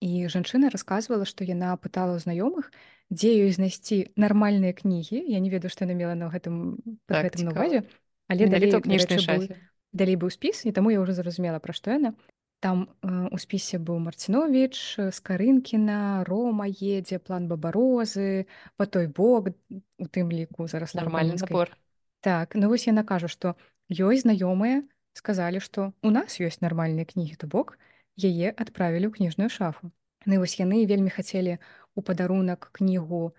І 0.00 0.28
жанчына 0.28 0.70
расказвала, 0.70 1.24
што 1.24 1.44
яна 1.44 1.74
пытала 1.80 2.16
ў 2.16 2.22
знаёмых, 2.22 2.70
дзе 3.10 3.30
ёй 3.46 3.52
знайсці 3.54 4.10
нармальныя 4.16 4.74
кнігі. 4.74 5.22
Я 5.26 5.38
не 5.38 5.50
ведаю, 5.50 5.70
што 5.70 5.86
яна 5.86 5.94
мела 5.94 6.14
на 6.18 6.30
гэтым 6.30 6.82
Так, 7.06 7.30
гэтым 7.30 7.48
на 7.48 7.54
ўвазе. 7.54 7.86
Але 8.26 8.50
быў, 8.50 8.82
шафе 9.22 9.54
далей 9.96 10.16
быў 10.20 10.30
спіс 10.30 10.64
і 10.68 10.72
таму 10.76 10.92
я 10.92 11.00
ўжо 11.00 11.16
зразумела 11.16 11.58
пра 11.58 11.72
што 11.72 11.96
яна. 11.96 12.12
Там 12.60 12.88
э, 13.04 13.28
у 13.32 13.38
спісе 13.40 13.80
быў 13.80 14.00
марцінович 14.04 14.76
скарынкіна 15.12 16.24
рома 16.28 16.68
едзе 16.68 17.18
план 17.18 17.48
бабарозы 17.48 18.46
па 18.76 18.86
той 18.86 19.08
бок 19.08 19.52
у 19.98 20.06
тым 20.08 20.32
ліку 20.32 20.68
зараз 20.68 20.96
нармальны 20.96 21.36
набор. 21.40 21.72
Так 22.20 22.54
ну 22.54 22.68
вось 22.72 22.86
яна 22.88 23.04
кажа 23.04 23.28
што 23.28 23.56
ёй 23.88 24.20
знаёмыя 24.20 24.84
сказалі 25.16 25.60
што 25.60 25.92
у 26.02 26.12
нас 26.12 26.40
ёсць 26.40 26.64
нармальныя 26.64 27.08
кнігі 27.08 27.36
то 27.40 27.46
бок 27.48 27.76
яе 28.16 28.52
адправілі 28.52 29.08
ў 29.08 29.16
кніжную 29.20 29.52
шафу. 29.52 29.92
Ну 30.24 30.40
вось 30.40 30.56
яны 30.58 30.84
вельмі 30.88 31.12
хацелі 31.12 31.60
у 31.96 32.04
падарунак 32.04 32.70
кнігу 32.76 33.32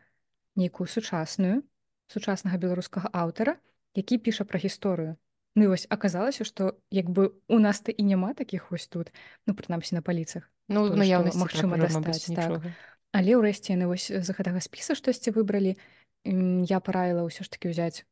нейкую 0.58 0.90
сучасную 0.90 1.62
сучаснага 2.10 2.58
беларускага 2.58 3.08
аўтара 3.14 3.62
які 3.98 4.18
піша 4.18 4.46
пра 4.46 4.60
гісторыю. 4.62 5.16
Ну 5.58 5.66
і 5.66 5.74
вось 5.74 5.88
аказалася 5.90 6.46
што 6.46 6.78
як 6.94 7.10
бы 7.10 7.34
у 7.48 7.58
нас 7.62 7.82
то 7.82 7.90
і 7.94 8.04
няма 8.04 8.34
такіх 8.34 8.70
вось 8.70 8.90
тут 8.90 9.14
ну 9.48 9.54
прынамсі 9.54 9.98
на 9.98 10.02
паліцах. 10.02 10.50
Ну 10.70 10.90
што 10.90 11.00
наяўнасці 11.00 11.42
магчыма 11.42 11.80
дастаць, 11.82 12.30
так. 12.34 12.62
але 13.14 13.32
ўрэшце 13.38 13.74
яны 13.74 13.90
вось 13.90 14.12
з 14.12 14.30
гэтага 14.30 14.62
спіса 14.62 14.94
штосьці 14.94 15.32
выбралі. 15.34 15.78
Я 16.28 16.82
параіла 16.84 17.24
ўсё 17.24 17.46
ж 17.46 17.50
таки 17.50 17.72
ўзяць 17.72 18.04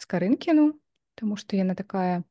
скарынкіну 0.00 0.74
тому 1.20 1.36
што 1.36 1.56
яна 1.56 1.76
такая 1.76 2.24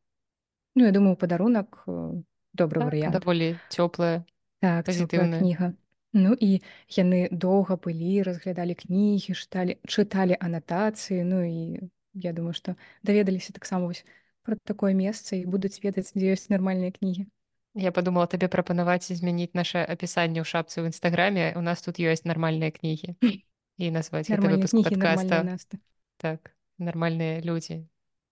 ну 0.76 0.86
я 0.86 0.91
думаю 0.91 1.15
падарунак 1.15 1.86
э, 1.86 2.22
добры 2.53 2.82
Так, 2.82 2.89
варыянт. 2.89 3.13
даволі 3.13 3.57
цёплая 3.70 4.26
так, 4.59 4.86
кніга 4.86 5.74
Ну 6.14 6.34
і 6.34 6.62
яны 6.89 7.30
доўга 7.30 7.78
былі 7.78 8.24
разглядалі 8.26 8.74
кнігі 8.74 9.34
чыталі 9.38 9.78
чыталі 9.86 10.38
анатацыі 10.39 11.22
Ну 11.24 11.43
і 11.45 11.89
я 12.14 12.34
думаю 12.34 12.53
што 12.53 12.76
даведаліся 13.03 13.53
таксама 13.53 13.86
вось 13.86 14.05
пра 14.41 14.57
такое 14.66 14.93
месца 14.97 15.36
і 15.38 15.45
будуць 15.45 15.78
ведаць 15.84 16.10
дзе 16.16 16.34
ёсць 16.34 16.49
нармальныя 16.49 16.89
кнігі 16.89 17.30
Я 17.78 17.91
падумала 17.93 18.26
табе 18.26 18.49
прапанаваць 18.49 19.14
змяніць 19.14 19.53
наше 19.53 19.86
апісанне 19.86 20.41
ў 20.41 20.47
шапцы 20.49 20.82
ў 20.82 20.89
нстаграме 20.89 21.53
у 21.53 21.62
нас 21.62 21.86
тут 21.86 22.01
ёсць 22.01 22.26
нармальныя 22.26 22.74
кнігі 22.74 23.14
і 23.22 23.91
назваць 23.97 24.30
нармальныя 24.34 24.66
выпуск 24.66 24.74
насты. 25.45 25.78
Так 26.18 26.57
нармальныя 26.82 27.45
людзі 27.45 27.86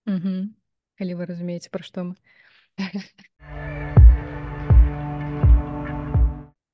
Угу. 0.08 0.50
калі 0.98 1.12
вы 1.14 1.26
разумееце 1.30 1.70
пра 1.70 1.84
што 1.86 2.10
мы 2.10 2.14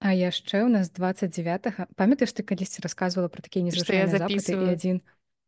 А 0.05 0.13
яшчэ 0.13 0.61
ў 0.61 0.69
нас 0.69 0.93
29 0.93 1.97
памятаеш 1.97 2.37
ты 2.37 2.45
калісьці 2.45 2.85
расказвала 2.85 3.33
пра 3.33 3.41
такія 3.41 3.65
незвычайныя 3.65 4.13
запыты 4.13 4.53
і 4.53 4.69
адзін 4.77 4.97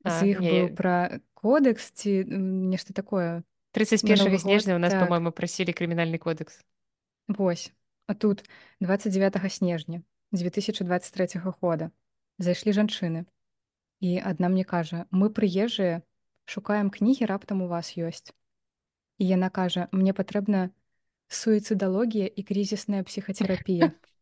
А, 0.07 0.20
з 0.20 0.32
іх 0.32 0.40
не, 0.40 0.50
быў 0.50 0.64
пра 0.78 1.20
кодекс 1.34 1.90
ці 1.92 2.24
нешта 2.72 2.94
такое? 2.96 3.42
31 3.72 4.24
Новы 4.24 4.38
год, 4.38 4.40
снежня 4.40 4.76
у 4.76 4.78
нас 4.78 4.94
так. 4.94 5.04
по-моему 5.04 5.34
прасілі 5.34 5.74
крымінальны 5.76 6.16
кодекс. 6.16 6.62
Вось. 7.28 7.72
А 8.07 8.14
тут 8.14 8.44
29 8.80 9.52
снежня 9.52 10.02
2023 10.32 11.42
года. 11.61 11.90
Зайшлі 12.38 12.72
жанчыны. 12.72 13.26
І 14.00 14.20
адна 14.22 14.48
мне 14.48 14.64
кажа 14.64 15.07
мы 15.11 15.28
прыезжыя 15.28 16.07
шукаем 16.44 16.90
кнігі 16.90 17.26
раптам 17.26 17.62
у 17.62 17.68
вас 17.68 17.96
ёсць 17.98 18.30
і 19.18 19.24
яна 19.26 19.50
кажа 19.50 19.88
мне 19.92 20.12
патрэбна 20.12 20.70
суіцыдалогія 21.26 22.28
і 22.30 22.42
крызісная 22.46 23.02
псіхацерапія 23.02 23.90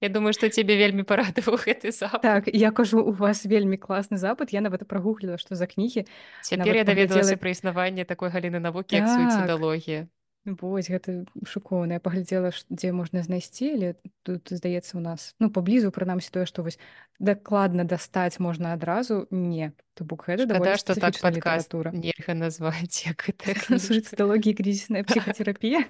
Я 0.00 0.08
думаю 0.08 0.32
што 0.32 0.48
цябе 0.48 0.76
вельмі 0.78 1.02
парадаваў 1.02 1.58
гэты 1.58 1.90
запад. 1.96 2.22
Так 2.22 2.42
я 2.52 2.70
кажу 2.70 3.02
у 3.02 3.12
вас 3.12 3.44
вельмі 3.44 3.76
класны 3.76 4.16
запад. 4.16 4.52
Я 4.52 4.60
нават 4.60 4.86
прагугліла 4.86 5.38
што 5.38 5.54
за 5.58 5.66
кнігі 5.66 6.06
цяпер 6.42 6.76
я 6.76 6.84
даведалася 6.84 7.34
паглядзела- 7.34 7.42
пра 7.42 7.50
існаванне 7.50 8.04
такой 8.04 8.30
галіны 8.30 8.58
навукі 8.62 8.96
як 8.96 9.06
Так. 9.06 9.16
суіцыдалогія 9.18 10.06
Вось 10.48 10.88
гэта 10.88 11.26
шукоўна 11.44 11.98
я 11.98 12.00
паглядзела 12.00 12.54
дзе 12.70 12.88
можна 12.94 13.20
знайсці 13.20 13.68
але 13.74 13.88
тут 14.22 14.48
здаецца 14.48 14.96
у 14.96 15.00
нас 15.02 15.34
ну 15.42 15.50
паблізу 15.50 15.90
прынамсі 15.92 16.30
тое 16.32 16.46
што 16.46 16.62
вось 16.62 16.78
дакладна 17.18 17.84
дастаць 17.84 18.40
можна 18.40 18.72
адразу 18.72 19.26
не 19.30 19.72
то 19.92 20.04
бок 20.08 20.24
гэта 20.30 20.48
Шкада, 20.48 20.78
што 20.78 20.94
так 20.94 21.12
спецыфічная 21.12 21.32
падкаст 21.36 21.68
літаратура 21.74 21.90
нельга 21.92 22.32
назваць 22.38 23.04
як 23.04 23.28
суіцыдалогія 23.76 24.54
крызісная 24.56 25.02
псіхацерапія 25.04 25.84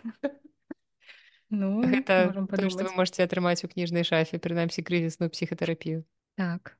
ну 1.50 1.80
гэта 1.82 2.32
тое 2.50 2.68
што 2.70 2.84
вы 2.84 2.92
можете 2.96 3.24
атрымаць 3.24 3.64
у 3.64 3.68
кніжнай 3.68 4.04
шафе 4.04 4.38
прынамсі 4.38 4.82
крызісную 4.82 5.30
псіхатэрапію 5.32 6.04
так. 6.36 6.76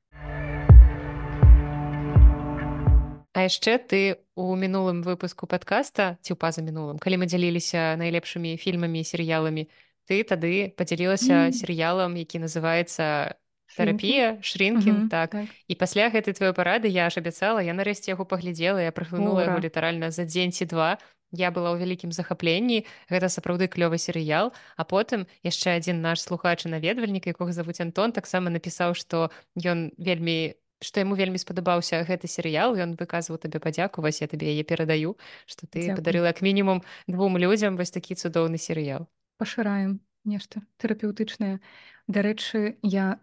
А 3.33 3.43
яшчэ 3.45 3.77
ты 3.77 4.17
у 4.35 4.55
мінулым 4.55 4.99
выпуску 5.05 5.45
подкаста 5.47 6.17
ці 6.25 6.33
ў 6.33 6.37
паза 6.39 6.59
мінулым 6.65 6.97
калі 6.99 7.21
мы 7.21 7.25
дзяліліся 7.29 7.95
найлепшымі 8.01 8.57
фільмамі 8.57 9.05
серыяламі 9.05 9.69
ты 10.09 10.23
тады 10.25 10.73
падзялілася 10.75 11.47
Мм. 11.47 11.53
серыялам 11.53 12.17
які 12.17 12.41
называецца 12.43 13.37
тэрапія 13.77 14.41
шрінкін 14.41 15.05
Мгм, 15.05 15.09
так. 15.13 15.37
і 15.69 15.73
пасля 15.77 16.09
гэтай 16.09 16.33
твоёй 16.33 16.53
парады 16.57 16.89
я 16.89 17.07
ж 17.13 17.21
абяцала 17.21 17.61
я 17.61 17.71
нарэшце 17.77 18.11
яго 18.11 18.25
паглядзела 18.25 18.81
я 18.81 18.91
праглянула 18.91 19.45
яго 19.45 19.61
літаральна 19.61 20.09
за 20.11 20.25
дзень 20.25 20.51
ці 20.51 20.65
два 20.65 20.97
я 21.31 21.51
была 21.51 21.73
ў 21.75 21.81
вялікім 21.83 22.11
захапленні 22.11 22.85
гэта 23.09 23.29
сапраўды 23.29 23.67
клёвы 23.69 23.97
серыял. 23.97 24.53
А 24.77 24.83
потым 24.83 25.27
яшчэ 25.43 25.77
адзін 25.77 26.01
наш 26.01 26.21
слухач 26.21 26.65
і 26.65 26.73
наведвальнік 26.73 27.27
якога 27.29 27.51
завуць 27.53 27.81
Антон 27.81 28.11
таксама 28.11 28.49
напісаў 28.49 28.95
што 28.95 29.29
ён 29.55 29.91
вельмі 29.97 30.55
што 30.79 31.03
яму 31.03 31.15
вельмі 31.19 31.35
спадабаўся 31.35 32.07
гэты 32.07 32.31
серыял. 32.31 32.71
Ён 32.79 32.95
выказваў 32.95 33.37
табе 33.37 33.59
падзяку 33.59 34.01
вось 34.01 34.21
я 34.23 34.27
табе 34.31 34.55
яе 34.55 34.63
перадаю 34.63 35.19
што 35.45 35.67
ты 35.67 35.91
Дзякуй. 35.91 35.99
падарыла 35.99 36.31
як 36.31 36.41
мінімум 36.41 36.83
двум 37.07 37.37
людзям 37.37 37.75
вось 37.75 37.91
такі 37.91 38.15
цудоўны 38.15 38.57
серыял. 38.57 39.07
Пашыраем 39.37 39.99
нешта 40.23 40.63
тэрапеўтычнае. 40.79 41.59
Дарэчы 42.07 42.79
я 42.81 43.19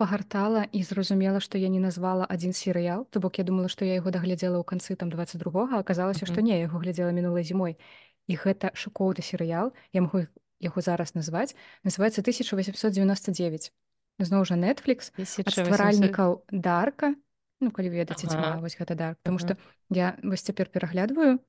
пагартала 0.00 0.64
і 0.72 0.80
зразумела 0.82 1.40
што 1.44 1.60
я 1.60 1.68
не 1.68 1.80
назвала 1.80 2.24
адзін 2.24 2.56
серыял 2.56 3.04
то 3.12 3.20
бок 3.20 3.36
я 3.36 3.44
думала 3.44 3.68
што 3.68 3.84
я 3.84 4.00
яго 4.00 4.08
даглядзела 4.10 4.56
ў 4.56 4.64
канцы 4.64 4.96
там 4.96 5.12
22 5.12 5.76
аказалася 5.76 6.24
што 6.24 6.40
Мгм. 6.40 6.44
не 6.48 6.52
я 6.56 6.64
яго 6.64 6.80
глядзела 6.80 7.12
мінулай 7.12 7.44
зімой. 7.44 7.76
І 8.30 8.36
гэта 8.40 8.70
шокоўны 8.72 9.20
серыял 9.20 9.72
я 9.92 10.00
магу 10.00 10.24
яго 10.60 10.80
зараз 10.80 11.12
назваць. 11.14 11.52
Называется 11.84 12.20
1899 12.24 13.72
зноў 14.20 14.44
жа 14.44 14.56
Netflix 14.56 15.12
ад 15.16 15.28
1800 15.48 15.64
стваральнікаў 15.68 16.44
дарка. 16.52 17.14
Ну 17.60 17.70
калі 17.70 17.88
ведаеце 17.92 18.28
цьма 18.28 18.56
Ага. 18.56 18.60
вось 18.64 18.76
гэта 18.76 18.94
дарк. 18.96 19.18
Потому 19.22 19.36
Ага. 19.36 19.44
что 19.44 19.52
я 19.90 20.16
вось 20.22 20.40
цяпер 20.42 20.68
пераглядваю 20.68 21.40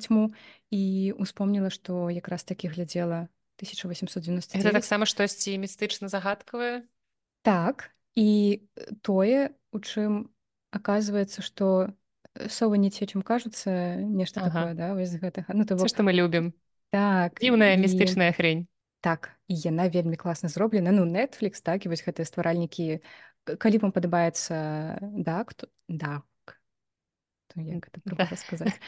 цьму 0.00 0.32
і 0.70 1.12
успомніла 1.16 1.70
што 1.72 2.08
якраз 2.12 2.44
такі 2.44 2.68
глядзела 2.68 3.28
1899 3.60 4.60
гэта 4.64 4.72
таксама 4.76 5.04
штосьці 5.08 5.56
містычна 5.56 6.08
загадкавае 6.08 6.84
так 7.42 7.90
і 8.14 8.60
э, 8.76 8.92
тое 9.02 9.50
у 9.72 9.78
чым 9.80 10.30
аказваецца 10.70 11.42
што 11.42 11.94
совы 12.48 12.78
не 12.78 12.90
те 12.90 13.06
чым 13.06 13.22
кажуцца 13.22 13.96
нешта 14.00 14.40
Ага. 14.40 14.50
такое 14.50 14.74
да 14.74 14.94
вось 14.94 15.10
з 15.10 15.18
гэтага 15.18 15.54
ну 15.54 15.64
то 15.64 15.74
все 15.76 15.84
бок 15.84 15.88
што 15.90 16.02
мы 16.02 16.12
любім 16.12 16.52
так 16.90 17.38
дзіўная 17.40 17.74
і- 17.74 17.80
містычная 17.82 18.32
хрень 18.32 18.66
Так 19.00 19.30
і 19.48 19.54
яна 19.56 19.88
вельмі 19.88 20.16
класна 20.20 20.48
зроблена 20.52 20.92
ну 20.92 21.06
Netflix 21.08 21.62
так 21.64 21.86
і 21.86 21.88
вось 21.88 22.04
гэтыя 22.04 22.24
стваральнікі 22.28 23.00
к- 23.44 23.56
калі 23.56 23.78
вам 23.78 23.92
падабаецца 23.96 25.00
дак 25.00 25.54
то 25.54 25.68
дак 25.88 26.26
то 27.48 27.60
як 27.60 27.88
гэта 27.88 27.98
Да. 28.04 28.14
правильно 28.16 28.36
сказаць 28.36 28.78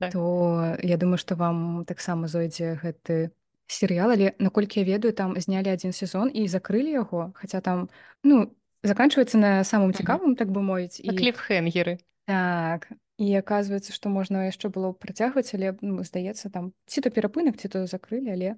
Так. 0.00 0.10
то 0.12 0.76
я 0.82 0.96
думаю 0.96 1.18
што 1.18 1.36
вам 1.36 1.84
таксама 1.86 2.26
зойдзе 2.28 2.74
гэты 2.82 3.30
серыял 3.70 4.10
але 4.10 4.34
наколькі 4.38 4.82
я 4.82 4.86
ведаю 4.86 5.14
там 5.14 5.38
знялі 5.38 5.70
адзін 5.70 5.94
сезон 5.94 6.30
і 6.34 6.46
закрылі 6.48 6.90
яго 6.90 7.30
хаця 7.38 7.60
там 7.60 7.88
ну 8.22 8.50
заканчваецца 8.82 9.38
на 9.38 9.52
самым 9.64 9.94
цікавым 9.94 10.34
так 10.34 10.50
бы 10.50 10.62
мовіць 10.62 10.98
на 11.00 11.12
і 11.12 11.16
кліфхенгеры 11.16 11.98
так 12.26 12.90
і 13.20 13.28
аказваецца 13.38 13.92
што 13.92 14.08
можна 14.08 14.48
яшчэ 14.48 14.72
было 14.72 14.92
працягваць 14.92 15.54
але 15.54 15.76
ну, 15.80 16.02
здаецца 16.02 16.50
там 16.50 16.72
ці 16.86 17.00
то 17.00 17.14
перапынак 17.14 17.60
ці 17.60 17.68
то 17.68 17.86
закрылі 17.86 18.34
але 18.34 18.56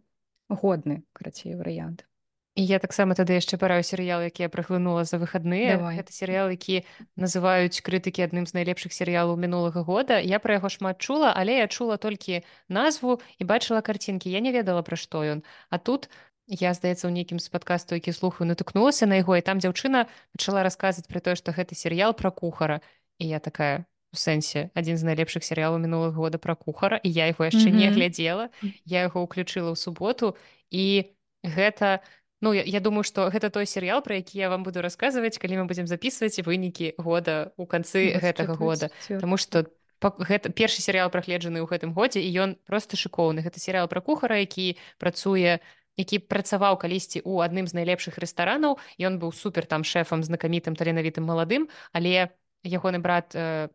годны 0.49 1.03
карацей 1.13 1.55
варыянт 1.59 2.07
І 2.55 2.65
я 2.69 2.77
таксама 2.79 3.15
тады 3.17 3.33
яшчэ 3.33 3.57
параю 3.57 3.81
серыял 3.81 4.21
які 4.21 4.45
я 4.45 4.49
праглынула 4.53 5.05
за 5.09 5.17
выхадныя 5.17 5.81
гэта 5.97 6.13
серыял 6.13 6.53
які 6.53 6.85
называюць 7.17 7.81
крытыкі 7.81 8.29
адным 8.29 8.45
з 8.45 8.53
найлепшых 8.53 8.93
серыялаў 8.93 9.41
мінулага 9.41 9.81
года. 9.83 10.21
Я 10.21 10.37
пра 10.37 10.61
яго 10.61 10.69
шмат 10.69 11.01
чула 11.01 11.33
але 11.33 11.65
я 11.65 11.67
чула 11.67 11.97
толькі 11.97 12.45
назву 12.69 13.21
і 13.41 13.45
бачыла 13.49 13.81
карцінкі 13.81 14.29
я 14.29 14.41
не 14.45 14.53
ведала 14.53 14.85
пра 14.85 15.01
што 15.01 15.25
ён. 15.25 15.41
А 15.73 15.79
тут 15.81 16.13
я 16.45 16.77
здаецца 16.77 17.09
ў 17.09 17.13
нейкім 17.17 17.41
з 17.41 17.49
падкасту 17.49 17.97
які 17.97 18.13
слухаю 18.13 18.45
натыкнулася 18.53 19.09
на 19.09 19.17
яго 19.25 19.33
і 19.33 19.41
там 19.41 19.57
дзяўчына 19.57 20.05
пачала 20.37 20.61
расказваць 20.61 21.09
пра 21.09 21.25
тое 21.25 21.41
што 21.41 21.57
гэты 21.57 21.73
серыял 21.73 22.13
пра 22.13 22.29
кухара. 22.29 22.85
І 23.17 23.33
я 23.33 23.41
такая 23.41 23.89
у 24.13 24.17
сэнсе 24.21 24.69
адзін 24.77 25.01
з 25.01 25.09
найлепшых 25.09 25.41
серыялаў 25.41 25.81
мінулага 25.81 26.21
года 26.21 26.37
пра 26.37 26.53
кухара 26.53 27.01
і 27.01 27.09
я 27.09 27.33
яго 27.33 27.49
яшчэ 27.49 27.73
не 27.73 27.89
Мгм. 27.89 27.97
глядзела. 27.97 28.53
Я 28.85 29.09
яго 29.09 29.25
ўключыла 29.25 29.73
ў 29.73 29.77
суботу 29.81 30.37
і 30.69 31.09
гэта 31.41 32.05
ну 32.43 32.53
я, 32.53 32.67
я 32.67 32.81
думаю 32.83 33.07
што 33.07 33.31
гэта 33.31 33.49
той 33.49 33.65
серыял 33.65 34.03
пра 34.03 34.19
які 34.19 34.37
я 34.37 34.51
вам 34.51 34.67
буду 34.67 34.83
расказваць 34.83 35.39
калі 35.39 35.63
мы 35.63 35.65
будзем 35.71 35.87
записываць 35.87 36.43
вынікі 36.43 36.99
года 36.99 37.55
у 37.57 37.65
канцы 37.65 38.19
гэтага 38.19 38.59
года. 38.59 38.91
Таму 39.09 39.39
што 39.39 39.71
гэта 40.03 40.51
першы 40.51 40.83
серыял 40.83 41.09
прагледжаны 41.09 41.63
ў 41.63 41.71
гэтым 41.71 41.95
годзе 41.95 42.21
і 42.21 42.29
ён 42.43 42.51
просто 42.67 42.99
шыкоўны. 42.99 43.47
Гэта 43.47 43.63
серыял 43.63 43.87
пра 43.87 44.03
кухара 44.03 44.37
які 44.43 44.77
працуе 44.99 45.63
які 45.97 46.19
працаваў 46.27 46.77
калісьці 46.83 47.23
ў 47.23 47.47
адным 47.47 47.71
з 47.71 47.79
найлепшых 47.79 48.19
рэстаранаў. 48.19 48.83
Ён 48.99 49.23
быў 49.23 49.31
супер 49.31 49.65
там 49.65 49.87
шэфам 49.87 50.27
знакамітым 50.27 50.75
таленавітым 50.75 51.25
маладым 51.25 51.71
але 51.95 52.35
ягоны 52.67 52.99
брат 52.99 53.39
э, 53.39 53.71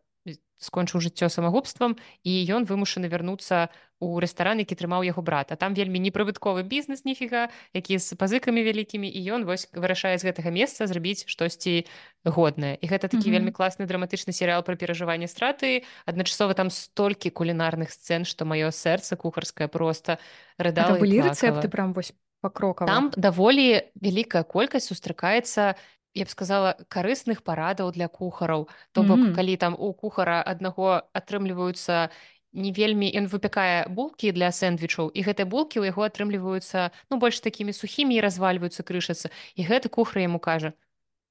скончыў 0.58 0.98
жыццё 0.98 1.30
самагубствам 1.30 1.94
і 2.26 2.32
ён 2.50 2.66
вымушаны 2.66 3.06
вярнуцца 3.06 3.70
у 4.02 4.18
рэстаран 4.18 4.58
які 4.58 4.74
трымаў 4.74 5.06
яго 5.06 5.22
брата 5.22 5.54
там 5.54 5.70
вельмі 5.74 6.02
непрыбытковы 6.02 6.66
бізнес 6.66 7.06
ніфіга 7.06 7.46
які 7.74 7.98
з 8.02 8.18
пазыкамі 8.18 8.66
вялікімі 8.66 9.06
і 9.06 9.20
ён 9.38 9.46
вось 9.46 9.70
вырашае 9.70 10.18
з 10.18 10.26
гэтага 10.26 10.50
месца 10.50 10.86
зрабіць 10.90 11.30
штосьці 11.30 11.86
годнае 12.26 12.74
і 12.82 12.86
гэта 12.90 13.06
такі 13.06 13.30
Мгм. 13.30 13.34
вельмі 13.38 13.52
класны 13.54 13.86
драматычны 13.86 14.34
серыял 14.34 14.66
пра 14.66 14.74
перажыванне 14.74 15.30
страты 15.30 15.86
адначасова 16.10 16.54
там 16.58 16.70
столькі 16.74 17.30
кулінарных 17.30 17.94
сцэн 17.94 18.26
што 18.26 18.42
маё 18.42 18.74
сэрца 18.74 19.14
кухарскае 19.14 19.68
просто 19.70 20.18
рыдала 20.58 20.98
былі 20.98 21.22
рэцэпты 21.22 21.70
плакала. 21.70 21.70
прям 21.70 21.92
вось 21.94 22.12
пакрокава 22.42 22.86
там 22.90 23.10
даволі 23.14 23.82
вялікая 23.94 24.42
колькасць 24.42 24.90
сустракаецца 24.90 25.74
я 26.18 26.26
б 26.26 26.30
сказала 26.34 26.74
карысных 26.90 27.42
парадаў 27.46 27.92
для 27.94 28.08
кухараў 28.08 28.66
то 28.92 29.06
бок 29.06 29.22
Мгм. 29.22 29.34
калі 29.38 29.54
там 29.56 29.76
у 29.78 29.92
кухара 29.94 30.42
аднаго 30.42 31.06
атрымліваюцца 31.14 32.10
не 32.52 32.72
вельмі 32.72 33.06
ён 33.12 33.28
выпякае 33.30 33.86
булкі 33.92 34.32
для 34.32 34.50
сэндвічаў 34.50 35.12
і 35.14 35.20
гэтыя 35.22 35.46
булкі 35.46 35.78
ў 35.78 35.92
яго 35.92 36.02
атрымліваюцца 36.08 36.90
ну 37.10 37.18
больш 37.22 37.40
такімі 37.44 37.72
сухімі 37.76 38.16
і 38.16 38.24
развальваюцца 38.24 38.82
крышацца. 38.82 39.30
І 39.54 39.62
гэты 39.68 39.88
кухар 39.92 40.24
яму 40.24 40.40
кажа 40.40 40.72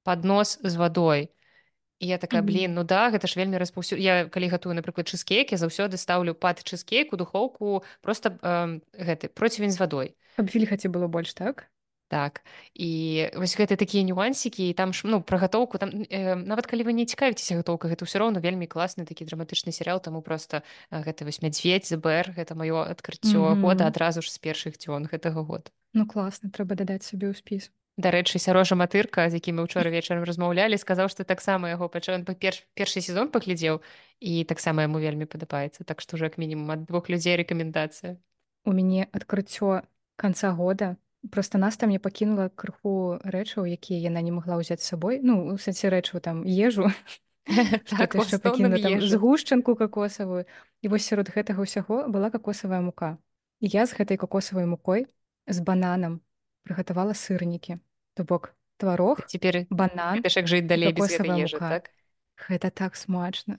поднос 0.04 0.58
з 0.62 0.74
вадой 0.76 1.28
і 1.98 2.06
я 2.06 2.18
такая 2.18 2.42
блин 2.42 2.74
ну 2.74 2.84
да 2.84 3.10
гэта 3.10 3.26
ж 3.26 3.34
вельмі 3.34 3.58
распаўсю 3.58 3.98
я 3.98 4.30
калі 4.30 4.48
гатую 4.48 4.74
напрыклад 4.78 5.10
чызкейк 5.10 5.50
я 5.50 5.58
заўсёды 5.58 5.98
стаўлю 5.98 6.34
пад 6.34 6.62
чызкейк 6.62 7.12
у 7.12 7.16
духоўку 7.16 7.82
просто 8.00 8.38
э, 8.42 8.80
гэты 8.94 9.28
процівень 9.28 9.74
з 9.74 9.78
вадой 9.82 10.14
каб 10.38 10.46
вільгаці 10.46 10.88
было 10.88 11.10
больш 11.10 11.34
так 11.34 11.66
Так. 12.08 12.40
І 12.72 13.28
вось 13.36 13.52
гэта 13.52 13.76
такія 13.76 14.00
нюансікі 14.04 14.68
і 14.68 14.72
там 14.72 14.92
ж 14.96 15.04
ну 15.04 15.20
пра 15.20 15.36
гатоўку 15.38 15.76
там 15.76 15.90
э, 16.08 16.34
нават 16.34 16.64
калі 16.66 16.88
вы 16.88 16.96
не 16.96 17.04
цікавіцеся 17.04 17.60
гатоўка 17.60 17.88
гэта 17.92 18.08
ўсё 18.08 18.24
роўна 18.24 18.40
вельмі 18.40 18.64
класны 18.64 19.04
такі 19.04 19.28
драматычны 19.28 19.76
серыал 19.76 20.00
таму 20.00 20.22
просто 20.24 20.64
э, 20.90 21.04
гэта 21.04 21.28
вось 21.28 21.42
мядзведь 21.44 21.84
збр 21.84 22.32
гэта 22.32 22.56
маё 22.56 22.80
адкрыццё 22.88 23.52
Мгм. 23.52 23.60
года 23.60 23.86
адразу 23.86 24.22
ж 24.24 24.32
з 24.32 24.38
першых 24.40 24.80
дзён 24.80 25.04
гэтага 25.04 25.44
года. 25.44 25.68
Ну 25.92 26.06
класна 26.08 26.48
трэба 26.48 26.80
дадаць 26.80 27.04
сабе 27.04 27.28
ў 27.28 27.36
спіс 27.36 27.68
Дарэчы 27.98 28.38
сярожа 28.38 28.78
матырка 28.78 29.26
з 29.28 29.42
якім 29.42 29.58
мы 29.58 29.66
учора 29.68 29.90
вечарам 29.90 30.22
размаўлялі 30.24 30.78
сказаў 30.78 31.10
што 31.12 31.24
таксама 31.28 31.68
яго 31.68 31.88
пачаў 31.92 32.22
перш, 32.40 32.62
першы 32.72 33.02
сезон 33.02 33.28
паглядзеў 33.28 33.82
і 34.22 34.44
таксама 34.48 34.86
яму 34.88 34.96
вельмі 35.02 35.26
падабаецца 35.26 35.84
так 35.84 36.00
што 36.00 36.16
ўжо 36.16 36.30
як 36.30 36.38
мінімум 36.38 36.70
ад 36.70 36.86
двух 36.86 37.10
людзей 37.10 37.36
рэкамендацыя 37.36 38.16
у 38.64 38.72
мяне 38.72 39.08
адкрыццё 39.12 39.82
канца 40.16 40.54
года 40.54 40.96
просто 41.30 41.58
нас 41.58 41.76
там 41.76 41.90
не 41.90 41.98
пакінула 41.98 42.48
крыху 42.48 43.18
рэчаў 43.24 43.66
якія 43.66 44.10
яна 44.10 44.22
не 44.22 44.30
магла 44.30 44.58
ўзяць 44.58 44.82
з 44.82 44.94
сабой. 44.94 45.20
Ну 45.22 45.54
у 45.54 45.58
сэнсе 45.58 45.90
рэчаў 45.90 46.20
там 46.20 46.44
ежу. 46.44 46.90
Так, 47.48 48.12
яшчэ 48.12 48.44
пакінула 48.44 48.76
там 48.76 49.00
згушчанку 49.00 49.72
кокосавую 49.72 50.44
і 50.84 50.86
вось 50.92 51.08
сярод 51.08 51.32
гэтага 51.32 51.64
ўсяго 51.64 52.04
была 52.12 52.28
кокосавая 52.28 52.84
мука. 52.84 53.16
І 53.64 53.72
я 53.72 53.88
з 53.88 53.96
гэтай 53.96 54.20
кокосавай 54.20 54.68
мукой 54.68 55.08
з 55.48 55.58
бананам 55.64 56.20
прыгатавала 56.68 57.16
сырнікі. 57.16 57.80
То 58.12 58.28
бок 58.28 58.52
тварог 58.76 59.24
цяпер 59.24 59.64
банан 59.70 60.20
як 60.20 60.44
жыць 60.44 60.68
далей 60.68 60.92
без 60.92 61.16
ежы 61.16 61.56
так? 61.56 61.88
Гэта 62.36 62.68
так 62.70 63.00
смачна 63.00 63.58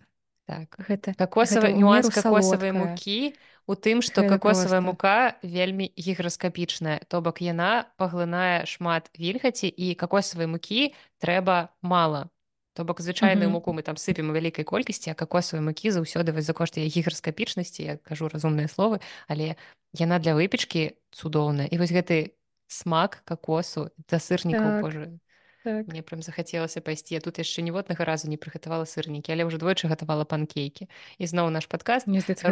так 0.49 0.73
гэта 0.81 1.13
кокосавы 1.13 1.69
нюанс 1.77 2.09
кокосавай 2.09 2.73
мукі 2.73 3.37
у 3.69 3.77
тым 3.77 4.01
што 4.01 4.25
Гэта 4.25 4.41
кокосавая 4.41 4.81
мука 4.81 5.37
вельмі 5.45 5.93
гіграскапічная 5.93 7.05
то 7.05 7.21
бок 7.21 7.37
яна 7.45 7.85
паглынае 8.01 8.65
шмат 8.65 9.13
вільгаці 9.13 9.69
і 9.69 9.93
кокосавай 9.93 10.49
мукі 10.49 10.89
трэба 11.21 11.69
мала. 11.85 12.33
То 12.73 12.85
бок 12.85 13.01
звычайную 13.01 13.49
Мгм. 13.49 13.59
муку 13.61 13.73
мы 13.73 13.83
там 13.85 13.93
сыпем 13.97 14.29
у 14.29 14.33
вялікай 14.33 14.65
колькасці 14.65 15.11
а 15.11 15.13
кокосавай 15.13 15.61
мукі 15.61 15.93
заўсёды 15.93 16.33
вось 16.33 16.45
за 16.49 16.53
кошт 16.57 16.81
яе 16.81 16.89
гіграскапічнасці 16.89 17.81
я 17.83 17.97
кажу 18.01 18.25
разумныя 18.29 18.65
словы 18.65 19.01
але 19.27 19.53
яна 19.93 20.17
для 20.17 20.33
выпечкі 20.33 20.97
цудоўная. 21.13 21.67
І 21.69 21.77
вось 21.77 21.91
гэты 21.93 22.33
смак 22.67 23.21
кокосу 23.25 23.89
да 24.09 24.17
Так. 24.17 24.21
сырнікаў 24.21 24.81
Боже 24.81 25.19
так. 25.63 25.87
Мне 25.87 26.01
прям 26.01 26.21
захацелася 26.21 26.81
пайсці 26.81 27.15
я 27.15 27.21
тут 27.21 27.39
яшчэ 27.39 27.61
ніводнага 27.61 28.05
разу 28.05 28.29
не 28.29 28.37
прыгатавала 28.37 28.85
сырнікі 28.85 29.31
але 29.35 29.43
ўжо 29.43 29.59
двойчы 29.59 29.91
гатавала 29.91 30.23
панкейкі 30.23 30.87
і 31.19 31.23
зноў 31.25 31.49
наш 31.51 31.67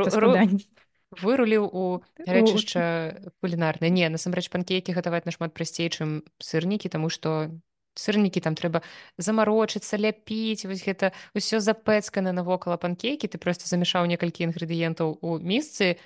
ру- 0.03 0.11
складаней 0.11 0.67
выруліў 1.11 1.63
у 1.71 2.03
рэчышча 2.19 3.31
кулінарнае 3.39 3.87
не 3.87 4.09
насамрэч 4.11 4.51
панкейкі 4.51 4.91
гатаваць 4.91 5.23
нашмат 5.23 5.55
прасцей 5.55 5.87
чым 5.87 6.27
сырнікі 6.43 6.91
таму 6.91 7.07
што 7.07 7.47
сырнікі 7.95 8.43
там 8.43 8.59
трэба 8.59 8.83
замарочыцца 9.17 9.97
ляпіць 9.97 10.67
вось 10.67 10.83
гэта 10.83 11.15
ўсё 11.33 11.63
запэцкана 11.63 12.35
навокала 12.35 12.75
панкейкі 12.77 13.31
ты 13.31 13.39
просто 13.39 13.71
замяшаў 13.71 14.05
некалькі 14.05 14.45
інгрэдыентаў 14.51 15.17
у 15.23 15.39
місцы 15.39 15.97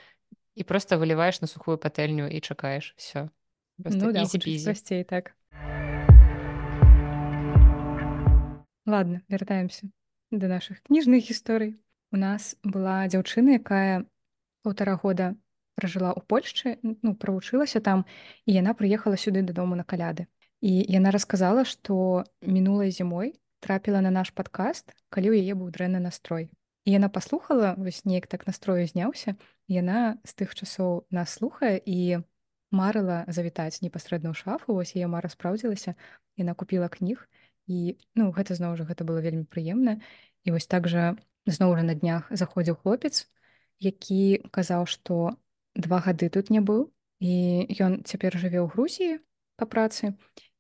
і 0.55 0.63
просто 0.63 1.01
выліваеш 1.01 1.41
на 1.41 1.47
сухую 1.49 1.81
патэльню 1.81 2.29
і 2.29 2.37
чакаеш 2.39 2.93
все 2.95 3.29
ну 3.81 4.13
да 4.13 4.21
прасцей 4.69 5.03
так 5.03 5.33
ладно 8.85 9.21
вяртаемся 9.27 9.89
да 10.31 10.47
нашых 10.47 10.81
кніжных 10.83 11.27
гісторый 11.27 11.77
у 12.11 12.17
нас 12.17 12.55
была 12.63 13.07
дзяўчына 13.07 13.59
якая 13.59 14.05
полтора 14.63 14.95
года 14.95 15.35
пражыла 15.75 16.13
ў 16.13 16.21
Польшчы 16.25 16.77
ну 16.83 17.15
правучылася 17.15 17.81
там 17.81 18.05
і 18.45 18.55
яна 18.57 18.73
прыехала 18.77 19.17
сюды 19.17 19.41
дадому 19.41 19.75
на 19.75 19.83
каляды 19.83 20.27
і 20.61 20.71
яна 20.71 21.11
расказала 21.11 21.65
што 21.65 22.25
мінулай 22.41 22.91
зімой 22.91 23.37
трапіла 23.59 24.01
на 24.01 24.11
наш 24.11 24.33
падкаст 24.33 24.93
калі 25.09 25.33
ў 25.33 25.45
яе 25.45 25.53
быў 25.57 25.69
дрэнны 25.69 26.01
настрой 26.01 26.49
і 26.85 26.97
яна 26.97 27.09
паслухала 27.09 27.75
вось 27.77 28.05
неяк 28.05 28.27
так 28.27 28.47
настрою 28.47 28.85
зняўся 28.89 29.37
яна 29.67 30.17
з 30.25 30.31
тых 30.41 30.55
часоў 30.57 31.05
нас 31.09 31.37
слухае 31.37 31.77
і 31.77 32.21
марыла 32.71 33.25
завітаць 33.27 33.81
непасрэдна 33.85 34.33
ў 34.33 34.35
шафу 34.37 34.77
вось 34.79 34.95
яе 34.97 35.07
мара 35.11 35.29
спраўдзілася 35.29 35.93
яна 36.37 36.57
купіла 36.57 36.89
кніг 36.89 37.27
і 37.67 37.97
ну 38.15 38.31
гэта 38.31 38.55
зноў 38.55 38.77
жа 38.79 38.87
гэта 38.87 39.03
было 39.03 39.21
вельмі 39.21 39.45
прыемна 39.45 39.99
і 40.45 40.55
вось 40.55 40.67
так 40.67 40.87
жа 40.87 41.17
зноў 41.45 41.75
жа 41.77 41.83
на 41.85 41.95
днях 41.95 42.29
заходзіў 42.31 42.81
хлопец 42.81 43.27
які 43.79 44.41
казаў 44.51 44.85
што 44.85 45.37
два 45.75 45.99
гады 45.99 46.29
тут 46.29 46.49
не 46.49 46.61
быў 46.61 46.89
і 47.21 47.69
ён 47.81 48.01
цяпер 48.05 48.37
жыве 48.37 48.61
ў 48.61 48.67
Грузіі 48.73 49.21
па 49.57 49.65
працы 49.69 50.13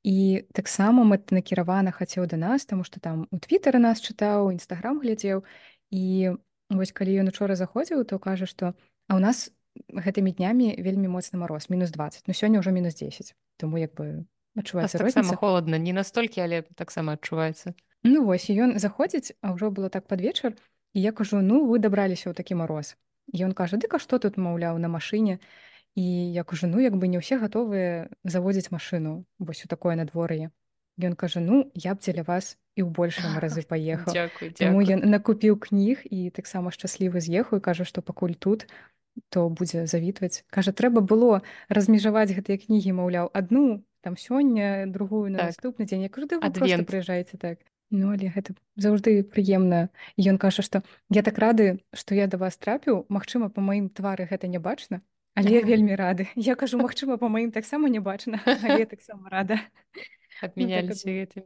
і 0.03 0.45
таксама 0.53 1.05
мэтанакіравана 1.05 1.93
хацеў 1.93 2.25
да 2.25 2.37
нас 2.37 2.65
таму 2.65 2.83
што 2.83 2.99
там 2.99 3.27
у 3.31 3.37
твиттары 3.37 3.81
нас 3.81 4.01
чытаў 4.01 4.49
нстаграм 4.57 5.01
глядзеў 5.01 5.45
і 5.93 6.37
вось 6.69 6.93
калі 6.93 7.21
ён 7.21 7.29
учора 7.33 7.57
заходзіў 7.57 8.05
то 8.05 8.17
кажа 8.17 8.49
што 8.49 8.73
а 9.09 9.17
ў 9.17 9.19
нас 9.21 9.49
гэтымі 9.89 10.33
днямі 10.37 10.73
вельмі 10.81 11.11
моцны 11.11 11.37
мароз 11.41 11.69
мінус 11.69 11.93
20 11.93 12.25
ну 12.27 12.33
сёння 12.33 12.61
ўжо 12.61 12.73
мінус 12.73 12.97
10 12.97 13.35
тому 13.57 13.77
як 13.77 13.93
бы 13.93 14.25
адчуваецца 14.57 14.99
таксама 14.99 15.35
холодна 15.35 15.77
не 15.77 15.93
настолькі 15.93 16.43
але 16.43 16.61
таксама 16.75 17.17
адчуваецца 17.19 17.73
Ну 18.03 18.25
вось 18.25 18.49
ён 18.49 18.79
заходзіць 18.81 19.37
а 19.45 19.53
ўжо 19.53 19.69
было 19.69 19.89
так 19.89 20.07
пад 20.07 20.21
вечар 20.21 20.57
і 20.93 20.99
я 21.01 21.11
кажу 21.11 21.41
ну 21.41 21.65
вы 21.69 21.79
дабраліся 21.79 22.29
ў 22.29 22.33
такі 22.33 22.57
мароз 22.59 22.97
ён 23.31 23.53
кажа 23.53 23.77
дык 23.77 23.95
а 23.95 23.99
што 23.99 24.19
тут 24.19 24.37
маўляў 24.37 24.81
на 24.81 24.89
машыне 24.89 25.39
і 25.95 26.03
я 26.33 26.43
кажу 26.43 26.67
ну 26.67 26.79
як 26.79 26.97
бы 26.97 27.07
не 27.07 27.21
ўсе 27.21 27.37
гатовыя 27.37 28.09
заводзіць 28.23 28.71
машыну 28.71 29.23
вось 29.39 29.63
у 29.65 29.71
такое 29.71 29.95
надвор'е 29.95 30.51
Ён 30.99 31.15
кажа 31.15 31.39
ну 31.39 31.71
я 31.73 31.95
б 31.95 32.03
дзеля 32.03 32.23
вас 32.27 32.59
і 32.75 32.83
ў 32.83 32.89
большыя 32.91 33.31
маразы 33.31 33.63
паехаў 33.71 34.11
Таму 34.59 34.83
ён 34.83 35.07
накупіў 35.07 35.57
кніг 35.57 36.03
і 36.05 36.29
таксама 36.29 36.71
шчаслівы 36.71 37.23
з'ехаў 37.23 37.59
і 37.59 37.63
кажа 37.63 37.87
што 37.87 38.01
пакуль 38.01 38.35
тут 38.35 38.67
то 39.29 39.47
будзе 39.49 39.87
завітваць 39.87 40.43
кажа 40.49 40.71
трэба 40.71 41.03
было 41.03 41.41
размежаваць 41.67 42.31
гэтыя 42.31 42.59
кнігі 42.59 42.95
маўляў 42.99 43.31
адну 43.33 43.83
там 44.01 44.17
сёння 44.17 44.85
другую 44.87 45.31
на 45.31 45.37
Так. 45.37 45.47
наступны 45.53 45.85
дзень 45.85 46.03
я 46.03 46.09
кажу 46.09 46.27
«Да 46.27 46.37
Адвент. 46.41 46.87
прыязджаеце 46.87 47.37
так 47.37 47.59
Ну 47.91 48.11
але 48.15 48.31
гэта 48.31 48.55
заўжды 48.79 49.21
прыемна 49.23 49.89
ён 50.17 50.37
кажа 50.37 50.61
што 50.63 50.81
я 51.09 51.21
так 51.23 51.37
рады 51.37 51.79
што 51.93 52.15
я 52.15 52.27
да 52.27 52.37
вас 52.37 52.55
трапіў. 52.57 53.05
Магчыма 53.09 53.49
па 53.49 53.61
маім 53.61 53.89
твары 53.89 54.27
гэта 54.31 54.47
не 54.47 54.59
бачна 54.59 55.01
але 55.35 55.59
я 55.59 55.61
вельмі 55.61 55.95
рады 55.95 56.27
я 56.35 56.55
кажу 56.55 56.77
Магчыма 56.79 57.17
па 57.17 57.27
маім 57.27 57.51
таксама 57.51 57.89
не 57.89 57.99
бачна 57.99 58.39
але 58.63 58.85
таксама 58.85 59.29
рада 59.29 59.59
абмяняліся 60.41 61.07
Ну, 61.07 61.13
гэтым 61.19 61.43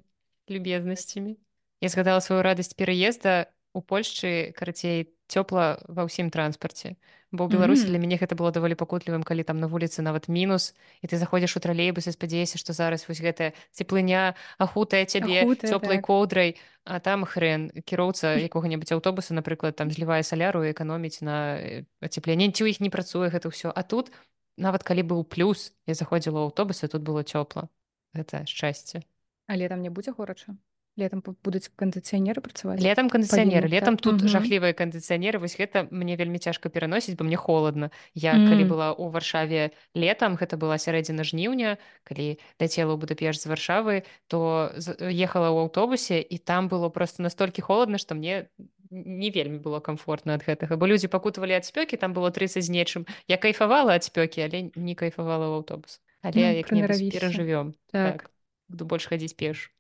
любезнасцямі 0.50 1.38
я 1.82 1.90
згадала 1.90 2.22
сваю 2.22 2.42
радасць 2.42 2.74
пераезда 2.74 3.50
у 3.76 3.84
Польшчы 3.84 4.56
карацей 4.56 5.12
цёпла 5.28 5.84
ва 5.92 6.08
ўсім 6.08 6.32
транспарце 6.32 6.96
бо 7.36 7.46
ў 7.46 7.52
беларусі 7.52 7.84
Мгм. 7.84 7.92
для 7.92 8.00
мяне 8.00 8.16
гэта 8.16 8.40
было 8.40 8.56
даволі 8.56 8.80
пакутлівым 8.80 9.28
калі 9.28 9.44
там 9.44 9.60
на 9.60 9.68
вуліцы 9.68 10.00
нават 10.00 10.32
мінус 10.32 10.72
і 11.04 11.12
ты 11.12 11.20
заходзіш 11.20 11.58
у 11.58 11.60
тралейбус 11.60 12.08
і 12.08 12.16
спадзяешся 12.16 12.56
што 12.56 12.72
зараз 12.72 13.04
вось 13.10 13.20
гэтая 13.20 13.52
цеплыня 13.76 14.40
ахутае 14.58 15.04
цябе 15.06 15.44
цёплай 15.44 16.00
так. 16.00 16.08
коўдрай 16.08 16.56
а 16.86 17.00
там 17.04 17.26
хрен 17.26 17.74
кіроўца 17.84 18.38
якога-небудзь 18.40 18.94
аўтобуса 18.96 19.34
напрыклад 19.34 19.76
там 19.76 19.92
злівае 19.92 20.24
саляру 20.24 20.64
эканоміць 20.70 21.20
на 21.26 21.58
э, 21.60 21.84
ацепленне 22.00 22.54
ці 22.54 22.64
ў 22.64 22.72
іх 22.72 22.80
не 22.80 22.94
працуе 22.94 23.28
гэта 23.34 23.50
ўсё. 23.50 23.74
А 23.74 23.82
тут 23.84 24.14
нават 24.56 24.86
калі 24.86 25.04
быў 25.04 25.26
плюс 25.26 25.74
я 25.90 25.98
заходзіла 25.98 26.46
ў 26.46 26.54
аўтобус 26.54 26.86
і 26.86 26.88
тут 26.88 27.02
было 27.02 27.26
цёпла 27.26 27.68
гэта 28.14 28.46
шчасце. 28.46 29.02
Але 29.50 29.68
там 29.68 29.82
не 29.82 29.90
будзе 29.90 30.14
горача 30.14 30.56
летом 30.98 31.24
будуць 31.44 31.68
кандыцыянеры 31.76 32.40
працаваць 32.42 32.80
летом 32.80 33.10
кандыцыянеры 33.10 33.68
летом 33.68 33.98
так? 33.98 34.04
тут 34.04 34.16
Мгм. 34.24 34.30
жахлівыя 34.32 34.74
кандыцыянеры 34.74 35.40
вось 35.40 35.56
гэта 35.60 35.88
мне 35.92 36.16
вельмі 36.16 36.40
цяжка 36.40 36.70
пераносіць 36.70 37.16
бо 37.20 37.24
мне 37.28 37.36
холодно 37.36 37.92
я 38.14 38.40
калі 38.48 38.64
Мм. 38.64 38.70
была 38.72 38.88
ў 38.96 39.12
варшаве 39.12 39.72
летом 39.94 40.36
гэта 40.40 40.56
была 40.58 40.78
сярэдзіна 40.80 41.24
жніўня 41.28 41.78
калі 42.08 42.40
ляцела 42.60 42.96
ў 42.96 42.98
будапешт 42.98 43.44
з 43.44 43.48
варшавы 43.52 44.04
то 44.28 44.72
ехала 45.04 45.52
ў 45.52 45.68
аўтобусе 45.68 46.22
і 46.24 46.38
там 46.40 46.68
было 46.72 46.90
просто 46.90 47.24
настолькі 47.24 47.62
холодна 47.62 47.98
што 48.00 48.16
мне 48.16 48.48
не 48.92 49.30
вельмі 49.36 49.60
было 49.60 49.80
комфортна 49.84 50.40
ад 50.40 50.48
гэтага 50.48 50.80
бо 50.80 50.88
людзі 50.88 51.12
пакутавалі 51.12 51.60
ад 51.60 51.66
спёкі 51.68 52.00
там 52.00 52.14
было 52.16 52.32
30 52.32 52.64
з 52.64 52.70
нечым 52.72 53.04
я 53.28 53.36
кайфавала 53.36 54.00
ад 54.00 54.04
спёкі 54.08 54.48
але 54.48 54.72
не 54.80 54.96
кайфавала 54.96 55.52
ў 55.52 55.60
аўтобус 55.60 56.00
але 56.24 56.40
Ну, 56.40 56.58
як-небудзь 56.64 57.04
прынаравішся. 57.04 57.20
перажывём 57.20 57.74
Так. 57.92 58.32
буду 58.70 58.86
больш 58.86 59.08
хадзіць 59.12 59.36
пеш 59.36 59.72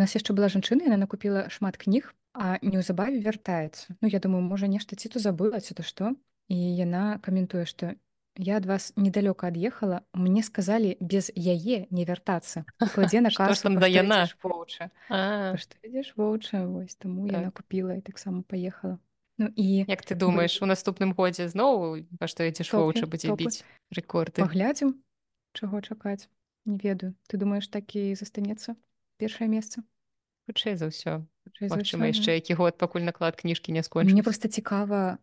У 0.00 0.02
нас 0.02 0.16
яшчэ 0.16 0.32
была 0.32 0.48
жанчына 0.48 0.88
яна 0.88 0.96
накупіла 0.96 1.52
шмат 1.52 1.76
кніг 1.76 2.06
а 2.32 2.56
неўзабаве 2.64 3.20
вяртаецца 3.20 4.00
Ну 4.00 4.08
я 4.08 4.16
думаю 4.16 4.40
можа 4.40 4.64
нешта 4.64 4.96
ці 4.96 5.12
то 5.12 5.20
забыла 5.20 5.60
ці 5.60 5.76
то 5.76 5.84
што 5.84 6.16
і 6.48 6.56
яна 6.56 7.20
каментуе 7.20 7.68
што 7.68 7.92
я 8.40 8.56
ад 8.56 8.64
вас 8.64 8.96
недалёка 8.96 9.52
ад'ехала 9.52 10.00
мне 10.16 10.40
сказалі 10.40 10.96
без 11.04 11.28
яе 11.36 11.84
не 11.92 12.08
вяртацца 12.08 12.64
кладзе 12.80 13.20
на 13.20 13.28
Што 13.28 13.52
касу 13.52 13.68
да 13.68 13.76
«Пашто 13.76 13.92
яна?» 13.92 14.24
воўча 14.40 14.88
А, 15.12 15.52
Пашто 15.52 15.76
ідзеш 15.84 16.16
воўча 16.16 16.64
вось 16.64 16.96
таму 16.96 17.28
яна 17.28 17.52
Так. 17.52 17.60
купіла 17.60 18.00
і 18.00 18.00
таксама 18.00 18.40
паехала 18.40 18.96
Ну 19.36 19.52
і 19.52 19.84
як 19.84 20.00
ты 20.00 20.16
думаеш 20.16 20.64
у 20.64 20.66
наступным 20.66 21.12
годзе 21.12 21.44
зноў 21.52 22.08
па 22.16 22.24
што 22.24 22.48
ідзеш 22.48 22.72
воўча 22.72 23.04
будзе 23.04 23.36
біць 23.36 23.68
рэкорды 23.92 24.40
паглядзім 24.40 24.96
чаго 25.52 25.84
чакаць 25.84 26.24
не 26.64 26.80
ведаю. 26.80 27.12
Ты 27.28 27.36
думаеш 27.36 27.68
так 27.68 27.84
і 27.96 28.14
застанецца 28.14 28.80
першае 29.20 29.48
месца 29.52 29.84
хутчэй 30.48 30.74
за 30.80 30.88
ўсё 30.88 31.22
Магчыма 31.60 32.08
ўсё, 32.08 32.12
яшчэ 32.12 32.30
які 32.40 32.54
год 32.56 32.78
пакуль 32.80 33.04
наклад 33.04 33.36
кніжкі 33.36 33.72
не 33.76 33.80
да. 33.80 33.86
скончыць 33.86 34.12
мне 34.16 34.22
просто 34.24 34.48
цікава 34.48 35.18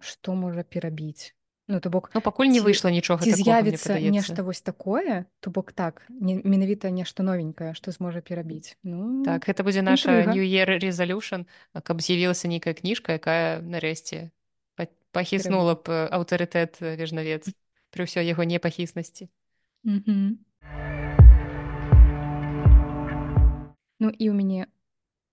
што 0.00 0.34
можа 0.34 0.64
перабіць 0.64 1.34
Ну 1.70 1.78
то 1.80 1.90
бок 1.94 2.10
Ну 2.14 2.20
пакуль 2.20 2.50
не 2.50 2.58
ці- 2.58 2.66
выйшла 2.66 2.90
нічога 2.90 3.22
ці 3.22 3.32
з'явіцца 3.38 3.94
нешта 4.02 4.42
вось 4.42 4.60
такое 4.66 5.24
то 5.40 5.50
бок 5.54 5.70
так 5.72 6.02
не, 6.10 6.34
менавіта 6.42 6.90
нешта 6.90 7.22
новенькае 7.22 7.72
што 7.78 7.92
зможа 7.94 8.18
перабіць 8.20 8.74
ну 8.82 9.22
так 9.22 9.46
гэта 9.46 9.62
будзе 9.62 9.80
наша 9.82 10.26
new 10.26 10.42
year 10.42 10.66
resolution 10.82 11.46
а 11.72 11.80
каб 11.80 12.02
з'явілася 12.02 12.48
нейкая 12.50 12.74
кніжка 12.74 13.14
якая 13.14 13.62
нарэшце 13.62 14.30
па- 14.74 14.90
пахіснула 15.14 15.78
б 15.78 15.86
э, 15.86 16.08
аўтарытэт 16.10 16.82
э, 16.82 16.96
вежнавец 16.98 17.46
пры 17.94 18.02
ўсёй 18.10 18.26
яго 18.26 18.42
непахіснасці 18.42 19.30
Мгм. 19.86 20.42
Ну 24.02 24.10
і 24.10 24.24
ў 24.30 24.34
мяне 24.34 24.66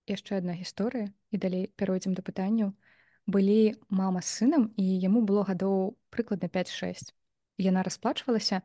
яшчэ 0.05 0.37
адна 0.41 0.53
гісторыя 0.53 1.09
і 1.33 1.41
далей 1.41 1.69
пяройдзем 1.73 2.13
да 2.13 2.21
пытанняў 2.21 2.73
былі 3.25 3.77
мама 3.89 4.21
з 4.21 4.29
сынам 4.41 4.69
і 4.77 4.85
яму 4.85 5.25
было 5.25 5.41
гадоў 5.45 5.97
прыкладна 6.13 6.49
5-6 6.53 7.13
яна 7.57 7.81
расплачвалася 7.81 8.61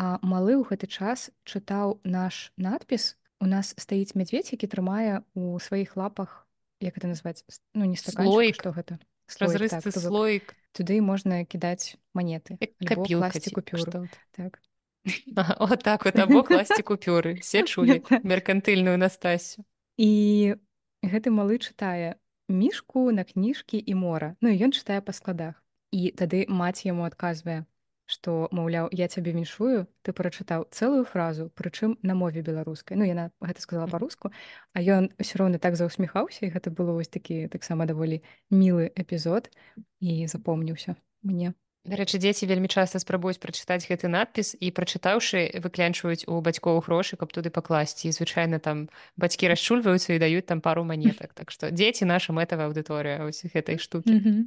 а 0.00 0.16
малы 0.24 0.56
ў 0.56 0.64
гэты 0.68 0.88
час 0.88 1.28
чытаў 1.44 2.00
наш 2.04 2.52
надпіс 2.56 3.16
у 3.44 3.46
нас 3.48 3.76
стаіць 3.76 4.16
мядзведь 4.16 4.52
які 4.56 4.72
трымае 4.72 5.20
у 5.36 5.60
сваіх 5.60 5.96
лапах 6.00 6.48
як 6.80 6.96
это 6.96 7.12
назваць 7.12 7.44
С- 7.48 7.60
ну 7.74 7.84
не 7.84 7.96
Слоік. 8.00 8.56
што 8.56 8.72
гэта 8.72 8.98
разрысты 9.40 9.92
то 9.92 10.00
бок 10.00 10.08
слоік 10.08 10.56
туды 10.72 11.00
можна 11.04 11.44
кідаць 11.44 11.96
манеты 12.16 12.56
альбо 12.56 13.04
капілка 13.04 13.28
класці 13.28 13.48
ці 13.48 13.50
купюру 13.50 13.84
кшталт. 13.84 14.12
так 14.32 14.60
Ага, 15.36 15.56
от 15.58 15.82
так 15.82 16.04
вот 16.04 16.18
або 16.18 16.42
класці 16.42 16.82
купюры 16.82 17.40
все 17.40 17.62
чулі 17.68 18.02
меркантыльную 18.22 18.96
Настасю 18.96 19.64
І 19.96 20.54
гэты 21.02 21.30
малы 21.30 21.58
чытае 21.58 22.16
мішку 22.48 23.10
на 23.12 23.24
кніжкі 23.24 23.82
і 23.86 23.94
мора. 23.94 24.36
Ну 24.40 24.48
і 24.48 24.56
ён 24.56 24.72
чытае 24.72 25.00
па 25.00 25.12
складах. 25.12 25.60
І 25.92 26.10
тады 26.16 26.46
маці 26.48 26.88
яму 26.88 27.04
адказвае, 27.04 27.64
што 28.06 28.48
маўляў, 28.52 28.88
я 28.92 29.08
цябе 29.08 29.32
віншую, 29.32 29.86
ты 30.02 30.12
прачытаў 30.16 30.66
цэлую 30.70 31.04
фразу, 31.04 31.50
прычым 31.54 31.98
на 32.02 32.14
мове 32.14 32.42
беларускай. 32.42 32.96
Ну 32.96 33.04
яна 33.04 33.30
гэта 33.40 33.60
сказала 33.60 33.86
па-руску, 33.88 34.32
а 34.72 34.78
ён 34.80 35.12
ўсё 35.20 35.44
роўна 35.44 35.58
так 35.58 35.76
заўсміхаўся 35.76 36.46
і 36.46 36.52
гэта 36.52 36.72
было 36.72 36.96
вось 36.96 37.12
такі 37.12 37.48
таксама 37.48 37.86
даволі 37.86 38.22
мілы 38.50 38.88
эпізод 38.96 39.52
і 40.00 40.26
запомніўся 40.26 40.96
мне. 41.22 41.52
Дарэчы, 41.82 42.22
дзеці 42.22 42.46
вельмі 42.46 42.70
часта 42.70 43.02
спрабуюць 43.02 43.42
прачытаць 43.42 43.82
гэты 43.90 44.06
надпіс 44.06 44.54
і 44.54 44.70
прачытаўшы 44.70 45.50
выклянчваюць 45.58 46.30
у 46.30 46.38
бацькоў 46.38 46.78
грошы, 46.86 47.18
каб 47.18 47.34
туды 47.34 47.50
пакласці. 47.50 48.06
І 48.06 48.14
звычайна 48.14 48.62
там 48.62 48.86
бацькі 49.18 49.50
расчульваюцца 49.50 50.14
і 50.14 50.22
даюць 50.22 50.46
там 50.46 50.62
пару 50.62 50.86
манетак. 50.86 51.34
Так 51.34 51.50
што 51.50 51.74
дзеці 51.74 52.06
наша 52.06 52.30
мэтавая 52.30 52.70
аўдыторыя 52.70 53.26
ось 53.26 53.42
гэтай 53.42 53.82
штукі. 53.82 54.46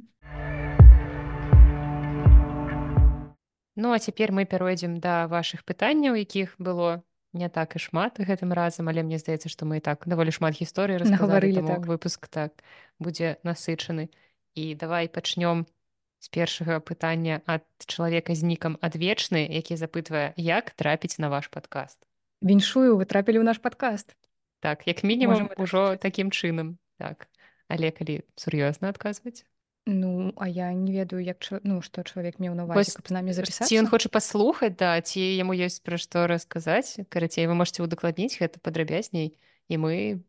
Ну 3.76 3.92
а 3.92 4.00
цяпер 4.00 4.32
мы 4.32 4.48
пяройдзем 4.48 4.96
да 5.04 5.28
вашых 5.28 5.68
пытанняў, 5.68 6.16
якіх 6.16 6.56
было 6.56 7.04
не 7.36 7.52
так 7.52 7.76
і 7.76 7.84
шмат 7.84 8.16
гэтым 8.16 8.56
разам, 8.56 8.88
але 8.88 9.04
мне 9.04 9.20
здаецца, 9.20 9.52
што 9.52 9.68
мы 9.68 9.76
і 9.76 9.84
так 9.84 10.08
даволі 10.08 10.32
шмат 10.32 10.56
гісторый 10.56 10.96
распаварылі 10.96 11.60
так. 11.60 11.84
выпуск 11.84 12.32
так 12.32 12.64
будзе 12.96 13.36
насычаны. 13.44 14.08
І 14.56 14.72
давай 14.72 15.12
пачнём 15.12 15.68
з 16.18 16.28
першага 16.28 16.80
пытання 16.80 17.40
ад 17.46 17.64
чалавека 17.86 18.34
з 18.34 18.42
нікам 18.42 18.78
адвечны, 18.80 19.46
які 19.46 19.76
запытвае, 19.76 20.32
як 20.36 20.70
трапіць 20.70 21.18
на 21.18 21.28
ваш 21.28 21.48
падкаст. 21.48 22.02
Віншую, 22.42 22.96
вы 22.96 23.04
трапілі 23.04 23.40
ў 23.40 23.46
наш 23.48 23.58
падкаст. 23.58 24.16
Так, 24.60 24.86
як 24.88 25.04
мінімум 25.04 25.48
так 25.48 25.60
ужо 25.60 25.94
лічыць. 25.94 26.00
такім 26.00 26.30
чынам. 26.30 26.76
Так. 26.98 27.28
Але 27.68 27.90
калі 27.90 28.22
сур'ёзна 28.36 28.88
адказваць. 28.88 29.44
Ну, 29.86 30.32
а 30.36 30.48
я 30.48 30.72
не 30.72 30.90
ведаю, 30.92 31.22
як 31.22 31.38
ча- 31.38 31.60
ну, 31.62 31.80
што 31.82 32.02
чалавек 32.02 32.40
меў 32.42 32.54
на 32.58 32.64
Вось, 32.66 32.90
увазе, 32.90 32.96
каб 32.98 33.06
з 33.08 33.12
намі 33.14 33.32
запісацца. 33.32 33.70
Ці 33.70 33.78
ён 33.78 33.86
хоча 33.86 34.08
паслухаць, 34.08 34.74
да, 34.74 34.98
ці 35.00 35.20
яму 35.22 35.54
ёсць 35.54 35.78
пра 35.78 35.94
што 35.94 36.26
расказаць. 36.26 36.98
Карацей, 37.08 37.46
вы 37.46 37.54
можете 37.54 37.86
удакладніць 37.86 38.34
гэта 38.42 38.58
падрабязней, 38.58 39.38
і 39.68 39.74
мы 39.78 40.22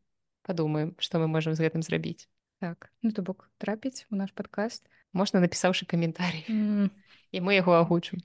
падумаем, 0.45 0.93
што 0.99 1.17
мы 1.17 1.25
можам 1.27 1.57
з 1.57 1.65
гэтым 1.65 1.81
зрабіць. 1.81 2.29
Так, 2.59 2.89
ну 3.01 3.11
то 3.11 3.21
бок 3.21 3.49
трапіць 3.57 4.05
у 4.11 4.15
наш 4.15 4.31
падкаст. 4.33 4.89
Можна 5.13 5.39
напісаўшы 5.39 5.85
каментарый, 5.85 6.45
М, 6.49 6.91
і 7.31 7.41
мы 7.41 7.53
яго 7.53 7.77
агучым. 7.77 8.21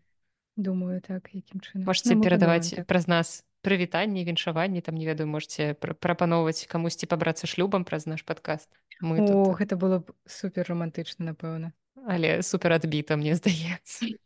Думаю, 0.57 1.01
так, 1.01 1.29
якім 1.33 1.61
чынам. 1.61 1.85
Можете 1.89 2.15
Ну, 2.15 2.23
перадаваць 2.23 2.71
так. 2.77 2.87
праз 2.87 3.09
нас 3.09 3.45
прывітанні, 3.63 4.25
віншаванні, 4.25 4.81
там 4.81 4.95
не 4.97 5.07
ведаю, 5.07 5.29
можете 5.29 5.75
пр- 5.75 5.95
прапаноўваць 5.95 6.67
камусьці 6.67 7.07
пабрацца 7.07 7.47
шлюбам 7.47 7.85
праз 7.85 8.07
наш 8.07 8.23
падкаст. 8.25 8.69
Мы 9.01 9.21
О, 9.21 9.27
тут, 9.27 9.57
гэта 9.61 9.77
было 9.77 9.99
б 10.01 10.13
супер 10.27 10.67
романтычна, 10.69 11.33
напэўна. 11.33 11.73
але 12.09 12.43
супер 12.43 12.73
адбіта, 12.73 13.17
мне 13.17 13.35
здаецца. 13.37 14.07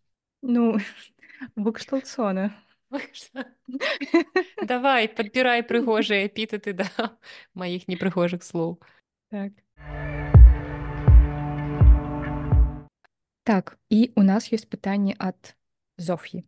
Ну, 0.43 0.79
выкшталцона. 1.57 2.55
Давай, 4.63 5.09
падбірай 5.09 5.63
прыгожыя 5.67 6.27
эпітэты 6.29 6.73
да 6.73 6.87
маіх 7.55 7.89
непрыгожых 7.89 8.43
слоў. 8.47 8.79
Так. 9.31 9.53
Так, 13.47 13.79
і 13.91 14.11
у 14.19 14.27
нас 14.27 14.51
ёсць 14.51 14.67
пытанне 14.67 15.15
ад 15.23 15.55
Зоф'і. 16.03 16.43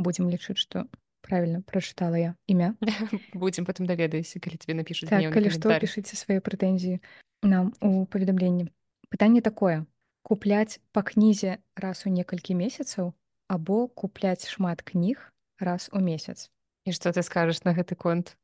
Будзем 0.00 0.32
лічыць, 0.32 0.56
што 0.56 0.88
правільна 1.20 1.60
прачытала 1.60 2.16
я 2.16 2.30
імя. 2.48 2.72
Будзем 3.36 3.68
потым 3.68 3.84
даведаешся, 3.84 4.40
калі 4.40 4.56
тебе 4.56 4.80
напішуць 4.80 5.12
Так, 5.12 5.28
калі 5.28 5.52
што, 5.52 5.68
пішыце 5.76 6.16
свае 6.16 6.40
прэтэнзіі 6.40 7.04
нам 7.44 7.76
у 7.84 8.08
паведамленні. 8.08 8.72
Пытанне 9.12 9.44
такое: 9.44 9.84
купляць 10.24 10.80
па 10.96 11.04
кнізе 11.04 11.60
раз 11.76 12.08
у 12.08 12.12
некалькі 12.16 12.56
месяцаў 12.56 13.12
або 13.52 13.84
купляць 13.92 14.48
шмат 14.48 14.80
кніг 14.80 15.20
раз 15.60 15.92
у 15.92 16.00
месяц. 16.00 16.48
І 16.88 16.96
што 16.96 17.12
ты 17.12 17.20
скажаш 17.20 17.60
на 17.68 17.76
гэты 17.76 17.92
конт? 17.92 18.40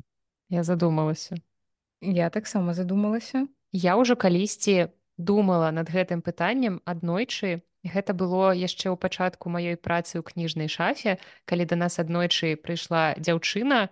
Я 0.52 0.60
задумалася. 0.60 1.40
Я 2.04 2.28
таксама 2.28 2.76
задумалася. 2.76 3.48
Я 3.74 3.98
ўжо 3.98 4.14
калісьці 4.14 4.94
думала 5.18 5.74
над 5.74 5.90
гэтым 5.90 6.22
пытаннем 6.22 6.78
аднойчы. 6.86 7.66
Гэта 7.82 8.14
было 8.14 8.54
яшчэ 8.54 8.94
ў 8.94 8.96
пачатку 8.96 9.50
маёй 9.50 9.74
працы 9.74 10.16
ў 10.16 10.22
кніжнай 10.22 10.70
шафе, 10.70 11.18
калі 11.42 11.66
да 11.66 11.74
нас 11.74 11.98
аднойчы 11.98 12.54
прыйшла 12.54 13.18
дзяўчына 13.18 13.90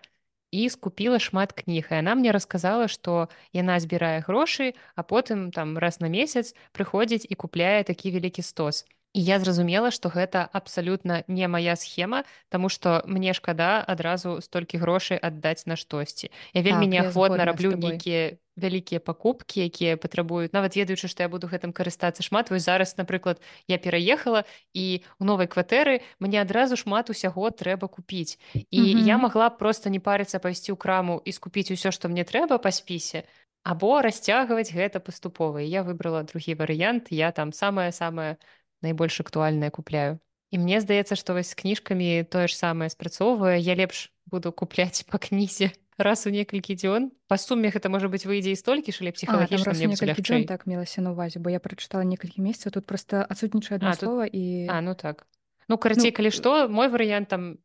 і 0.54 0.62
скупіла 0.70 1.18
шмат 1.18 1.50
кніг. 1.58 1.90
І 1.90 1.98
яна 1.98 2.14
мне 2.14 2.30
расказала, 2.30 2.86
што 2.86 3.26
яна 3.50 3.82
збірае 3.82 4.22
грошы, 4.22 4.78
а 4.94 5.02
потым 5.02 5.50
там 5.50 5.74
раз 5.82 5.98
на 5.98 6.06
месяц 6.06 6.54
прыходзіць 6.70 7.26
і 7.26 7.34
купляе 7.34 7.82
такі 7.82 8.14
вялікі 8.14 8.46
стос. 8.46 8.86
І 9.12 9.20
я 9.24 9.42
зразумела, 9.42 9.90
што 9.90 10.08
гэта 10.08 10.46
абсалютна 10.46 11.24
не 11.26 11.48
мая 11.48 11.76
схема, 11.76 12.22
таму 12.48 12.70
што 12.70 13.02
мне 13.04 13.34
шкада 13.34 13.82
адразу 13.82 14.40
столькі 14.40 14.78
грошай 14.78 15.18
аддаць 15.18 15.66
на 15.66 15.76
штосьці. 15.76 16.30
Я 16.54 16.62
вельмі 16.62 16.86
Так, 16.86 16.94
неахвотна 16.94 17.44
раблю 17.44 17.76
нейкія 17.76 18.38
вялікія 18.56 19.00
пакупкі 19.00 19.64
якія 19.64 19.96
патрабуюць. 19.96 20.52
Нават 20.52 20.76
ведаючы 20.76 21.08
што 21.08 21.24
я 21.24 21.28
буду 21.32 21.48
гэтым 21.48 21.72
карыстацца 21.72 22.22
шмат 22.22 22.50
вось 22.50 22.68
зараз 22.68 22.96
напрыклад 23.00 23.40
я 23.68 23.78
пераехала 23.78 24.44
і 24.74 25.02
у 25.18 25.24
новай 25.24 25.46
кватэры 25.46 26.04
мне 26.20 26.40
адразу 26.40 26.76
шмат 26.76 27.10
усяго 27.10 27.48
трэба 27.50 27.88
купіць. 27.88 28.38
І 28.70 28.80
mm 28.80 28.98
-hmm. 28.98 29.06
я 29.06 29.18
магла 29.18 29.50
просто 29.50 29.90
не 29.90 30.00
парыцца 30.00 30.38
пайсці 30.38 30.72
ў 30.72 30.76
краму 30.76 31.22
і 31.24 31.32
скупіць 31.32 31.70
усё 31.70 31.90
што 31.90 32.08
мне 32.08 32.24
трэба 32.24 32.58
па 32.58 32.70
спісе 32.70 33.24
або 33.64 34.02
расцягваць 34.02 34.74
гэта 34.74 35.00
паступова. 35.00 35.58
Я 35.58 35.82
выбрала 35.82 36.22
другі 36.22 36.54
варыянт 36.54 37.06
я 37.10 37.32
там 37.32 37.52
самае 37.52 37.92
самае 37.92 38.36
найбольш 38.82 39.20
актуальнае 39.20 39.70
купляю. 39.70 40.18
І 40.50 40.58
мне 40.58 40.80
здаецца 40.80 41.16
што 41.16 41.32
вось 41.32 41.50
з 41.50 41.54
кніжкамі 41.54 42.24
тое 42.24 42.48
ж 42.48 42.56
самае 42.56 42.90
спрацоўвае. 42.90 43.58
Я 43.58 43.74
лепш 43.74 44.12
буду 44.26 44.52
купляць 44.52 45.04
па 45.10 45.18
кнізе 45.18 45.70
раз 45.98 46.26
у 46.26 46.30
некалькі 46.30 46.74
дзён 46.74 47.10
па 47.28 47.36
суме 47.36 47.68
гэта 47.68 47.92
можа 47.92 48.08
быць 48.08 48.24
выйдзе 48.24 48.52
і 48.52 48.58
столькі 48.58 48.92
ж 48.92 49.04
але 49.04 49.12
псіхалагічна 49.12 49.72
дзён 49.72 50.44
так 50.48 50.66
мелася 50.66 51.04
на 51.04 51.12
увазе 51.12 51.38
бо 51.38 51.52
я 51.52 51.60
прачытала 51.60 52.04
некалькі 52.04 52.40
месяцаў 52.40 52.80
тут 52.80 52.86
просто 52.86 53.20
адсутнічае 53.24 53.76
адна 53.76 53.92
слова 53.94 54.24
і 54.24 54.66
а 54.68 54.80
ну 54.80 54.94
так. 54.94 55.26
Ну 55.68 55.76
карацей 55.78 56.10
ну, 56.10 56.16
калі 56.16 56.30
што 56.32 56.68
мой 56.68 56.88
варыянт 56.88 57.28
там 57.28 57.58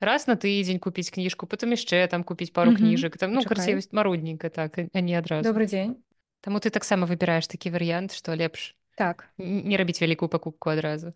раз 0.00 0.26
на 0.26 0.34
тыдзень 0.34 0.82
купіць 0.82 1.10
кніжку 1.10 1.46
потым 1.46 1.74
яшчэ 1.74 2.06
там 2.10 2.26
купіць 2.26 2.50
пару 2.50 2.74
кніжак 2.74 3.18
там 3.18 3.32
ну 3.32 3.42
карцей 3.42 3.78
марудненька 3.92 4.50
так 4.50 4.78
а 4.78 5.00
не 5.00 5.14
адразу 5.14 5.46
добрый 5.46 5.66
дзень 5.66 6.02
Таму 6.38 6.62
ты 6.62 6.70
таксама 6.70 7.02
выбіраеш 7.02 7.50
такі 7.50 7.74
варыянт 7.74 8.14
што 8.14 8.34
лепш 8.34 8.78
так. 8.94 9.26
Не 9.38 9.74
рабіць 9.74 9.98
вялікую 9.98 10.30
пакупку 10.30 10.70
адразу 10.70 11.14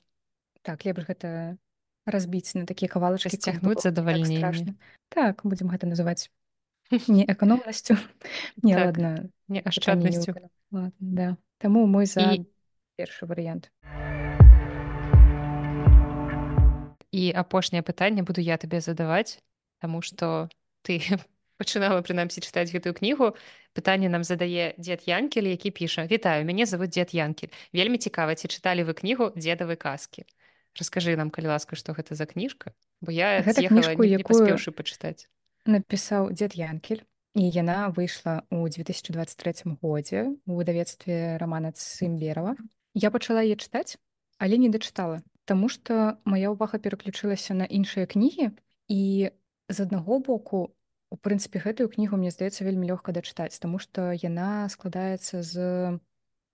так 0.63 0.87
лепш 0.87 1.07
гэта 1.11 1.59
разбіць 2.07 2.55
на 2.55 2.67
такія 2.67 2.91
кавалачкі 2.91 3.39
цягнуць 3.39 3.83
задавальненне 3.83 4.43
так, 4.43 4.55
так 5.11 5.47
будзем 5.47 5.71
гэта 5.71 5.87
называць 5.87 6.31
не 7.09 7.25
эканомнасцю 7.25 7.97
не 8.63 8.75
так, 8.75 8.87
ладно 8.87 9.31
не 9.49 9.61
ашчаднасцю 9.61 10.35
да. 10.71 11.37
Таму 11.59 11.87
мы 11.87 12.07
за 12.07 12.21
і... 12.21 12.45
першы 12.97 13.27
варыянт 13.27 13.71
і 17.13 17.33
апошняе 17.33 17.83
пытанне 17.83 18.23
буду 18.23 18.41
я 18.41 18.57
табе 18.59 18.81
задаваць 18.81 19.41
таму 19.81 20.03
што 20.03 20.49
ты 20.83 21.01
пачынала 21.61 22.05
прынамсі 22.05 22.45
чытаць 22.45 22.73
гэтую 22.73 22.93
кнігу 22.93 23.33
пытанне 23.73 24.13
нам 24.13 24.25
задае 24.25 24.75
дзед 24.77 25.09
янкель 25.09 25.49
які 25.49 25.73
піша 25.73 26.05
вітаю 26.05 26.45
мяне 26.45 26.67
зовут 26.67 26.93
дзед 26.93 27.17
янкель. 27.17 27.53
Вельмі 27.73 27.97
цікава 27.97 28.37
ці 28.37 28.49
чыталі 28.49 28.85
вы 28.85 28.93
кнігу 28.93 29.33
дзедавы 29.33 29.77
казкі 29.77 30.29
расскажы 30.77 31.17
нам 31.17 31.33
калі 31.33 31.57
ласка 31.57 31.77
што 31.77 31.97
гэта 31.97 32.17
за 32.17 32.29
кніжка 32.29 32.77
бо 33.01 33.13
я 33.13 33.41
гэта 33.41 33.65
кніжку 33.65 34.05
якую 34.05 34.57
пачытаць 34.77 35.29
напісаў 35.67 36.33
дзед 36.33 36.55
янкель 36.59 37.03
і 37.35 37.49
яна 37.49 37.89
выйшла 37.95 38.45
ў 38.53 38.69
2023 38.69 39.77
годзе 39.81 40.29
у 40.47 40.59
выдавецтве 40.61 41.39
рамана 41.41 41.73
сымберова 41.77 42.57
я 42.95 43.11
пачала 43.11 43.41
яе 43.41 43.57
чытаць 43.57 43.97
але 44.39 44.59
не 44.59 44.69
дачытала 44.69 45.23
Таму 45.43 45.67
што 45.67 46.23
моя 46.23 46.55
ўвага 46.55 46.79
пераключылася 46.79 47.55
на 47.59 47.67
іншыя 47.67 48.07
кнігі 48.07 48.55
і 48.87 49.03
з 49.67 49.79
аднаго 49.83 50.19
боку 50.23 50.71
у 51.11 51.17
прынцыпе 51.19 51.59
гэтую 51.59 51.89
кнігу 51.91 52.21
мне 52.21 52.31
здаецца 52.31 52.63
вельмі 52.63 52.93
лёгка 52.93 53.11
дачытаць 53.17 53.59
Таму 53.59 53.83
што 53.83 54.13
яна 54.15 54.69
складаецца 54.71 55.43
з 55.43 55.99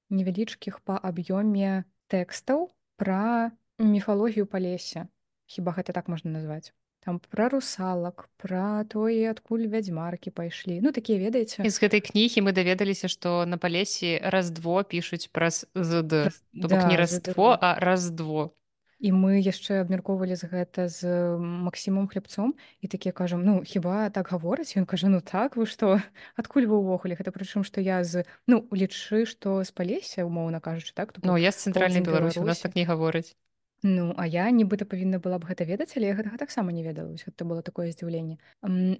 невялічкіх 0.08 0.80
па 0.88 0.96
аб'ёме 0.96 1.84
тэкстаў 2.08 2.68
пра 2.96 3.52
міфалогію 3.78 4.48
па 4.48 4.62
лесе 4.62 5.08
хіба 5.46 5.76
гэта 5.76 5.92
так 5.92 6.08
можна 6.08 6.32
назваць 6.38 6.72
там 7.04 7.20
пра 7.30 7.48
русалак 7.48 8.28
пра 8.36 8.84
тое 8.88 9.30
адкуль 9.30 9.66
вядзьмаркі 9.70 10.34
пайшлі 10.34 10.80
ну 10.84 10.92
такія 10.92 11.18
ведаеце 11.22 11.62
з 11.62 11.78
гэтай 11.78 12.02
кнігі 12.02 12.44
мы 12.46 12.52
даведаліся 12.52 13.08
што 13.08 13.44
на 13.46 13.58
палесе 13.58 14.18
раздво 14.22 14.82
пішуць 14.82 15.30
праз 15.32 15.66
зд. 15.74 16.32
Да, 16.52 16.88
не 16.88 16.96
раство 16.96 17.54
а 17.54 17.78
раздво 17.78 18.52
і 18.98 19.14
мы 19.14 19.38
яшчэ 19.38 19.86
абмяркоўвалі 19.86 20.34
з 20.34 20.44
гэта 20.50 20.90
з 20.90 21.06
максімум 21.38 22.10
хлебцом. 22.10 22.58
І 22.82 22.90
такія 22.90 23.12
кажам 23.12 23.46
ну 23.46 23.62
хіба 23.62 24.10
так 24.10 24.34
гавораць 24.34 24.74
ён 24.74 24.86
кажа 24.90 25.06
ну 25.08 25.22
так 25.22 25.54
вы 25.54 25.66
што 25.70 26.02
адкуль 26.34 26.66
вы 26.66 26.82
ўвогуле 26.82 27.14
гэта 27.14 27.30
прычым 27.30 27.62
што 27.62 27.80
я 27.80 28.02
з 28.02 28.26
ну 28.50 28.66
лічы 28.74 29.22
што 29.24 29.62
з 29.62 29.70
палеся 29.70 30.26
умоўна 30.26 30.58
кажучы 30.58 30.92
так 30.94 31.14
ну 31.22 31.38
я 31.38 31.54
з 31.54 31.70
цэнтральнай 31.70 32.02
беларусі 32.02 32.42
у 32.42 32.48
нас 32.48 32.58
так 32.58 32.74
не 32.74 32.82
гаворыць 32.82 33.38
Ну, 33.82 34.10
а 34.18 34.26
я 34.26 34.50
нібыта 34.50 34.82
павінна 34.82 35.22
была 35.22 35.38
б 35.38 35.46
гэта 35.46 35.62
ведаць, 35.62 35.94
але 35.94 36.10
гэтага 36.10 36.38
таксама 36.38 36.74
не 36.74 36.82
ведала 36.82 37.14
гэта 37.14 37.44
было 37.46 37.62
такое 37.62 37.92
здзіўленне. 37.94 38.38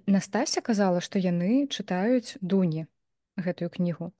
Настася 0.07 0.61
казала, 0.61 1.03
што 1.03 1.19
яны 1.19 1.67
чытаюць 1.67 2.39
дуні 2.39 2.87
гэтую 3.35 3.69
кнігу. 3.69 4.11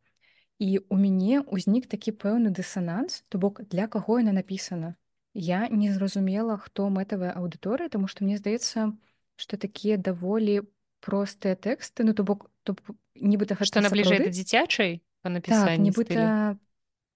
І 0.60 0.84
у 0.92 0.96
мяне 1.00 1.40
ўзнік 1.48 1.88
такі 1.88 2.12
пэўны 2.12 2.52
дысананс, 2.52 3.24
то 3.32 3.40
бок 3.40 3.64
для 3.72 3.88
каго 3.88 4.20
яна 4.20 4.36
напісана. 4.36 5.00
Я 5.34 5.70
не 5.72 5.94
зразумела, 5.96 6.58
хто 6.60 6.90
мэтавая 6.92 7.32
аўдыторыя, 7.40 7.88
таму 7.88 8.12
што 8.12 8.28
мне 8.28 8.36
здаецца, 8.36 8.92
што 9.40 9.56
такія 9.56 9.96
даволі 9.96 10.68
простыя 11.00 11.56
тэксты, 11.56 12.04
ну 12.04 12.12
то 12.12 12.28
бок 12.28 12.52
нібыта 13.16 13.56
што 13.64 13.80
набліжэй 13.80 14.28
да 14.28 14.32
дзіцячай 14.32 15.00
па 15.24 15.32
напісанні 15.32 15.92
так, 15.92 15.96
нібыта 15.96 16.60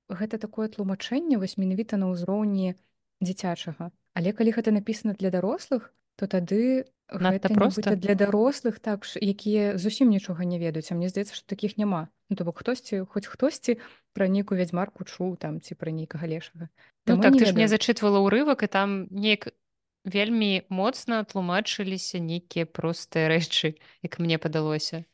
гэта 0.07 0.39
такое 0.39 0.71
тлумачэнне 0.71 1.35
вось 1.35 1.59
менавіта 1.59 1.99
на 1.99 2.11
ўзроўні, 2.11 2.75
дзіцячага 3.23 3.91
але 4.13 4.31
калі 4.31 4.53
гэта 4.53 4.71
напісана 4.71 5.17
для 5.17 5.33
дарослых 5.33 5.91
то 6.15 6.27
тады 6.27 6.85
гэта 7.09 7.49
просто. 7.49 7.95
для 7.95 8.15
дарослых 8.15 8.79
так 8.79 9.05
ж 9.05 9.19
якія 9.19 9.77
зусім 9.77 10.09
нічога 10.09 10.45
не 10.45 10.59
ведаюць. 10.59 10.91
А 10.91 10.95
мне 10.95 11.09
здаецца 11.09 11.35
што 11.35 11.45
такіх 11.45 11.77
няма 11.77 12.09
ну, 12.29 12.35
то 12.35 12.45
бок 12.45 12.59
хтосьці 12.59 13.05
хоць 13.09 13.27
хтосьці 13.27 13.77
пра 14.13 14.27
нейкую 14.27 14.57
вядзьмарку 14.57 15.03
чуў 15.03 15.37
там 15.37 15.61
ці 15.61 15.75
пра 15.75 15.91
нейкага 15.91 16.25
лешага. 16.27 16.69
Ну, 17.05 17.21
так 17.21 17.33
ты 17.33 17.45
ж 17.45 17.53
мне 17.53 17.67
зачытвала 17.67 18.21
ўрывак 18.21 18.63
і 18.63 18.69
там 18.69 18.89
неяк 19.09 19.53
вельмі 20.05 20.65
моцна 20.69 21.23
тлумачыліся 21.23 22.19
нейкія 22.19 22.65
простыя 22.65 23.29
рэчы 23.29 23.77
як 24.01 24.19
мне 24.19 24.37
падалося. 24.37 25.05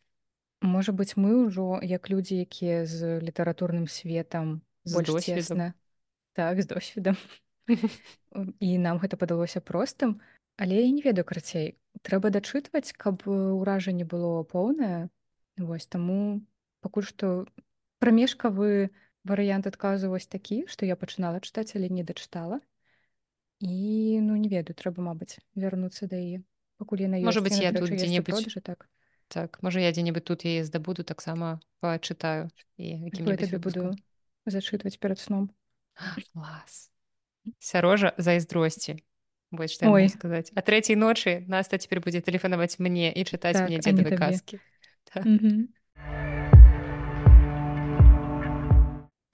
Можа 0.62 0.91
быть 0.91 1.16
мы 1.16 1.47
ўжо 1.47 1.80
як 1.84 2.10
людзі 2.12 2.36
якія 2.43 2.86
з 2.86 3.20
літаратурным 3.24 3.88
светам 3.88 4.62
больш 4.84 5.24
цесна. 5.24 5.74
Так 6.34 6.62
з 6.62 6.68
досведам 6.68 7.16
і 7.70 8.70
нам 8.78 8.99
гэта 8.99 9.17
падалося 9.17 9.61
простым 9.61 10.20
але 10.59 10.84
я 10.84 10.91
не 10.91 11.01
ведаю 11.01 11.24
карацей. 11.24 11.80
Трэба 12.03 12.30
дачытваць 12.36 12.91
каб 12.91 13.24
ўражанне 13.26 14.03
было 14.03 14.43
поўнае. 14.43 15.07
Вось 15.55 15.88
таму 15.88 16.43
пакуль 16.84 17.07
што 17.07 17.47
прамежкавы 18.03 18.91
варыянт 19.24 19.67
адказу 19.72 20.11
вось 20.11 20.28
такі 20.28 20.67
што 20.67 20.84
я 20.84 20.99
пачынала 20.99 21.39
чытаць 21.39 21.80
але 21.80 21.88
не 21.88 22.03
дачытала. 22.03 22.59
І 23.63 24.20
ну 24.20 24.36
не 24.36 24.51
ведаю 24.51 24.76
трэба 24.76 24.99
мабыць 24.99 25.39
вярнуцца 25.55 26.11
да 26.11 26.20
яе. 26.20 26.43
Пакуль 26.76 27.07
яна 27.07 27.24
можа 27.24 27.39
быть 27.39 27.55
я 27.55 27.72
тут 27.72 27.88
дзе-небудзь 27.88 28.59
так. 28.63 28.88
так 29.32 29.63
можа 29.63 29.80
я 29.80 29.95
дзе-небудзь 29.95 30.28
тут 30.28 30.43
яе 30.43 30.67
здабуду 30.67 31.07
таксама 31.07 31.63
пачытаю. 31.80 32.51
І 32.76 33.11
буду 33.63 33.95
зачытваць 34.43 34.99
перад 34.99 35.20
сном? 35.20 35.51
Класс 36.36 36.91
сярожа 37.59 38.13
зайздросці 38.17 38.99
вось 39.51 39.73
што 39.73 39.89
Ой. 39.89 40.09
сказаць 40.09 40.51
а 40.53 40.61
трэцяй 40.61 40.95
ночы 40.95 41.45
наста 41.47 41.77
цяпер 41.77 42.01
будзе 42.05 42.21
тэлефанаваць 42.21 42.77
мне 42.79 43.09
і 43.09 43.21
чытаць 43.25 43.57
так, 43.57 43.69
мне 43.69 43.79
дзедавы 43.79 44.17
казкі 44.17 44.59
так. 45.09 45.25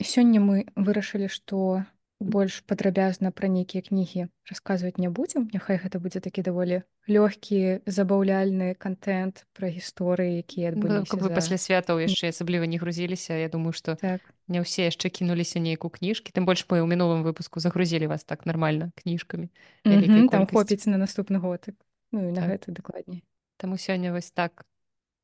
сёння 0.06 0.40
мы 0.40 0.70
вырашылі 0.76 1.28
што 1.28 1.84
больш 2.20 2.64
падрабязна 2.64 3.32
пра 3.32 3.52
нейкія 3.52 3.84
кнігі 3.84 4.32
расказваць 4.48 4.96
не 4.98 5.12
будзем 5.12 5.50
няхай 5.52 5.76
гэта 5.76 6.00
будзе 6.00 6.24
такі 6.24 6.48
даволі 6.48 6.82
лёгкі 7.12 7.84
забаўляльны 7.86 8.76
контент 8.80 9.44
пра 9.52 9.68
гісторыі 9.68 10.40
якія 10.40 10.72
ну, 10.76 11.04
вы 11.04 11.28
за... 11.28 11.36
пасля 11.36 11.58
святаў 11.60 12.00
яшчэ 12.00 12.32
асабліва 12.32 12.64
не 12.72 12.80
грузіліся 12.80 13.36
Я 13.36 13.50
думаю 13.50 13.76
што 13.76 14.00
так. 14.00 14.24
не 14.48 14.64
ўсе 14.64 14.88
яшчэ 14.88 15.12
кінуліся 15.12 15.60
нейкую 15.60 15.92
кніжкі 15.92 16.32
тым 16.32 16.48
больш 16.48 16.64
мы 16.72 16.80
ў 16.80 16.88
мінулым 16.88 17.28
выпуску 17.28 17.60
загрузілі 17.60 18.08
вас 18.08 18.24
так 18.24 18.48
нармальна 18.48 18.96
кніжкамі 18.96 19.52
там 19.84 20.48
хопіць 20.48 20.88
на 20.88 20.96
наступны 20.96 21.44
год 21.44 21.68
ну, 22.16 22.32
на 22.32 22.48
так. 22.48 22.50
гэта 22.52 22.72
дакладней 22.72 23.24
Таму 23.58 23.76
сёння 23.76 24.12
вось 24.16 24.32
так 24.32 24.64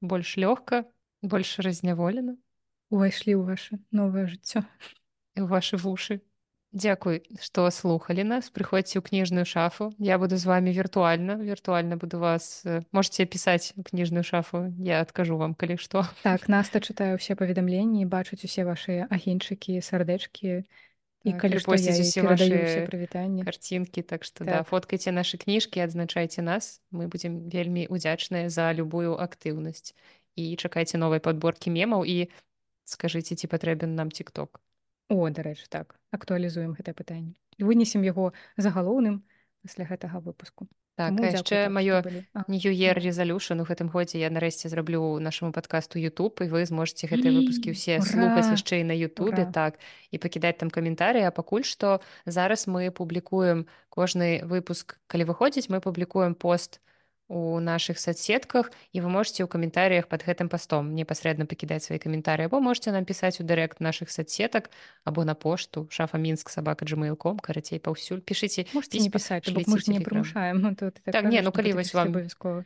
больш 0.01 0.35
лёгка 0.35 0.83
больш 1.23 1.55
разняволена 1.63 2.35
увайшлі 2.91 3.39
ў 3.39 3.47
ваше 3.47 3.79
новае 3.95 4.27
жыццё 4.27 4.67
у 5.39 5.47
ваши 5.47 5.79
вушы 5.79 6.19
Дзякуй, 6.71 7.19
што 7.43 7.67
слухалі 7.67 8.23
нас, 8.23 8.47
прыходзьце 8.47 8.99
ў 8.99 9.03
кніжную 9.03 9.43
шафу. 9.43 9.91
Я 9.99 10.15
буду 10.15 10.39
з 10.39 10.47
вами 10.47 10.71
віртуальна, 10.71 11.35
віртуальна 11.35 11.99
буду 11.99 12.23
вас 12.23 12.63
э, 12.63 12.79
можете 12.95 13.27
пісаць 13.27 13.75
кніжную 13.75 14.23
шафу. 14.23 14.71
Я 14.79 15.03
адкажу 15.03 15.35
вам, 15.35 15.51
калі 15.51 15.75
што. 15.75 16.07
Так 16.23 16.47
наста 16.47 16.79
чытаю 16.79 17.19
ўсе 17.19 17.35
паведамленні, 17.35 18.07
бачыць 18.07 18.47
усе 18.47 18.63
вашыя 18.63 19.03
агеньчыкі, 19.11 19.83
сардэчкі 19.83 20.63
і 21.27 21.31
так, 21.35 21.43
калі 21.43 21.59
посціць 21.59 21.99
усе 21.99 22.23
ваши 22.23 22.87
прывітанні 22.87 23.43
карцінкі, 23.43 24.07
так 24.07 24.23
што 24.23 24.47
так. 24.47 24.47
да, 24.47 24.63
фоткайце 24.63 25.11
нашы 25.11 25.43
кніжкі, 25.43 25.83
адзначайце 25.83 26.39
нас. 26.39 26.79
Мы 26.95 27.11
будзем 27.11 27.51
вельмі 27.51 27.83
удзячныя 27.91 28.47
за 28.47 28.71
любую 28.71 29.19
актыўнасць 29.19 29.91
і 30.39 30.55
чакайце 30.55 30.95
новай 30.95 31.19
падборкі 31.19 31.67
мемаў 31.67 32.07
і 32.07 32.31
скажыце 32.87 33.35
ці 33.35 33.51
патрэбен 33.51 33.91
нам 33.99 34.07
тикток 34.07 34.63
О 35.11 35.29
дарэчы 35.29 35.67
так 35.67 35.99
актуалізуем 36.15 36.71
гэта 36.79 36.95
пытанне 36.95 37.35
вынесем 37.59 38.01
яго 38.07 38.31
загалоўным 38.55 39.23
пасля 39.61 39.85
гэтага 39.85 40.23
выпуску 40.23 40.71
так 40.95 41.15
Таму 41.15 41.23
яшчэ 41.23 41.69
маё 41.69 42.03
New 42.47 42.71
Year 42.71 42.95
Resolution 42.99 43.61
у 43.61 43.65
гэтым 43.65 43.87
годзе 43.87 44.19
я 44.19 44.29
нарэшце 44.29 44.69
зраблю 44.69 45.19
нашаму 45.19 45.51
падкасту 45.51 45.99
YouTube 45.99 46.43
і 46.43 46.51
вы 46.51 46.65
зможаце 46.65 47.07
гэтыя 47.07 47.31
выпускі 47.31 47.71
ўсе 47.71 47.99
Ура! 47.99 48.05
слухаць 48.05 48.51
яшчэ 48.51 48.83
і 48.83 48.87
на 48.91 48.95
Ютубе 48.95 49.47
так 49.47 49.79
і 50.11 50.19
пакідаць 50.19 50.59
там 50.59 50.69
каментарыі. 50.69 51.23
А 51.23 51.31
пакуль 51.31 51.63
што 51.63 52.03
зараз 52.25 52.67
мы 52.67 52.91
публікуем 52.91 53.65
кожны 53.89 54.43
выпуск. 54.43 54.99
Калі 55.07 55.31
выходзіць 55.31 55.71
мы 55.71 55.79
публікуем 55.79 56.35
пост 56.35 56.83
у 57.31 57.59
наших 57.63 57.95
соцсетках 57.99 58.71
і 58.91 58.99
вы 58.99 59.07
можете 59.07 59.43
ў 59.43 59.47
каментарыях 59.47 60.11
под 60.11 60.27
гэтым 60.27 60.51
пастом 60.51 60.91
непасрэдна 60.91 61.47
пакідаць 61.47 61.87
свае 61.87 61.95
каментары 61.95 62.51
або 62.51 62.59
можете 62.59 62.91
нам 62.91 63.07
пісаць 63.07 63.39
у 63.39 63.47
дырэкт 63.47 63.79
наших 63.79 64.11
соцсетак 64.11 64.67
або 65.07 65.23
на 65.23 65.31
пошту 65.33 65.87
шафа 65.89 66.19
мінск 66.19 66.51
сабака 66.51 66.83
gmail.com 66.83 67.39
карацей 67.39 67.79
паўсюль. 67.79 68.19
Пішыце 68.19 68.67
можете 68.75 68.99
не 68.99 69.07
пісаць 69.09 69.47
мы 69.47 69.63
ж 69.79 69.87
не 69.87 70.03
прымушаем 70.03 70.75
тут 70.75 70.99
ты 70.99 71.11
Так, 71.15 71.23
не, 71.31 71.39
ну, 71.41 71.51
калі 71.55 71.71
вось 71.79 71.87
пісаць 71.87 71.95
вам- 72.03 72.11
абавязкова 72.11 72.65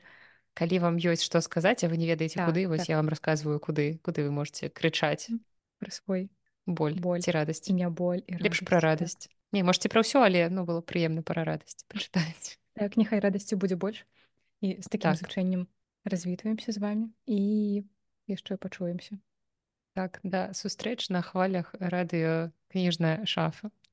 калі 0.58 0.80
вам 0.80 0.98
ёсць 0.98 1.22
што 1.22 1.42
сказаць 1.46 1.84
а 1.86 1.88
вы 1.88 2.02
не 2.02 2.10
ведаеце 2.10 2.42
Так, 2.42 2.50
куды 2.50 2.66
вось 2.68 2.88
так. 2.88 2.90
я 2.90 2.98
вам 2.98 3.10
рассказываю 3.14 3.60
куды 3.62 4.00
куды 4.02 4.26
вы 4.26 4.32
можете 4.32 4.74
крычаць. 4.74 5.30
Пра 5.78 5.92
свой 5.94 6.32
боль 6.66 6.98
Боль. 6.98 7.22
ці 7.22 7.30
радасць. 7.30 7.70
не 7.70 7.86
боль 7.90 8.26
лепш 8.28 8.66
пра 8.66 8.80
радасць, 8.82 9.14
радасць. 9.14 9.30
Не 9.54 9.62
можете 9.62 9.90
пра 9.94 10.02
ўсё 10.02 10.26
але 10.26 10.50
ну 10.50 10.66
было 10.66 10.82
прыемна 10.82 11.22
пра 11.22 11.44
радасць 11.46 11.86
пачытаць 11.94 12.58
так. 12.74 12.90
так 12.90 12.98
няхай 12.98 13.20
радасці 13.22 13.54
будзе 13.62 13.76
больш 13.76 14.08
і 14.66 14.82
з 14.82 14.88
такім 14.90 15.14
Так. 15.14 15.20
зручэннем 15.22 15.68
развітваемся 16.06 16.72
з 16.72 16.82
вами 16.82 17.10
і 17.26 17.40
яшчэ 18.28 18.58
пачуемся 18.58 19.20
так 19.94 20.20
да 20.24 20.50
сустрэч 20.58 21.10
на 21.14 21.22
хвалях 21.22 21.74
радыё 21.80 22.52
кніжная 22.74 23.26
шафа 23.30 23.70